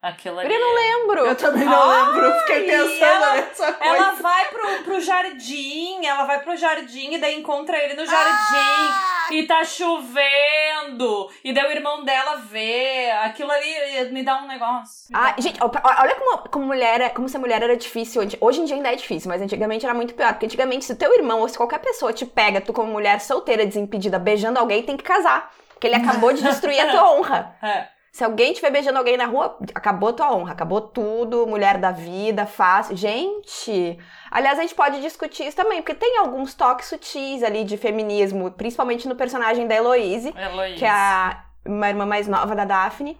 Aquilo 0.03 0.37
ali. 0.39 0.53
Eu 0.53 0.59
não 0.59 0.75
lembro. 0.75 1.25
Eu 1.27 1.35
também 1.37 1.63
não 1.63 1.89
Ai, 1.89 2.05
lembro, 2.11 2.39
fiquei 2.41 2.63
pensando 2.65 3.03
ela- 3.05 3.35
nessa 3.35 3.71
coisa. 3.71 3.95
Ela 3.95 4.11
vai 4.11 4.45
pro, 4.49 4.83
pro 4.83 4.99
jardim, 4.99 6.05
ela 6.05 6.25
vai 6.25 6.41
pro 6.41 6.57
jardim 6.57 7.13
e 7.13 7.17
daí 7.17 7.39
encontra 7.39 7.77
ele 7.81 7.93
no 7.93 8.05
jardim. 8.05 8.91
Ah, 8.91 9.27
E 9.31 9.47
tá 9.47 9.63
chovendo. 9.63 11.29
E 11.43 11.53
daí 11.53 11.65
o 11.65 11.71
irmão 11.71 12.03
dela 12.03 12.35
vê. 12.35 13.11
Aquilo 13.23 13.49
ali 13.51 14.09
me 14.11 14.23
dá 14.23 14.41
um 14.41 14.47
negócio. 14.47 15.07
Ah, 15.13 15.33
gente, 15.37 15.57
olha 15.61 16.15
como, 16.15 16.37
como 16.49 16.65
mulher, 16.65 16.99
é- 17.01 17.09
como 17.09 17.29
ser 17.29 17.37
mulher 17.37 17.61
era 17.63 17.77
difícil. 17.77 18.21
Hoje 18.41 18.59
em 18.61 18.65
dia 18.65 18.75
ainda 18.75 18.91
é 18.91 18.95
difícil, 18.95 19.29
mas 19.29 19.41
antigamente 19.41 19.85
era 19.85 19.93
muito 19.95 20.13
pior. 20.13 20.33
Porque 20.33 20.45
antigamente, 20.47 20.85
se 20.85 20.91
o 20.93 20.97
teu 20.97 21.13
irmão 21.15 21.39
ou 21.39 21.47
se 21.49 21.57
qualquer 21.57 21.79
pessoa 21.79 22.11
te 22.11 22.25
pega, 22.25 22.59
tu 22.59 22.73
como 22.73 22.91
mulher 22.91 23.19
solteira, 23.21 23.65
desimpedida, 23.65 24.19
beijando 24.19 24.59
alguém, 24.59 24.83
tem 24.83 24.97
que 24.97 25.03
casar. 25.03 25.51
Porque 25.69 25.87
ele 25.87 25.95
acabou 25.95 26.33
de 26.33 26.43
destruir 26.43 26.79
a 26.81 26.91
tua 26.91 27.11
honra. 27.13 27.55
É. 27.63 27.87
Se 28.13 28.23
alguém 28.23 28.51
estiver 28.51 28.69
beijando 28.69 28.99
alguém 28.99 29.17
na 29.17 29.25
rua, 29.25 29.57
acabou 29.73 30.13
tua 30.13 30.31
honra, 30.31 30.51
acabou 30.51 30.79
tudo, 30.79 31.47
mulher 31.47 31.79
da 31.79 31.89
vida, 31.89 32.45
fácil. 32.45 32.95
Gente, 32.95 33.97
aliás, 34.29 34.59
a 34.59 34.61
gente 34.61 34.75
pode 34.75 35.01
discutir 35.01 35.47
isso 35.47 35.57
também, 35.57 35.81
porque 35.81 35.95
tem 35.95 36.19
alguns 36.19 36.53
toques 36.53 36.89
sutis 36.89 37.41
ali 37.41 37.63
de 37.63 37.75
feminismo, 37.75 38.51
principalmente 38.51 39.07
no 39.07 39.15
personagem 39.15 39.65
da 39.65 39.73
Heloise, 39.73 40.31
Heloísa. 40.37 40.77
que 40.77 40.85
é 40.85 40.89
a, 40.91 41.43
uma 41.65 41.89
irmã 41.89 42.05
mais 42.05 42.27
nova 42.27 42.55
da 42.55 42.65
Daphne, 42.65 43.17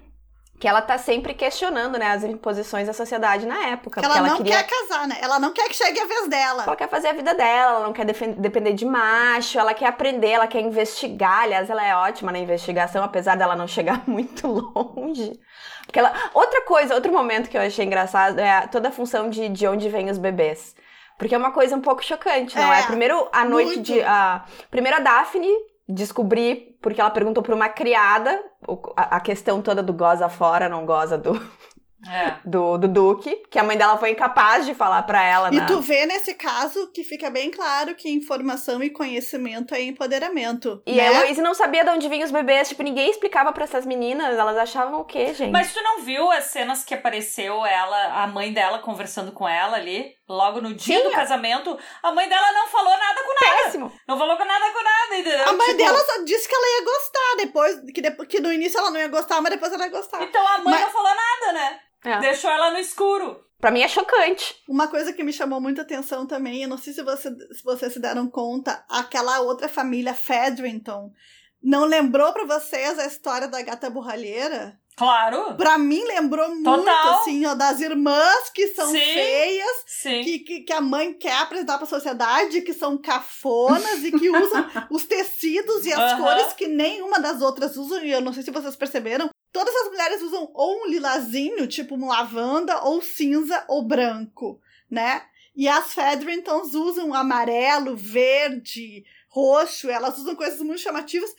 que 0.64 0.68
ela 0.70 0.82
tá 0.82 0.98
sempre 0.98 1.34
questionando, 1.34 2.00
né, 2.00 2.14
as 2.14 2.24
imposições 2.24 2.88
da 2.88 2.94
sociedade 2.94 3.46
na 3.46 3.68
época. 3.68 4.00
que 4.00 4.00
porque 4.00 4.06
ela 4.06 4.20
ela 4.20 4.30
não 4.30 4.38
queria. 4.38 4.64
quer 4.64 4.70
casar, 4.70 5.06
né? 5.10 5.18
Ela 5.20 5.38
não 5.38 5.52
quer 5.52 5.68
que 5.68 5.76
chegue 5.76 6.00
a 6.00 6.06
vez 6.06 6.30
dela. 6.30 6.64
Ela 6.64 6.76
quer 6.78 6.88
fazer 6.88 7.10
a 7.10 7.12
vida 7.12 7.34
dela, 7.34 7.72
ela 7.72 7.80
não 7.82 7.92
quer 7.92 8.06
depender 8.06 8.72
de 8.72 8.86
macho, 8.86 9.60
ela 9.60 9.74
quer 9.74 9.88
aprender, 9.88 10.30
ela 10.30 10.48
quer 10.48 10.62
investigar. 10.62 11.42
Aliás, 11.42 11.70
ela 11.70 11.86
é 11.86 11.94
ótima 11.94 12.32
na 12.32 12.40
investigação, 12.40 13.04
apesar 13.04 13.36
dela 13.36 13.58
não 13.58 13.68
chegar 13.68 14.04
muito 14.08 14.48
longe. 14.48 15.38
Porque 15.86 16.00
ela... 16.00 16.14
Outra 16.34 16.62
coisa, 16.62 16.96
outro 16.96 17.12
momento 17.12 17.50
que 17.50 17.58
eu 17.58 17.62
achei 17.62 17.86
engraçado 17.86 18.40
é 18.40 18.66
toda 18.68 18.88
a 18.88 18.92
função 18.94 19.30
de, 19.30 19.50
de 19.50 19.68
onde 19.68 19.90
vêm 19.90 20.10
os 20.10 20.18
bebês. 20.18 20.78
Porque 21.18 21.36
é 21.36 21.38
uma 21.38 21.52
coisa 21.52 21.76
um 21.76 21.82
pouco 21.82 22.02
chocante, 22.02 22.56
não 22.56 22.72
é? 22.72 22.80
É, 22.80 22.84
Primeiro, 22.84 23.28
a 23.34 23.44
noite 23.44 23.76
muito. 23.76 23.82
de. 23.82 24.02
A... 24.02 24.46
Primeiro, 24.72 24.96
a 24.96 25.02
Daphne 25.02 25.54
descobrir, 25.94 26.78
porque 26.82 27.00
ela 27.00 27.10
perguntou 27.10 27.44
pra 27.44 27.56
uma 27.56 27.70
criada 27.70 28.44
a 28.96 29.20
questão 29.20 29.62
toda 29.62 29.84
do 29.84 29.94
goza 29.94 30.28
fora, 30.30 30.70
não 30.70 30.86
goza 30.86 31.18
do, 31.18 31.40
É. 32.10 32.36
do, 32.44 32.78
do 32.78 32.88
Duque, 32.88 33.36
que 33.50 33.58
a 33.58 33.64
mãe 33.64 33.78
dela 33.78 33.98
foi 33.98 34.12
incapaz 34.12 34.66
de 34.66 34.74
falar 34.74 35.04
pra 35.04 35.24
ela. 35.24 35.50
E 35.54 35.58
na- 35.58 35.66
tu 35.66 35.80
vê 35.82 36.06
nesse 36.06 36.34
caso 36.34 36.92
que 36.94 37.04
fica 37.04 37.30
bem 37.30 37.50
claro 37.50 37.96
que 37.96 38.10
informação 38.10 38.84
e 38.84 38.90
conhecimento 38.90 39.74
é 39.74 39.82
empoderamento. 39.82 40.82
E 40.86 40.94
né? 40.96 41.08
a 41.08 41.12
Heloísa 41.14 41.42
não 41.42 41.54
sabia 41.54 41.84
de 41.84 41.90
onde 41.90 42.08
vinham 42.10 42.26
os 42.26 42.32
bebês, 42.32 42.70
tipo, 42.70 42.84
ninguém 42.84 43.10
explicava 43.10 43.52
pra 43.52 43.64
essas 43.64 43.86
meninas, 43.86 44.38
elas 44.38 44.58
achavam 44.58 45.00
o 45.00 45.06
quê, 45.06 45.34
gente? 45.34 45.52
Mas 45.52 45.74
tu 45.74 45.82
não 45.82 46.02
viu 46.02 46.30
as 46.32 46.46
cenas 46.46 46.84
que 46.84 46.94
apareceu 46.94 47.66
ela, 47.66 48.24
a 48.24 48.28
mãe 48.28 48.52
dela 48.52 48.80
conversando 48.80 49.32
com 49.32 49.48
ela 49.48 49.78
ali? 49.78 50.14
Logo 50.28 50.62
no 50.62 50.74
dia 50.74 50.98
Sim. 51.00 51.04
do 51.04 51.12
casamento, 51.12 51.78
a 52.02 52.12
mãe 52.12 52.28
dela 52.30 52.52
não 52.54 52.68
falou 52.68 52.92
nada 52.98 53.22
com 53.24 53.46
nada. 53.46 53.64
péssimo. 53.64 53.92
Não 54.08 54.18
falou 54.18 54.38
com 54.38 54.46
nada 54.46 54.66
com 54.72 54.84
nada, 54.84 55.18
entendeu? 55.20 55.50
A 55.50 55.54
mãe 55.54 55.66
Tipo, 55.68 55.78
dela 55.78 56.00
só 56.00 56.24
disse 56.24 56.48
que 56.48 56.56
ela 56.56 56.68
ia 56.80 56.86
gostar 56.86 57.36
depois, 57.38 57.92
que, 57.94 58.02
depois, 58.02 58.28
que 58.30 58.40
no 58.40 58.52
início 58.52 58.80
ela 58.80 58.90
não 58.90 59.00
ia 59.00 59.10
gostar, 59.10 59.42
mas 59.42 59.52
depois 59.52 59.72
ela 59.74 59.84
ia 59.84 59.92
gostar. 59.92 60.24
Então 60.24 60.46
a 60.48 60.58
mãe 60.60 60.74
Mas- 60.74 60.82
não 60.82 60.90
falou 60.92 61.12
nada, 61.14 61.54
né? 61.54 61.80
É. 62.04 62.20
Deixou 62.20 62.50
ela 62.50 62.72
no 62.72 62.78
escuro. 62.80 63.44
Pra 63.60 63.72
mim 63.72 63.82
é 63.82 63.88
chocante. 63.88 64.56
Uma 64.68 64.88
coisa 64.88 65.14
que 65.14 65.24
me 65.24 65.32
chamou 65.32 65.62
muita 65.62 65.84
atenção 65.84 66.26
também, 66.28 66.64
eu 66.64 66.70
não 66.70 66.78
sei 66.78 66.92
se, 66.94 67.02
você, 67.02 67.30
se 67.54 67.64
vocês 67.64 67.94
se 67.94 68.00
deram 68.00 68.28
conta, 68.28 68.84
aquela 68.90 69.40
outra 69.40 69.70
família 69.70 70.14
Fedrington 70.14 71.12
não 71.62 71.86
lembrou 71.86 72.34
pra 72.34 72.44
vocês 72.44 73.00
a 73.00 73.06
história 73.06 73.48
da 73.48 73.62
gata 73.62 73.90
borralheira? 73.90 74.78
Claro. 74.98 75.56
Pra 75.56 75.78
mim 75.78 76.04
lembrou 76.04 76.50
muito, 76.50 76.66
Total. 76.84 77.14
assim, 77.22 77.46
ó, 77.46 77.56
das 77.56 77.80
irmãs 77.80 78.50
que 78.54 78.68
são 78.76 78.92
Sim. 78.92 79.00
feias, 79.00 79.84
Sim. 79.88 80.24
que, 80.24 80.40
que, 80.40 80.60
que 80.62 80.74
a 80.74 80.82
mãe 80.82 81.14
quer 81.14 81.38
apresentar 81.38 81.78
pra 81.78 81.88
sociedade, 81.88 82.62
que 82.62 82.74
são 82.74 82.98
cafonas 82.98 84.04
e 84.04 84.12
que 84.12 84.30
usam 84.30 84.70
os 84.92 85.06
tecidos 85.06 85.86
e 85.86 85.94
as 85.94 86.00
Aham. 86.00 86.22
cores 86.22 86.54
que 86.54 86.68
nenhuma 86.68 87.20
das 87.20 87.42
outras 87.42 87.76
usam, 87.78 88.04
e 88.04 88.12
eu 88.12 88.22
não 88.22 88.34
sei 88.34 88.44
se 88.44 88.52
vocês 88.52 88.76
perceberam, 88.76 89.30
todas 89.54 89.74
as 89.74 89.88
mulheres 89.90 90.22
usam 90.22 90.50
ou 90.54 90.82
um 90.84 90.88
lilazinho, 90.88 91.68
tipo 91.68 91.96
um 91.96 92.08
lavanda, 92.08 92.84
ou 92.84 93.02
cinza 93.02 93.64
ou 93.70 93.84
branco, 93.84 94.60
né? 94.90 95.22
E 95.56 95.68
as 95.70 95.94
Fedringtons 95.94 96.74
usam 96.74 97.14
amarelo, 97.14 97.96
verde, 97.96 99.06
roxo, 99.30 99.90
elas 99.90 100.18
usam 100.18 100.36
coisas 100.36 100.60
muito 100.62 100.82
chamativas. 100.82 101.30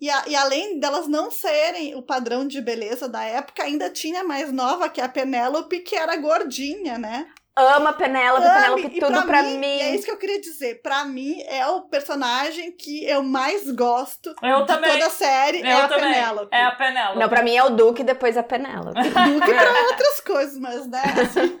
E, 0.00 0.10
a- 0.10 0.24
e 0.28 0.34
além 0.36 0.78
delas 0.78 1.06
não 1.08 1.30
serem 1.30 1.94
o 1.94 2.02
padrão 2.02 2.46
de 2.46 2.60
beleza 2.60 3.08
da 3.08 3.22
época, 3.24 3.62
ainda 3.62 3.88
tinha 3.88 4.22
mais 4.22 4.52
nova, 4.52 4.88
que 4.88 5.00
é 5.00 5.04
a 5.04 5.08
Penélope, 5.08 5.80
que 5.80 5.94
era 5.96 6.16
gordinha, 6.16 6.98
né? 6.98 7.32
Ama 7.54 7.90
a 7.90 7.92
Penélope, 7.92 8.46
Ame, 8.46 8.54
Penélope 8.54 9.00
tudo 9.00 9.22
pra, 9.26 9.42
mim, 9.42 9.58
mim. 9.58 9.66
e 9.76 9.80
é 9.82 9.94
isso 9.94 10.04
que 10.06 10.10
eu 10.10 10.16
queria 10.16 10.40
dizer. 10.40 10.80
Pra 10.82 11.04
mim, 11.04 11.42
é 11.46 11.66
o 11.66 11.82
personagem 11.82 12.72
que 12.72 13.04
eu 13.04 13.22
mais 13.22 13.70
gosto 13.72 14.34
Eu 14.42 14.62
de 14.62 14.66
também. 14.66 14.90
toda 14.90 15.06
a 15.06 15.10
série. 15.10 15.60
Eu 15.60 15.66
é 15.66 15.82
a 15.82 15.88
também. 15.88 16.12
Penélope. 16.14 16.48
É 16.56 16.64
a 16.64 16.70
Penélope. 16.72 17.18
Não, 17.18 17.28
pra 17.28 17.42
mim 17.42 17.54
é 17.54 17.62
o 17.62 17.70
Duque 17.70 18.00
e 18.00 18.04
depois 18.04 18.38
a 18.38 18.42
Penélope. 18.42 18.94
Do 19.02 19.40
que 19.44 19.54
pra 19.54 19.70
outras 19.90 20.20
coisas, 20.20 20.58
mas 20.58 20.86
né? 20.88 21.02
assim, 21.20 21.58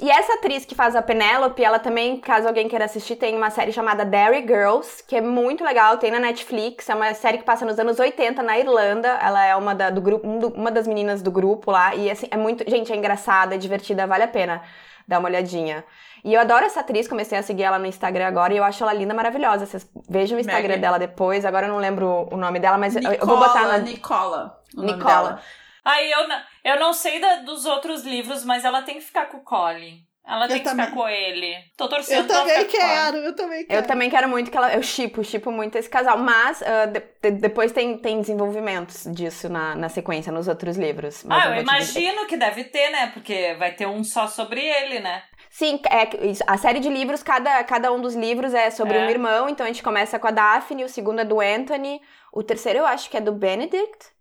E 0.00 0.08
essa 0.08 0.34
atriz 0.34 0.64
que 0.64 0.74
faz 0.74 0.94
a 0.94 1.02
Penélope, 1.02 1.64
ela 1.64 1.80
também, 1.80 2.20
caso 2.20 2.46
alguém 2.46 2.68
queira 2.68 2.84
assistir, 2.84 3.16
tem 3.16 3.36
uma 3.36 3.50
série 3.50 3.72
chamada 3.72 4.04
Derry 4.04 4.42
Girls, 4.46 5.02
que 5.04 5.16
é 5.16 5.20
muito 5.20 5.64
legal, 5.64 5.98
tem 5.98 6.12
na 6.12 6.20
Netflix, 6.20 6.88
é 6.88 6.94
uma 6.94 7.12
série 7.12 7.38
que 7.38 7.44
passa 7.44 7.64
nos 7.64 7.76
anos 7.78 7.98
80 7.98 8.40
na 8.40 8.56
Irlanda. 8.56 9.08
Ela 9.20 9.44
é 9.44 9.56
uma, 9.56 9.74
da, 9.74 9.90
do 9.90 10.00
grupo, 10.00 10.28
um 10.28 10.38
do- 10.38 10.48
uma 10.54 10.70
das 10.70 10.86
meninas 10.86 11.22
do 11.22 11.30
grupo 11.32 11.72
lá, 11.72 11.92
e 11.94 12.08
assim, 12.08 12.28
é 12.30 12.36
muito. 12.36 12.68
Gente, 12.70 12.92
é 12.92 12.96
engraçada, 12.96 13.56
é 13.56 13.58
divertida, 13.58 14.06
vale 14.06 14.22
a 14.22 14.28
pena 14.28 14.62
dar 15.06 15.18
uma 15.18 15.28
olhadinha. 15.28 15.84
E 16.24 16.32
eu 16.32 16.40
adoro 16.40 16.64
essa 16.64 16.80
atriz, 16.80 17.06
comecei 17.06 17.36
a 17.36 17.42
seguir 17.42 17.64
ela 17.64 17.78
no 17.78 17.86
Instagram 17.86 18.26
agora 18.26 18.52
e 18.54 18.56
eu 18.56 18.64
acho 18.64 18.82
ela 18.82 18.92
linda, 18.92 19.12
maravilhosa. 19.14 19.66
Vocês 19.66 19.88
vejam 20.08 20.36
o 20.38 20.40
Instagram 20.40 20.68
Maggie. 20.68 20.80
dela 20.80 20.98
depois, 20.98 21.44
agora 21.44 21.66
eu 21.66 21.72
não 21.72 21.78
lembro 21.78 22.28
o 22.32 22.36
nome 22.36 22.58
dela, 22.58 22.78
mas 22.78 22.96
eu- 22.96 23.02
Nicola, 23.02 23.18
eu 23.20 23.26
vou 23.26 23.36
botar 23.38 23.66
na. 23.66 23.78
Nicola. 23.78 24.58
o 24.74 24.80
nome 24.80 24.92
Nicola. 24.94 25.14
dela. 25.14 25.42
Aí 25.84 26.10
eu, 26.10 26.26
não- 26.26 26.40
eu 26.64 26.80
não 26.80 26.92
sei 26.94 27.20
da- 27.20 27.36
dos 27.36 27.66
outros 27.66 28.04
livros, 28.04 28.42
mas 28.44 28.64
ela 28.64 28.80
tem 28.82 28.94
que 28.94 29.02
ficar 29.02 29.26
com 29.26 29.36
o 29.36 29.42
Colin. 29.44 29.98
Ela 30.26 30.48
tem 30.48 30.58
que 30.58 30.64
também. 30.64 30.86
ficar 30.86 30.96
com 30.96 31.06
ele. 31.08 31.54
Tô 31.76 31.86
torcendo 31.88 32.20
eu 32.20 32.24
pra 32.26 32.36
ela 32.36 32.44
também 32.48 32.66
quero, 32.66 33.16
eu 33.18 33.36
também 33.36 33.66
quero. 33.66 33.78
Eu 33.80 33.86
também 33.86 34.10
quero 34.10 34.28
muito 34.28 34.50
que 34.50 34.56
ela. 34.56 34.74
Eu 34.74 34.82
chipo, 34.82 35.22
chipo 35.22 35.52
muito 35.52 35.76
esse 35.76 35.88
casal. 35.88 36.16
Mas 36.16 36.62
ah, 36.62 36.86
de- 36.86 37.02
de- 37.22 37.30
depois 37.40 37.72
tem, 37.72 37.98
tem 37.98 38.20
desenvolvimentos 38.20 39.04
disso 39.12 39.48
na, 39.50 39.74
na 39.74 39.88
sequência, 39.88 40.32
nos 40.32 40.48
outros 40.48 40.76
livros. 40.78 41.22
Mas 41.24 41.42
Ah, 41.44 41.46
eu 41.48 41.50
dizer. 41.52 41.62
imagino 41.62 42.26
que 42.26 42.36
deve 42.38 42.64
ter, 42.64 42.90
né? 42.90 43.10
Porque 43.12 43.54
vai 43.58 43.72
ter 43.72 43.86
um 43.86 44.02
só 44.02 44.26
sobre 44.26 44.60
ele, 44.64 45.00
né? 45.00 45.22
Sim, 45.50 45.78
é, 45.88 46.06
que 46.06 46.18
a 46.46 46.56
série 46.56 46.80
de 46.80 46.88
livros, 46.88 47.22
cada, 47.22 47.62
cada 47.62 47.92
um 47.92 48.00
dos 48.00 48.14
livros 48.16 48.54
é 48.54 48.70
sobre 48.70 48.96
É. 48.96 49.06
um 49.06 49.10
irmão. 49.10 49.48
Então 49.48 49.64
a 49.64 49.68
gente 49.68 49.82
começa 49.82 50.18
com 50.18 50.26
a 50.26 50.30
Daphne, 50.32 50.84
o 50.84 50.88
segundo 50.88 51.20
é 51.20 51.24
do 51.24 51.38
Anthony, 51.40 52.00
o 52.32 52.42
terceiro 52.42 52.80
eu 52.80 52.86
acho 52.86 53.08
que 53.10 53.16
é 53.16 53.20
do 53.20 53.30
Benedict. 53.30 54.13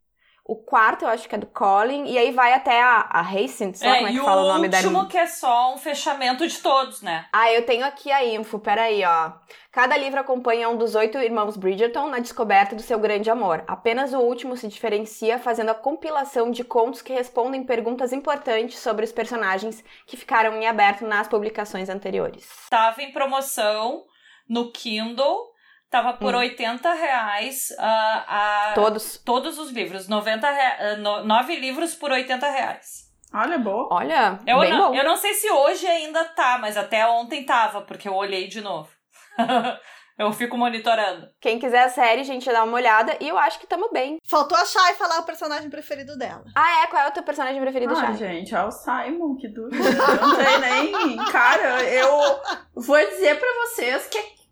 O 0.45 0.57
quarto 0.57 1.03
eu 1.05 1.07
acho 1.07 1.29
que 1.29 1.35
é 1.35 1.37
do 1.37 1.47
Colin. 1.47 2.05
E 2.05 2.17
aí 2.17 2.31
vai 2.31 2.53
até 2.53 2.81
a, 2.81 3.07
a 3.09 3.21
Hastings, 3.21 3.79
sei 3.79 3.87
lá 3.87 3.95
como 3.95 4.07
é 4.07 4.11
e 4.11 4.13
que 4.17 4.25
fala 4.25 4.41
o 4.41 4.47
nome 4.49 4.67
da 4.67 4.77
último 4.77 5.07
que 5.07 5.17
é 5.17 5.25
só 5.25 5.73
um 5.73 5.77
fechamento 5.77 6.45
de 6.45 6.57
todos, 6.57 7.01
né? 7.01 7.25
Ah, 7.31 7.49
eu 7.51 7.65
tenho 7.65 7.85
aqui 7.85 8.11
a 8.11 8.25
info, 8.25 8.59
peraí, 8.59 9.03
ó. 9.05 9.31
Cada 9.71 9.95
livro 9.95 10.19
acompanha 10.19 10.69
um 10.69 10.75
dos 10.75 10.95
oito 10.95 11.17
irmãos 11.17 11.55
Bridgerton 11.55 12.09
na 12.09 12.19
descoberta 12.19 12.75
do 12.75 12.81
seu 12.81 12.99
grande 12.99 13.29
amor. 13.29 13.63
Apenas 13.65 14.13
o 14.13 14.19
último 14.19 14.57
se 14.57 14.67
diferencia 14.67 15.39
fazendo 15.39 15.69
a 15.69 15.75
compilação 15.75 16.51
de 16.51 16.63
contos 16.63 17.01
que 17.01 17.13
respondem 17.13 17.63
perguntas 17.63 18.11
importantes 18.11 18.79
sobre 18.79 19.05
os 19.05 19.13
personagens 19.13 19.83
que 20.05 20.17
ficaram 20.17 20.55
em 20.57 20.67
aberto 20.67 21.07
nas 21.07 21.27
publicações 21.27 21.87
anteriores. 21.87 22.45
Tava 22.69 23.01
em 23.01 23.13
promoção 23.13 24.03
no 24.47 24.71
Kindle. 24.71 25.52
Tava 25.93 26.13
por 26.13 26.33
Hum. 26.33 26.39
80 26.39 26.91
reais 26.91 27.67
ah, 27.77 28.25
a- 28.27 28.73
Todos. 28.73 29.21
todos 29.23 29.59
os 29.59 29.69
livros. 29.69 30.07
90 30.07 30.49
rea- 30.49 30.77
ah, 30.79 30.95
no- 30.97 31.23
nove 31.23 31.55
livros 31.55 31.93
por 31.93 32.09
80 32.11 32.49
reais. 32.49 33.03
Olha, 33.31 33.59
boa. 33.59 33.87
Olha, 33.91 34.39
Eu 34.47 34.59
bem 34.59 34.71
não, 34.71 34.89
bom. 34.89 34.95
eu 34.95 35.03
não 35.03 35.15
sei 35.15 35.35
se 35.35 35.51
hoje 35.51 35.85
ainda 35.85 36.23
tá, 36.25 36.57
mas 36.59 36.77
até 36.77 37.05
ontem 37.07 37.45
tava, 37.45 37.81
porque 37.81 38.07
eu 38.09 38.15
olhei 38.15 38.47
de 38.47 38.59
novo. 38.61 38.89
eu 40.17 40.31
fico 40.31 40.57
monitorando. 40.57 41.27
Quem 41.39 41.59
quiser 41.59 41.83
a 41.83 41.89
série, 41.89 42.23
gente, 42.23 42.51
dá 42.51 42.63
uma 42.63 42.73
olhada. 42.75 43.15
E 43.19 43.27
eu 43.29 43.37
acho 43.37 43.59
que 43.59 43.67
tamo 43.67 43.89
bem. 43.91 44.17
Faltou 44.27 44.57
a 44.57 44.65
Shai 44.65 44.95
falar 44.95 45.19
o 45.19 45.25
personagem 45.25 45.69
preferido 45.69 46.17
dela. 46.17 46.43
Ah, 46.55 46.83
é? 46.83 46.87
Qual 46.87 47.01
é 47.03 47.07
o 47.07 47.11
teu 47.11 47.23
personagem 47.23 47.61
preferido, 47.61 47.95
Ah, 47.95 48.13
gente, 48.13 48.53
é 48.55 48.63
o 48.63 48.71
Simon, 48.71 49.35
que 49.35 49.47
dúvida. 49.47 49.77
Eu 49.77 50.27
não 50.27 50.35
sei 50.35 50.57
nem. 50.57 51.17
Cara, 51.31 51.83
eu 51.83 52.39
vou 52.75 52.97
dizer 52.97 53.39
pra 53.39 53.49
vocês 53.65 54.07
que 54.07 54.19
fu- 54.21 54.42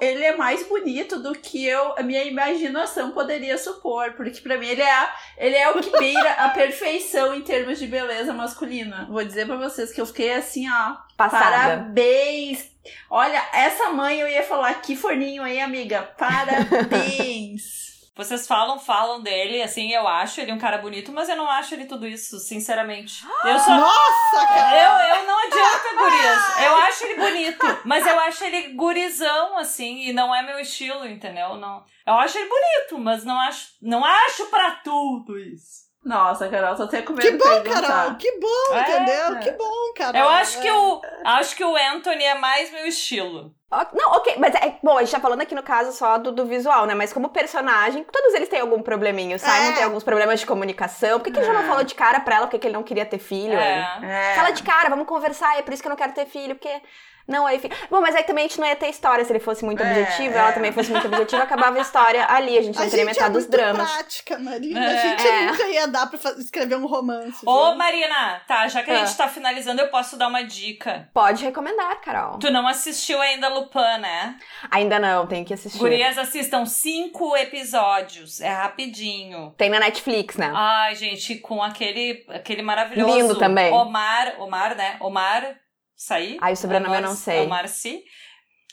ele 0.00 0.24
é 0.24 0.36
mais 0.36 0.66
bonito 0.66 1.20
do 1.20 1.32
que 1.32 1.66
eu, 1.66 1.94
a 1.96 2.02
minha 2.02 2.24
imaginação 2.24 3.10
poderia 3.12 3.56
supor. 3.58 4.12
Porque 4.12 4.40
pra 4.40 4.58
mim 4.58 4.66
ele 4.66 4.82
é, 4.82 5.08
ele 5.38 5.56
é 5.56 5.70
o 5.70 5.80
que 5.80 5.90
beira 5.98 6.32
a 6.32 6.48
perfeição 6.50 7.34
em 7.34 7.42
termos 7.42 7.78
de 7.78 7.86
beleza 7.86 8.32
masculina. 8.32 9.06
Vou 9.10 9.24
dizer 9.24 9.46
pra 9.46 9.56
vocês 9.56 9.92
que 9.92 10.00
eu 10.00 10.06
fiquei 10.06 10.34
assim, 10.34 10.68
ó. 10.70 10.96
Passada. 11.16 11.44
Parabéns! 11.44 12.70
Olha, 13.08 13.42
essa 13.52 13.90
mãe 13.90 14.20
eu 14.20 14.28
ia 14.28 14.42
falar, 14.42 14.74
que 14.82 14.96
forninho 14.96 15.42
aí, 15.42 15.60
amiga. 15.60 16.02
Parabéns! 16.18 17.93
Vocês 18.16 18.46
falam, 18.46 18.78
falam 18.78 19.20
dele, 19.20 19.60
assim, 19.60 19.90
eu 19.92 20.06
acho 20.06 20.40
ele 20.40 20.52
um 20.52 20.58
cara 20.58 20.78
bonito, 20.78 21.10
mas 21.12 21.28
eu 21.28 21.34
não 21.34 21.50
acho 21.50 21.74
ele 21.74 21.84
tudo 21.86 22.06
isso, 22.06 22.38
sinceramente. 22.38 23.24
Eu 23.44 23.58
só. 23.58 23.70
Nossa, 23.76 24.46
cara! 24.46 24.76
Eu, 24.76 25.16
eu 25.18 25.26
não 25.26 25.38
adianta, 25.38 25.96
gurias. 25.98 26.64
Eu 26.64 26.76
acho 26.76 27.04
ele 27.04 27.16
bonito, 27.16 27.80
mas 27.84 28.06
eu 28.06 28.18
acho 28.20 28.44
ele 28.44 28.74
gurizão, 28.74 29.58
assim, 29.58 29.98
e 30.08 30.12
não 30.12 30.32
é 30.32 30.42
meu 30.42 30.60
estilo, 30.60 31.04
entendeu? 31.06 31.56
Não. 31.56 31.84
Eu 32.06 32.14
acho 32.14 32.38
ele 32.38 32.48
bonito, 32.48 32.98
mas 33.02 33.24
não 33.24 33.38
acho, 33.40 33.68
não 33.82 34.04
acho 34.04 34.46
pra 34.46 34.70
tudo 34.84 35.36
isso. 35.36 35.82
Nossa, 36.04 36.48
Carol, 36.50 36.76
tô 36.76 36.82
até 36.82 37.00
com 37.00 37.14
medo 37.14 37.22
Que 37.26 37.32
de 37.32 37.38
bom, 37.38 37.44
perguntar. 37.62 37.80
Carol! 37.82 38.14
Que 38.16 38.38
bom, 38.38 38.74
É. 38.74 38.80
entendeu? 38.82 39.40
Que 39.40 39.50
bom, 39.52 39.92
Carol! 39.96 40.20
Eu 40.20 40.28
acho 40.28 40.60
que 40.60 40.68
É. 40.68 40.72
o, 40.72 41.00
acho 41.24 41.56
que 41.56 41.64
o 41.64 41.74
Anthony 41.74 42.22
é 42.24 42.34
mais 42.34 42.70
meu 42.70 42.86
estilo. 42.86 43.54
Não, 43.92 44.12
ok, 44.12 44.36
mas 44.38 44.54
é. 44.54 44.76
Bom, 44.82 44.96
a 44.98 45.00
gente 45.02 45.10
tá 45.12 45.20
falando 45.20 45.40
aqui 45.40 45.54
no 45.54 45.62
caso 45.62 45.92
só 45.92 46.18
do, 46.18 46.30
do 46.32 46.46
visual, 46.46 46.86
né? 46.86 46.94
Mas 46.94 47.12
como 47.12 47.28
personagem, 47.28 48.04
todos 48.04 48.34
eles 48.34 48.48
têm 48.48 48.60
algum 48.60 48.80
probleminha. 48.82 49.36
O 49.36 49.38
Simon 49.38 49.52
É. 49.70 49.72
tem 49.72 49.84
alguns 49.84 50.04
problemas 50.04 50.40
de 50.40 50.46
comunicação. 50.46 51.18
Por 51.18 51.24
que, 51.24 51.30
que 51.32 51.38
ele 51.38 51.46
já 51.46 51.52
não 51.52 51.62
É. 51.62 51.66
falou 51.68 51.84
de 51.84 51.94
cara 51.94 52.20
pra 52.20 52.36
ela? 52.36 52.46
Porque 52.46 52.58
que 52.58 52.66
ele 52.66 52.74
não 52.74 52.82
queria 52.82 53.06
ter 53.06 53.18
filho? 53.18 53.54
É. 53.58 53.98
É. 54.02 54.34
Fala 54.36 54.50
de 54.50 54.62
cara, 54.62 54.88
vamos 54.88 55.06
conversar, 55.06 55.58
é 55.58 55.62
por 55.62 55.72
isso 55.72 55.82
que 55.82 55.88
eu 55.88 55.90
não 55.90 55.96
quero 55.96 56.12
ter 56.12 56.26
filho, 56.26 56.54
porque. 56.54 56.80
Não, 57.26 57.46
aí 57.46 57.58
fica. 57.58 57.74
Bom, 57.90 58.00
mas 58.00 58.14
aí 58.14 58.22
também 58.24 58.44
a 58.44 58.48
gente 58.48 58.60
não 58.60 58.66
ia 58.66 58.76
ter 58.76 58.88
história 58.88 59.24
se 59.24 59.32
ele 59.32 59.40
fosse 59.40 59.64
muito 59.64 59.82
É, 59.82 59.90
objetivo, 59.90 60.34
é. 60.34 60.38
ela 60.38 60.52
também 60.52 60.72
fosse 60.72 60.90
muito 60.90 61.06
objetiva, 61.06 61.42
acabava 61.42 61.78
a 61.78 61.80
história 61.80 62.26
ali, 62.28 62.58
a 62.58 62.62
gente 62.62 62.76
A 62.78 62.82
não 62.82 62.90
teria 62.90 63.04
gente 63.06 63.16
é 63.18 63.20
metade 63.22 63.32
dos 63.34 63.46
dramas. 63.46 63.90
prática, 63.90 64.38
Marina. 64.38 64.84
É. 64.84 64.96
A 64.98 65.00
gente 65.08 65.26
É. 65.26 65.46
nunca 65.46 65.66
ia 65.68 65.86
dar 65.88 66.06
pra 66.08 66.18
escrever 66.38 66.76
um 66.76 66.86
romance. 66.86 67.38
Ô, 67.46 67.68
viu? 67.70 67.76
Marina, 67.76 68.42
tá, 68.46 68.68
já 68.68 68.82
que 68.82 68.90
a 68.90 68.94
Ah. 69.02 69.04
gente 69.06 69.16
tá 69.16 69.26
finalizando, 69.28 69.80
eu 69.80 69.88
posso 69.88 70.16
dar 70.18 70.28
uma 70.28 70.42
dica. 70.42 71.08
Pode 71.14 71.42
recomendar, 71.44 72.00
Carol. 72.02 72.38
Tu 72.38 72.50
não 72.50 72.66
assistiu 72.68 73.20
ainda 73.20 73.48
Lupin, 73.48 73.98
né? 74.00 74.36
Ainda 74.70 74.98
não, 74.98 75.26
tem 75.26 75.44
que 75.44 75.54
assistir. 75.54 75.78
Gurias, 75.78 76.18
assistam 76.18 76.66
cinco 76.66 77.34
episódios. 77.36 78.40
É 78.40 78.50
rapidinho. 78.52 79.54
Tem 79.56 79.70
na 79.70 79.80
Netflix, 79.80 80.36
né? 80.36 80.52
Ai, 80.54 80.94
gente, 80.94 81.36
com 81.36 81.62
aquele, 81.62 82.24
aquele 82.28 82.62
maravilhoso. 82.62 83.14
Lindo 83.16 83.38
também. 83.38 83.72
Omar, 83.72 84.34
Omar, 84.38 84.74
né? 84.76 84.96
Omar 85.00 85.56
Saí. 85.96 86.36
Ai, 86.40 86.52
o 86.52 86.56
sobrenome 86.56 86.96
eu 86.96 87.02
não 87.02 87.14
sei. 87.14 87.40
Omar 87.40 87.68
Sy. 87.68 88.02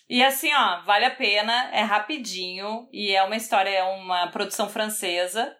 E 0.09 0.24
assim, 0.24 0.53
ó, 0.53 0.82
vale 0.82 1.05
a 1.05 1.11
pena, 1.15 1.69
é 1.74 1.82
rapidinho 1.82 2.89
e 2.91 3.15
é 3.15 3.24
uma 3.24 3.38
história, 3.38 3.69
é 3.69 3.84
uma 3.84 4.28
produção 4.28 4.67
francesa 4.67 5.55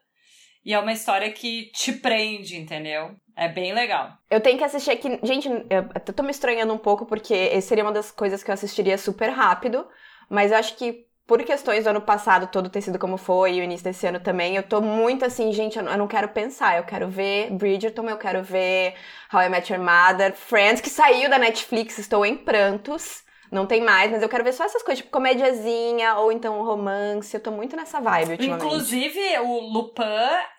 e 0.66 0.74
é 0.74 0.80
uma 0.80 0.92
história 0.92 1.32
que 1.32 1.72
te 1.72 1.94
prende, 1.94 2.58
entendeu? 2.58 3.16
É 3.36 3.48
bem 3.48 3.74
legal. 3.74 4.12
Eu 4.30 4.42
tenho 4.42 4.58
que 4.58 4.64
assistir 4.64 4.92
aqui. 4.92 5.20
Gente, 5.24 5.48
eu 5.48 6.14
tô 6.14 6.22
me 6.22 6.32
estranhando 6.32 6.74
um 6.74 6.78
pouco 6.78 7.06
porque 7.06 7.60
seria 7.62 7.84
uma 7.84 7.94
das 7.94 8.12
coisas 8.12 8.44
que 8.44 8.52
eu 8.52 8.54
assistiria 8.54 8.98
super 8.98 9.30
rápido, 9.30 9.88
mas 10.30 10.52
eu 10.52 10.58
acho 10.58 10.76
que 10.76 11.06
por 11.28 11.44
questões 11.44 11.84
do 11.86 11.90
ano 11.92 12.02
passado 12.02 12.48
todo 12.48 12.70
ter 12.70 12.82
sido 12.82 13.00
como 13.00 13.18
foi 13.18 13.54
e 13.56 13.62
o 13.62 13.64
início 13.64 13.84
desse 13.86 14.06
ano 14.08 14.20
também, 14.20 14.56
eu 14.56 14.64
tô 14.64 14.82
muito 14.82 15.24
assim, 15.26 15.52
gente, 15.54 15.78
eu 15.78 15.84
não- 15.84 16.08
quero 16.08 16.28
pensar. 16.30 16.78
Eu 16.78 16.84
quero 16.84 17.08
ver 17.10 17.52
Bridgerton, 17.52 18.10
eu 18.10 18.18
quero 18.18 18.44
ver 18.44 18.96
How 19.34 19.42
I 19.44 19.50
Met 19.50 19.72
Your 19.74 19.82
Mother, 19.84 20.34
Friends, 20.36 20.82
que 20.82 20.90
saiu 20.90 21.30
da 21.30 21.38
Netflix, 21.40 21.98
estou 21.98 22.26
em 22.26 22.36
prantos. 22.38 23.24
Não 23.52 23.66
tem 23.66 23.82
mais, 23.82 24.10
mas 24.10 24.24
eu 24.24 24.30
quero 24.30 24.46
ver 24.46 24.54
só 24.54 24.64
essas 24.64 24.82
coisas, 24.82 25.00
tipo 25.00 25.12
comédiazinha 25.12 26.16
ou 26.16 26.32
então 26.32 26.64
romance. 26.64 27.36
Eu 27.36 27.44
tô 27.44 27.52
muito 27.52 27.76
nessa 27.76 28.00
vibe 28.00 28.32
ultimamente. 28.32 28.66
Inclusive, 28.66 29.40
o 29.40 29.60
Lupin, 29.60 30.04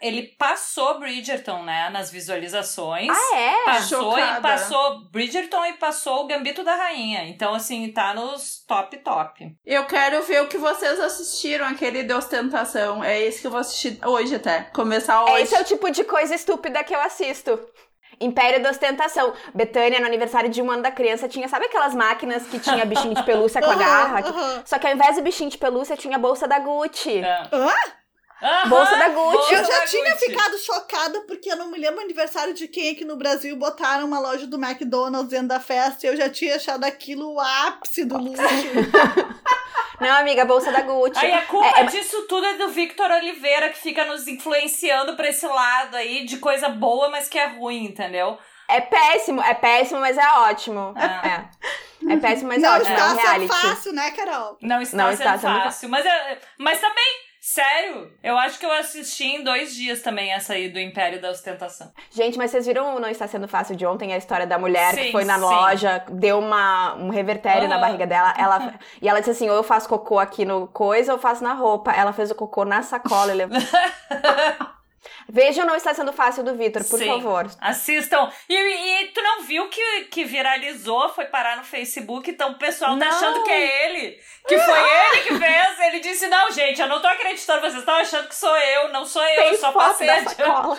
ele 0.00 0.22
passou 0.38 1.00
Bridgerton, 1.00 1.62
né, 1.62 1.88
nas 1.88 2.10
visualizações. 2.10 3.08
Ah, 3.10 3.36
é? 3.36 3.64
Passou 3.64 4.10
Chocada. 4.10 4.38
e 4.38 4.42
passou 4.42 5.04
Bridgerton 5.10 5.64
e 5.64 5.72
passou 5.74 6.24
o 6.24 6.26
Gambito 6.26 6.62
da 6.62 6.74
Rainha. 6.76 7.24
Então, 7.28 7.54
assim, 7.54 7.90
tá 7.92 8.12
nos 8.12 8.62
top 8.66 8.98
top. 8.98 9.56
Eu 9.64 9.86
quero 9.86 10.22
ver 10.24 10.42
o 10.42 10.48
que 10.48 10.58
vocês 10.58 11.00
assistiram, 11.00 11.66
aquele 11.66 12.02
de 12.02 12.12
ostentação. 12.12 13.02
É 13.02 13.18
esse 13.22 13.40
que 13.40 13.46
eu 13.46 13.50
vou 13.50 13.60
assistir 13.60 13.98
hoje 14.04 14.34
até. 14.34 14.64
Começar 14.74 15.24
hoje. 15.24 15.44
Esse 15.44 15.54
é 15.54 15.62
o 15.62 15.64
tipo 15.64 15.90
de 15.90 16.04
coisa 16.04 16.34
estúpida 16.34 16.84
que 16.84 16.94
eu 16.94 17.00
assisto. 17.00 17.58
Império 18.20 18.62
da 18.62 18.70
Ostentação. 18.70 19.32
Betânia, 19.54 20.00
no 20.00 20.06
aniversário 20.06 20.48
de 20.50 20.60
um 20.62 20.70
ano 20.70 20.82
da 20.82 20.90
criança, 20.90 21.28
tinha, 21.28 21.48
sabe 21.48 21.66
aquelas 21.66 21.94
máquinas 21.94 22.46
que 22.46 22.58
tinha 22.58 22.84
bichinho 22.84 23.14
de 23.14 23.22
pelúcia 23.22 23.60
com 23.60 23.70
a 23.70 23.76
garra? 23.76 24.22
Só 24.64 24.78
que 24.78 24.86
ao 24.86 24.92
invés 24.92 25.16
do 25.16 25.22
bichinho 25.22 25.50
de 25.50 25.58
pelúcia, 25.58 25.96
tinha 25.96 26.16
a 26.16 26.20
bolsa 26.20 26.46
da 26.46 26.58
Gucci. 26.58 27.18
É. 27.18 27.48
Hã? 27.52 27.70
Aham, 28.42 28.68
Bolsa 28.68 28.96
da 28.96 29.08
Gucci. 29.10 29.36
bolsa 29.36 29.54
Eu 29.54 29.64
já 29.64 29.84
tinha 29.86 30.12
Gucci. 30.12 30.26
ficado 30.30 30.58
chocada 30.58 31.20
porque 31.28 31.50
eu 31.52 31.56
não 31.56 31.68
me 31.70 31.78
lembro 31.78 32.00
o 32.00 32.04
aniversário 32.04 32.52
de 32.52 32.66
quem 32.66 32.90
aqui 32.90 33.04
no 33.04 33.16
Brasil 33.16 33.54
botaram 33.56 34.04
uma 34.04 34.18
loja 34.18 34.46
do 34.46 34.56
McDonald's 34.62 35.30
dentro 35.30 35.48
da 35.48 35.60
festa 35.60 36.06
e 36.06 36.10
eu 36.10 36.16
já 36.16 36.28
tinha 36.28 36.56
achado 36.56 36.82
aquilo 36.84 37.34
o 37.34 37.40
ápice 37.40 38.04
do 38.04 38.18
luxo. 38.18 38.42
Não, 40.00 40.10
amiga, 40.16 40.42
a 40.42 40.44
bolsa 40.44 40.72
da 40.72 40.80
Gucci. 40.80 41.24
Aí 41.24 41.32
a 41.32 41.42
culpa 41.42 41.78
É, 41.78 41.82
é- 41.82 41.84
disso 41.84 42.22
tudo 42.28 42.44
é 42.44 42.54
do 42.54 42.68
Victor 42.70 43.08
Oliveira, 43.10 43.68
que 43.70 43.78
fica 43.78 44.04
nos 44.04 44.26
influenciando 44.26 45.14
pra 45.14 45.28
esse 45.28 45.46
lado 45.46 45.96
aí 45.96 46.24
de 46.24 46.38
coisa 46.38 46.68
boa, 46.68 47.08
mas 47.08 47.28
que 47.28 47.38
é 47.38 47.46
ruim, 47.46 47.84
entendeu? 47.84 48.36
É 48.68 48.80
péssimo, 48.80 49.40
é 49.40 49.54
péssimo, 49.54 50.00
mas 50.00 50.18
é 50.18 50.26
ótimo. 50.38 50.92
Ah. 50.96 51.46
É. 52.08 52.12
É 52.14 52.16
péssimo, 52.16 52.48
mas 52.48 52.60
é 52.60 52.66
não 52.66 52.74
ótimo. 52.76 52.88
É 52.88 52.90
um 52.90 52.96
está 52.96 53.08
sendo 53.10 53.20
reality. 53.20 53.48
fácil, 53.68 53.92
né, 53.92 54.10
Carol? 54.10 54.58
Não 54.60 54.82
está 54.82 54.96
Não 54.96 55.04
sendo 55.10 55.18
está 55.18 55.38
sendo 55.38 55.62
fácil. 55.62 55.88
Mas, 55.88 56.04
é, 56.04 56.38
mas 56.58 56.80
também, 56.80 57.06
sério, 57.44 58.08
eu 58.22 58.38
acho 58.38 58.56
que 58.56 58.64
eu 58.64 58.70
assisti 58.70 59.24
em 59.24 59.42
dois 59.42 59.74
dias 59.74 60.00
também 60.00 60.32
essa 60.32 60.52
aí 60.52 60.68
do 60.68 60.78
Império 60.78 61.20
da 61.20 61.28
Ostentação. 61.30 61.90
Gente, 62.12 62.38
mas 62.38 62.52
vocês 62.52 62.66
viram 62.66 62.94
o 62.94 63.00
Não 63.00 63.08
Está 63.08 63.26
Sendo 63.26 63.48
Fácil 63.48 63.74
de 63.74 63.84
ontem? 63.84 64.14
A 64.14 64.16
história 64.16 64.46
da 64.46 64.56
mulher 64.60 64.94
Sim, 64.94 65.02
que 65.06 65.12
foi 65.12 65.24
na 65.24 65.34
sim. 65.34 65.40
loja, 65.40 66.04
deu 66.08 66.38
uma, 66.38 66.94
um 66.94 67.08
revertério 67.08 67.68
na 67.68 67.76
Ah. 67.76 67.80
barriga 67.80 68.06
dela. 68.06 68.32
Ela, 68.38 68.74
e 69.00 69.08
ela 69.08 69.18
disse 69.18 69.32
assim: 69.32 69.50
ou 69.50 69.56
eu 69.56 69.64
faço 69.64 69.88
cocô 69.88 70.20
aqui 70.20 70.44
no 70.44 70.68
coisa 70.68 71.12
ou 71.12 71.18
eu 71.18 71.20
faço 71.20 71.42
na 71.42 71.52
roupa. 71.52 71.90
Ela 71.90 72.12
fez 72.12 72.30
o 72.30 72.34
cocô 72.36 72.64
na 72.64 72.80
sacola. 72.82 73.32
Ele... 73.32 73.46
Veja 73.46 73.68
o 75.28 75.66
Não 75.66 75.74
Está 75.74 75.94
Sendo 75.94 76.12
Fácil 76.12 76.44
do 76.44 76.54
Vitor, 76.54 76.84
por 76.84 76.98
Sim. 76.98 77.06
favor. 77.06 77.50
Assistam. 77.60 78.30
E, 78.48 78.54
e 78.54 79.08
tu 79.08 79.22
não 79.22 79.42
viu 79.42 79.68
que, 79.68 80.04
que 80.04 80.24
viralizou, 80.24 81.08
foi 81.10 81.26
parar 81.26 81.56
no 81.56 81.64
Facebook, 81.64 82.30
então 82.30 82.52
o 82.52 82.58
pessoal 82.58 82.98
tá 82.98 83.06
Não. 83.06 83.08
achando 83.16 83.42
que 83.44 83.50
é 83.50 83.86
ele. 83.86 84.18
Que 84.46 84.58
foi 84.58 84.78
ele 84.78 85.22
que 85.22 85.38
fez. 85.38 85.80
Ele 85.80 86.00
disse: 86.00 86.26
Não, 86.28 86.50
gente, 86.50 86.80
eu 86.80 86.88
não 86.88 87.00
tô 87.00 87.08
acreditando, 87.08 87.60
vocês 87.60 87.76
estão 87.76 87.94
achando 87.94 88.28
que 88.28 88.34
sou 88.34 88.56
eu, 88.56 88.88
não 88.92 89.04
sou 89.04 89.22
eu, 89.22 89.36
Tem 89.36 89.48
eu 89.52 89.58
só 89.58 89.72
foto 89.72 89.88
passei 89.88 90.06
da 90.06 90.24
sacola. 90.24 90.78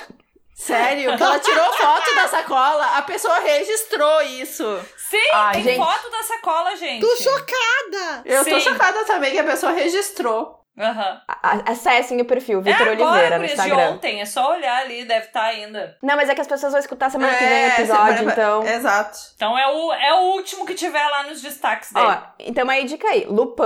Sério? 0.55 1.17
Que 1.17 1.23
ela 1.23 1.39
tirou 1.39 1.73
foto 1.73 2.15
da 2.15 2.27
sacola, 2.27 2.97
a 2.97 3.01
pessoa 3.01 3.39
registrou 3.39 4.21
isso. 4.21 4.79
Sim, 4.97 5.29
Ai, 5.33 5.53
tem 5.55 5.63
gente. 5.63 5.77
foto 5.77 6.09
da 6.09 6.23
sacola, 6.23 6.75
gente. 6.75 7.01
Tô 7.01 7.15
chocada! 7.17 8.21
Eu 8.23 8.43
tô 8.45 8.59
Sim. 8.59 8.59
chocada 8.59 9.03
também 9.05 9.31
que 9.31 9.39
a 9.39 9.43
pessoa 9.43 9.71
registrou. 9.71 10.62
A- 10.77 11.71
Acessem 11.71 12.19
o 12.21 12.25
perfil, 12.25 12.61
Vitor 12.61 12.87
é 12.87 12.91
Oliveira, 12.91 13.29
no 13.37 13.41
gurias, 13.43 13.47
de 13.47 13.53
Instagram. 13.53 13.89
ontem, 13.91 14.21
é 14.21 14.25
só 14.25 14.51
olhar 14.51 14.81
ali, 14.81 15.05
deve 15.05 15.27
estar 15.27 15.43
ainda. 15.43 15.97
Não, 16.01 16.15
mas 16.15 16.29
é 16.29 16.35
que 16.35 16.41
as 16.41 16.47
pessoas 16.47 16.71
vão 16.71 16.79
escutar 16.79 17.09
semana 17.11 17.33
que 17.35 17.43
vem 17.43 17.53
o 17.53 17.55
É, 17.55 17.67
episódio, 17.67 18.17
semana- 18.17 18.31
então. 18.31 18.63
Exato. 18.67 19.17
Então 19.35 19.57
é 19.57 19.67
o, 19.67 19.93
é 19.93 20.13
o 20.15 20.21
último 20.35 20.65
que 20.65 20.73
tiver 20.73 21.07
lá 21.07 21.23
nos 21.23 21.41
destaques 21.41 21.91
dele. 21.91 22.05
Ó, 22.07 22.17
então 22.39 22.69
aí 22.69 22.85
dica 22.85 23.07
aí. 23.07 23.25
Lupin, 23.29 23.63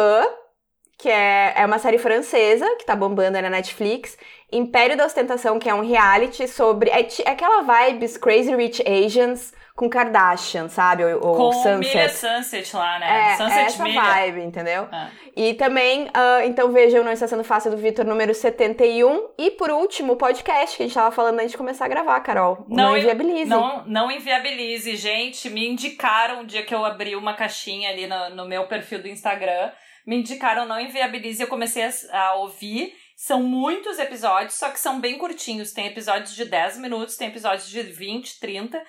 que 0.98 1.10
é, 1.10 1.54
é 1.56 1.66
uma 1.66 1.80
série 1.80 1.98
francesa 1.98 2.66
que 2.78 2.86
tá 2.86 2.96
bombando 2.96 3.38
aí 3.38 3.44
na 3.44 3.50
Netflix. 3.50 4.18
Império 4.52 4.98
da 4.98 5.06
Ostentação, 5.06 5.60
que 5.60 5.70
é 5.70 5.74
um 5.74 5.88
reality 5.88 6.48
sobre. 6.48 6.90
É, 6.90 7.02
é 7.26 7.30
aquela 7.32 7.62
vibes 7.62 8.18
Crazy 8.18 8.56
Rich 8.56 8.84
Asians 8.88 9.54
com 9.78 9.88
Kardashian, 9.88 10.68
sabe? 10.70 11.06
Ou, 11.06 11.24
ou 11.24 11.36
Com 11.36 11.54
Sunset. 11.54 12.12
Sunset 12.16 12.76
lá, 12.76 12.98
né? 12.98 13.34
É, 13.34 13.38
Sunset 13.38 13.60
essa 13.60 13.84
Milha. 13.84 14.02
vibe, 14.02 14.42
entendeu? 14.42 14.90
Ah. 14.92 15.12
E 15.36 15.54
também, 15.54 16.10
ah, 16.16 16.44
então 16.44 16.72
vejam 16.72 17.04
Não 17.04 17.12
Está 17.12 17.28
Sendo 17.28 17.44
Fácil 17.44 17.70
do 17.70 17.78
Vitor, 17.78 18.04
número 18.04 18.34
71. 18.34 19.30
E 19.38 19.52
por 19.52 19.70
último, 19.70 20.14
o 20.14 20.16
podcast 20.16 20.76
que 20.76 20.82
a 20.82 20.86
gente 20.88 20.96
tava 20.96 21.12
falando 21.12 21.40
antes 21.40 21.52
de 21.52 21.58
começar 21.60 21.86
a 21.86 21.88
gravar, 21.88 22.20
Carol. 22.22 22.66
Não, 22.68 22.86
Não 22.86 22.98
Inviabilize. 22.98 23.46
Não, 23.46 23.86
não 23.86 24.12
inviabilize, 24.12 24.96
gente. 24.96 25.48
Me 25.48 25.68
indicaram 25.68 26.42
um 26.42 26.46
dia 26.46 26.66
que 26.66 26.74
eu 26.74 26.84
abri 26.84 27.16
uma 27.16 27.36
caixinha 27.36 27.92
ali 27.92 28.08
no, 28.08 28.32
no 28.32 28.48
meu 28.48 28.66
perfil 28.66 29.00
do 29.00 29.08
Instagram. 29.08 29.72
Me 30.08 30.16
indicaram 30.16 30.66
não 30.66 30.80
inviabilize. 30.80 31.40
Eu 31.40 31.48
comecei 31.48 31.84
a, 31.84 32.20
a 32.20 32.34
ouvir. 32.34 32.96
São 33.16 33.44
muitos 33.44 34.00
episódios, 34.00 34.56
só 34.56 34.70
que 34.70 34.80
são 34.80 35.00
bem 35.00 35.20
curtinhos. 35.20 35.72
Tem 35.72 35.86
episódios 35.86 36.34
de 36.36 36.46
10 36.46 36.80
minutos, 36.80 37.16
tem 37.16 37.28
episódios 37.28 37.70
de 37.70 37.84
20, 37.84 38.40
30. 38.40 38.82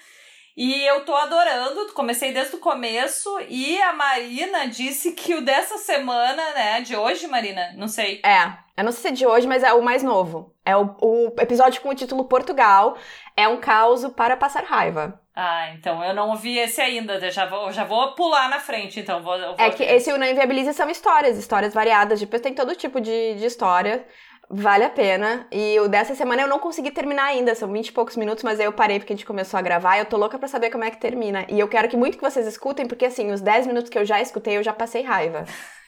E 0.58 0.84
eu 0.84 1.04
tô 1.04 1.14
adorando, 1.14 1.92
comecei 1.94 2.32
desde 2.32 2.56
o 2.56 2.58
começo. 2.58 3.30
E 3.48 3.80
a 3.80 3.92
Marina 3.92 4.66
disse 4.66 5.12
que 5.12 5.32
o 5.36 5.40
dessa 5.40 5.78
semana, 5.78 6.52
né? 6.52 6.80
De 6.80 6.96
hoje, 6.96 7.28
Marina? 7.28 7.72
Não 7.76 7.86
sei. 7.86 8.20
É, 8.24 8.54
eu 8.76 8.82
não 8.82 8.90
sei 8.90 9.02
se 9.02 9.08
é 9.08 9.12
de 9.12 9.24
hoje, 9.24 9.46
mas 9.46 9.62
é 9.62 9.72
o 9.72 9.80
mais 9.80 10.02
novo. 10.02 10.52
É 10.66 10.76
o, 10.76 10.96
o 11.00 11.32
episódio 11.38 11.80
com 11.80 11.90
o 11.90 11.94
título 11.94 12.24
Portugal. 12.24 12.98
É 13.36 13.46
um 13.46 13.58
caos 13.58 14.04
para 14.16 14.36
passar 14.36 14.64
raiva. 14.64 15.20
Ah, 15.32 15.70
então 15.74 16.02
eu 16.02 16.12
não 16.12 16.30
ouvi 16.30 16.58
esse 16.58 16.80
ainda. 16.80 17.14
Eu 17.14 17.30
já 17.30 17.46
vou, 17.46 17.70
já 17.70 17.84
vou 17.84 18.16
pular 18.16 18.50
na 18.50 18.58
frente, 18.58 18.98
então. 18.98 19.22
Vou, 19.22 19.38
vou 19.38 19.54
É 19.56 19.70
que 19.70 19.84
esse 19.84 20.12
o 20.12 20.18
Não 20.18 20.26
Inviabilize 20.26 20.74
são 20.74 20.90
histórias, 20.90 21.38
histórias 21.38 21.72
variadas. 21.72 22.18
Depois 22.18 22.42
tem 22.42 22.52
todo 22.52 22.74
tipo 22.74 23.00
de, 23.00 23.36
de 23.36 23.46
história. 23.46 24.04
Vale 24.50 24.84
a 24.84 24.90
pena. 24.90 25.46
E 25.52 25.78
o 25.80 25.88
dessa 25.88 26.14
semana 26.14 26.40
eu 26.42 26.48
não 26.48 26.58
consegui 26.58 26.90
terminar 26.90 27.24
ainda. 27.24 27.54
São 27.54 27.70
20 27.70 27.88
e 27.88 27.92
poucos 27.92 28.16
minutos, 28.16 28.42
mas 28.42 28.58
aí 28.58 28.66
eu 28.66 28.72
parei 28.72 28.98
porque 28.98 29.12
a 29.12 29.16
gente 29.16 29.26
começou 29.26 29.58
a 29.58 29.62
gravar. 29.62 29.96
E 29.96 30.00
eu 30.00 30.06
tô 30.06 30.16
louca 30.16 30.38
pra 30.38 30.48
saber 30.48 30.70
como 30.70 30.84
é 30.84 30.90
que 30.90 30.96
termina. 30.98 31.44
E 31.48 31.60
eu 31.60 31.68
quero 31.68 31.88
que 31.88 31.96
muito 31.96 32.16
que 32.16 32.22
vocês 32.24 32.46
escutem, 32.46 32.86
porque 32.86 33.04
assim, 33.04 33.30
os 33.30 33.40
10 33.42 33.66
minutos 33.66 33.90
que 33.90 33.98
eu 33.98 34.04
já 34.06 34.20
escutei, 34.22 34.56
eu 34.56 34.62
já 34.62 34.72
passei 34.72 35.02
raiva. 35.02 35.44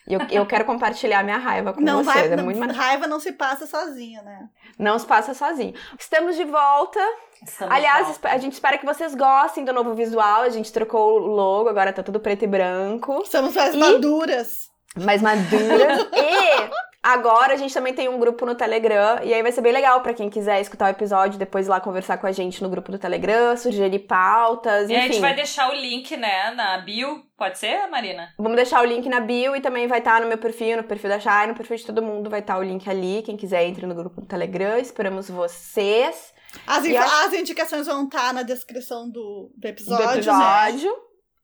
E 0.06 0.14
eu, 0.14 0.20
eu 0.30 0.46
quero 0.46 0.64
compartilhar 0.64 1.22
minha 1.22 1.36
raiva 1.38 1.72
com 1.72 1.80
Não 1.80 2.02
vocês. 2.02 2.14
vai, 2.16 2.32
é 2.32 2.36
não- 2.36 2.44
muito 2.44 2.72
raiva 2.74 3.06
não 3.06 3.20
se 3.20 3.32
passa 3.32 3.66
sozinha, 3.66 4.22
né? 4.22 4.48
Não 4.78 4.98
se 4.98 5.06
passa 5.06 5.32
sozinho. 5.34 5.74
Estamos 5.98 6.36
de 6.36 6.44
volta. 6.44 6.98
Estamos 7.46 7.74
Aliás, 7.74 8.06
de 8.06 8.12
esp- 8.12 8.26
a 8.26 8.36
gente 8.38 8.52
espera 8.54 8.76
que 8.78 8.84
vocês 8.86 9.14
gostem 9.14 9.64
do 9.64 9.72
novo 9.72 9.94
visual. 9.94 10.42
A 10.42 10.48
gente 10.48 10.72
trocou 10.72 11.14
o 11.14 11.18
logo, 11.26 11.68
agora 11.68 11.92
tá 11.92 12.02
tudo 12.02 12.18
preto 12.20 12.44
e 12.44 12.46
branco. 12.48 13.20
Estamos 13.22 13.54
mais 13.54 13.74
E- 13.74 13.78
maduras. 13.78 14.68
mais 14.96 15.22
madura. 15.22 16.08
e 16.16 16.89
agora 17.02 17.54
a 17.54 17.56
gente 17.56 17.72
também 17.72 17.94
tem 17.94 18.08
um 18.08 18.18
grupo 18.18 18.44
no 18.46 18.54
Telegram. 18.54 19.20
E 19.22 19.32
aí 19.32 19.42
vai 19.42 19.52
ser 19.52 19.60
bem 19.60 19.72
legal 19.72 20.00
pra 20.02 20.12
quem 20.14 20.28
quiser 20.28 20.60
escutar 20.60 20.86
o 20.86 20.90
episódio, 20.90 21.38
depois 21.38 21.66
ir 21.66 21.70
lá 21.70 21.80
conversar 21.80 22.18
com 22.18 22.26
a 22.26 22.32
gente 22.32 22.62
no 22.62 22.68
grupo 22.68 22.90
do 22.92 22.98
Telegram, 22.98 23.56
sugerir 23.56 24.00
pautas, 24.00 24.90
E 24.90 24.94
a 24.94 24.98
enfim. 25.00 25.12
gente 25.14 25.20
vai 25.20 25.34
deixar 25.34 25.70
o 25.70 25.74
link, 25.74 26.16
né, 26.16 26.50
na 26.52 26.78
bio. 26.78 27.22
Pode 27.36 27.58
ser, 27.58 27.86
Marina? 27.88 28.28
Vamos 28.38 28.56
deixar 28.56 28.82
o 28.82 28.84
link 28.84 29.08
na 29.08 29.20
bio 29.20 29.56
e 29.56 29.60
também 29.60 29.86
vai 29.86 29.98
estar 30.00 30.20
no 30.20 30.26
meu 30.26 30.36
perfil, 30.38 30.76
no 30.76 30.84
perfil 30.84 31.08
da 31.10 31.18
Chay, 31.18 31.46
no 31.46 31.54
perfil 31.54 31.76
de 31.76 31.86
todo 31.86 32.02
mundo 32.02 32.28
vai 32.28 32.40
estar 32.40 32.58
o 32.58 32.62
link 32.62 32.88
ali. 32.88 33.22
Quem 33.22 33.36
quiser 33.36 33.64
entre 33.64 33.86
no 33.86 33.94
grupo 33.94 34.20
do 34.20 34.26
Telegram. 34.26 34.76
Esperamos 34.78 35.30
vocês 35.30 36.34
As, 36.66 36.84
acho- 36.84 37.26
as 37.26 37.32
indicações 37.32 37.86
vão 37.86 38.04
estar 38.04 38.34
na 38.34 38.42
descrição 38.42 39.08
do, 39.08 39.50
do 39.54 39.60
do 39.60 39.68
episódio, 39.68 40.06
né? 40.06 40.12
episódio. 40.16 40.94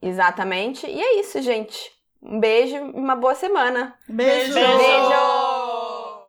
Exatamente. 0.02 0.86
E 0.86 1.00
é 1.00 1.20
isso, 1.20 1.40
gente. 1.40 1.90
Um 2.22 2.40
beijo 2.40 2.76
e 2.76 2.80
uma 2.80 3.14
boa 3.16 3.34
semana. 3.34 3.94
Beijo. 4.08 4.52
Beijo. 4.52 4.76
Beijo! 4.78 5.35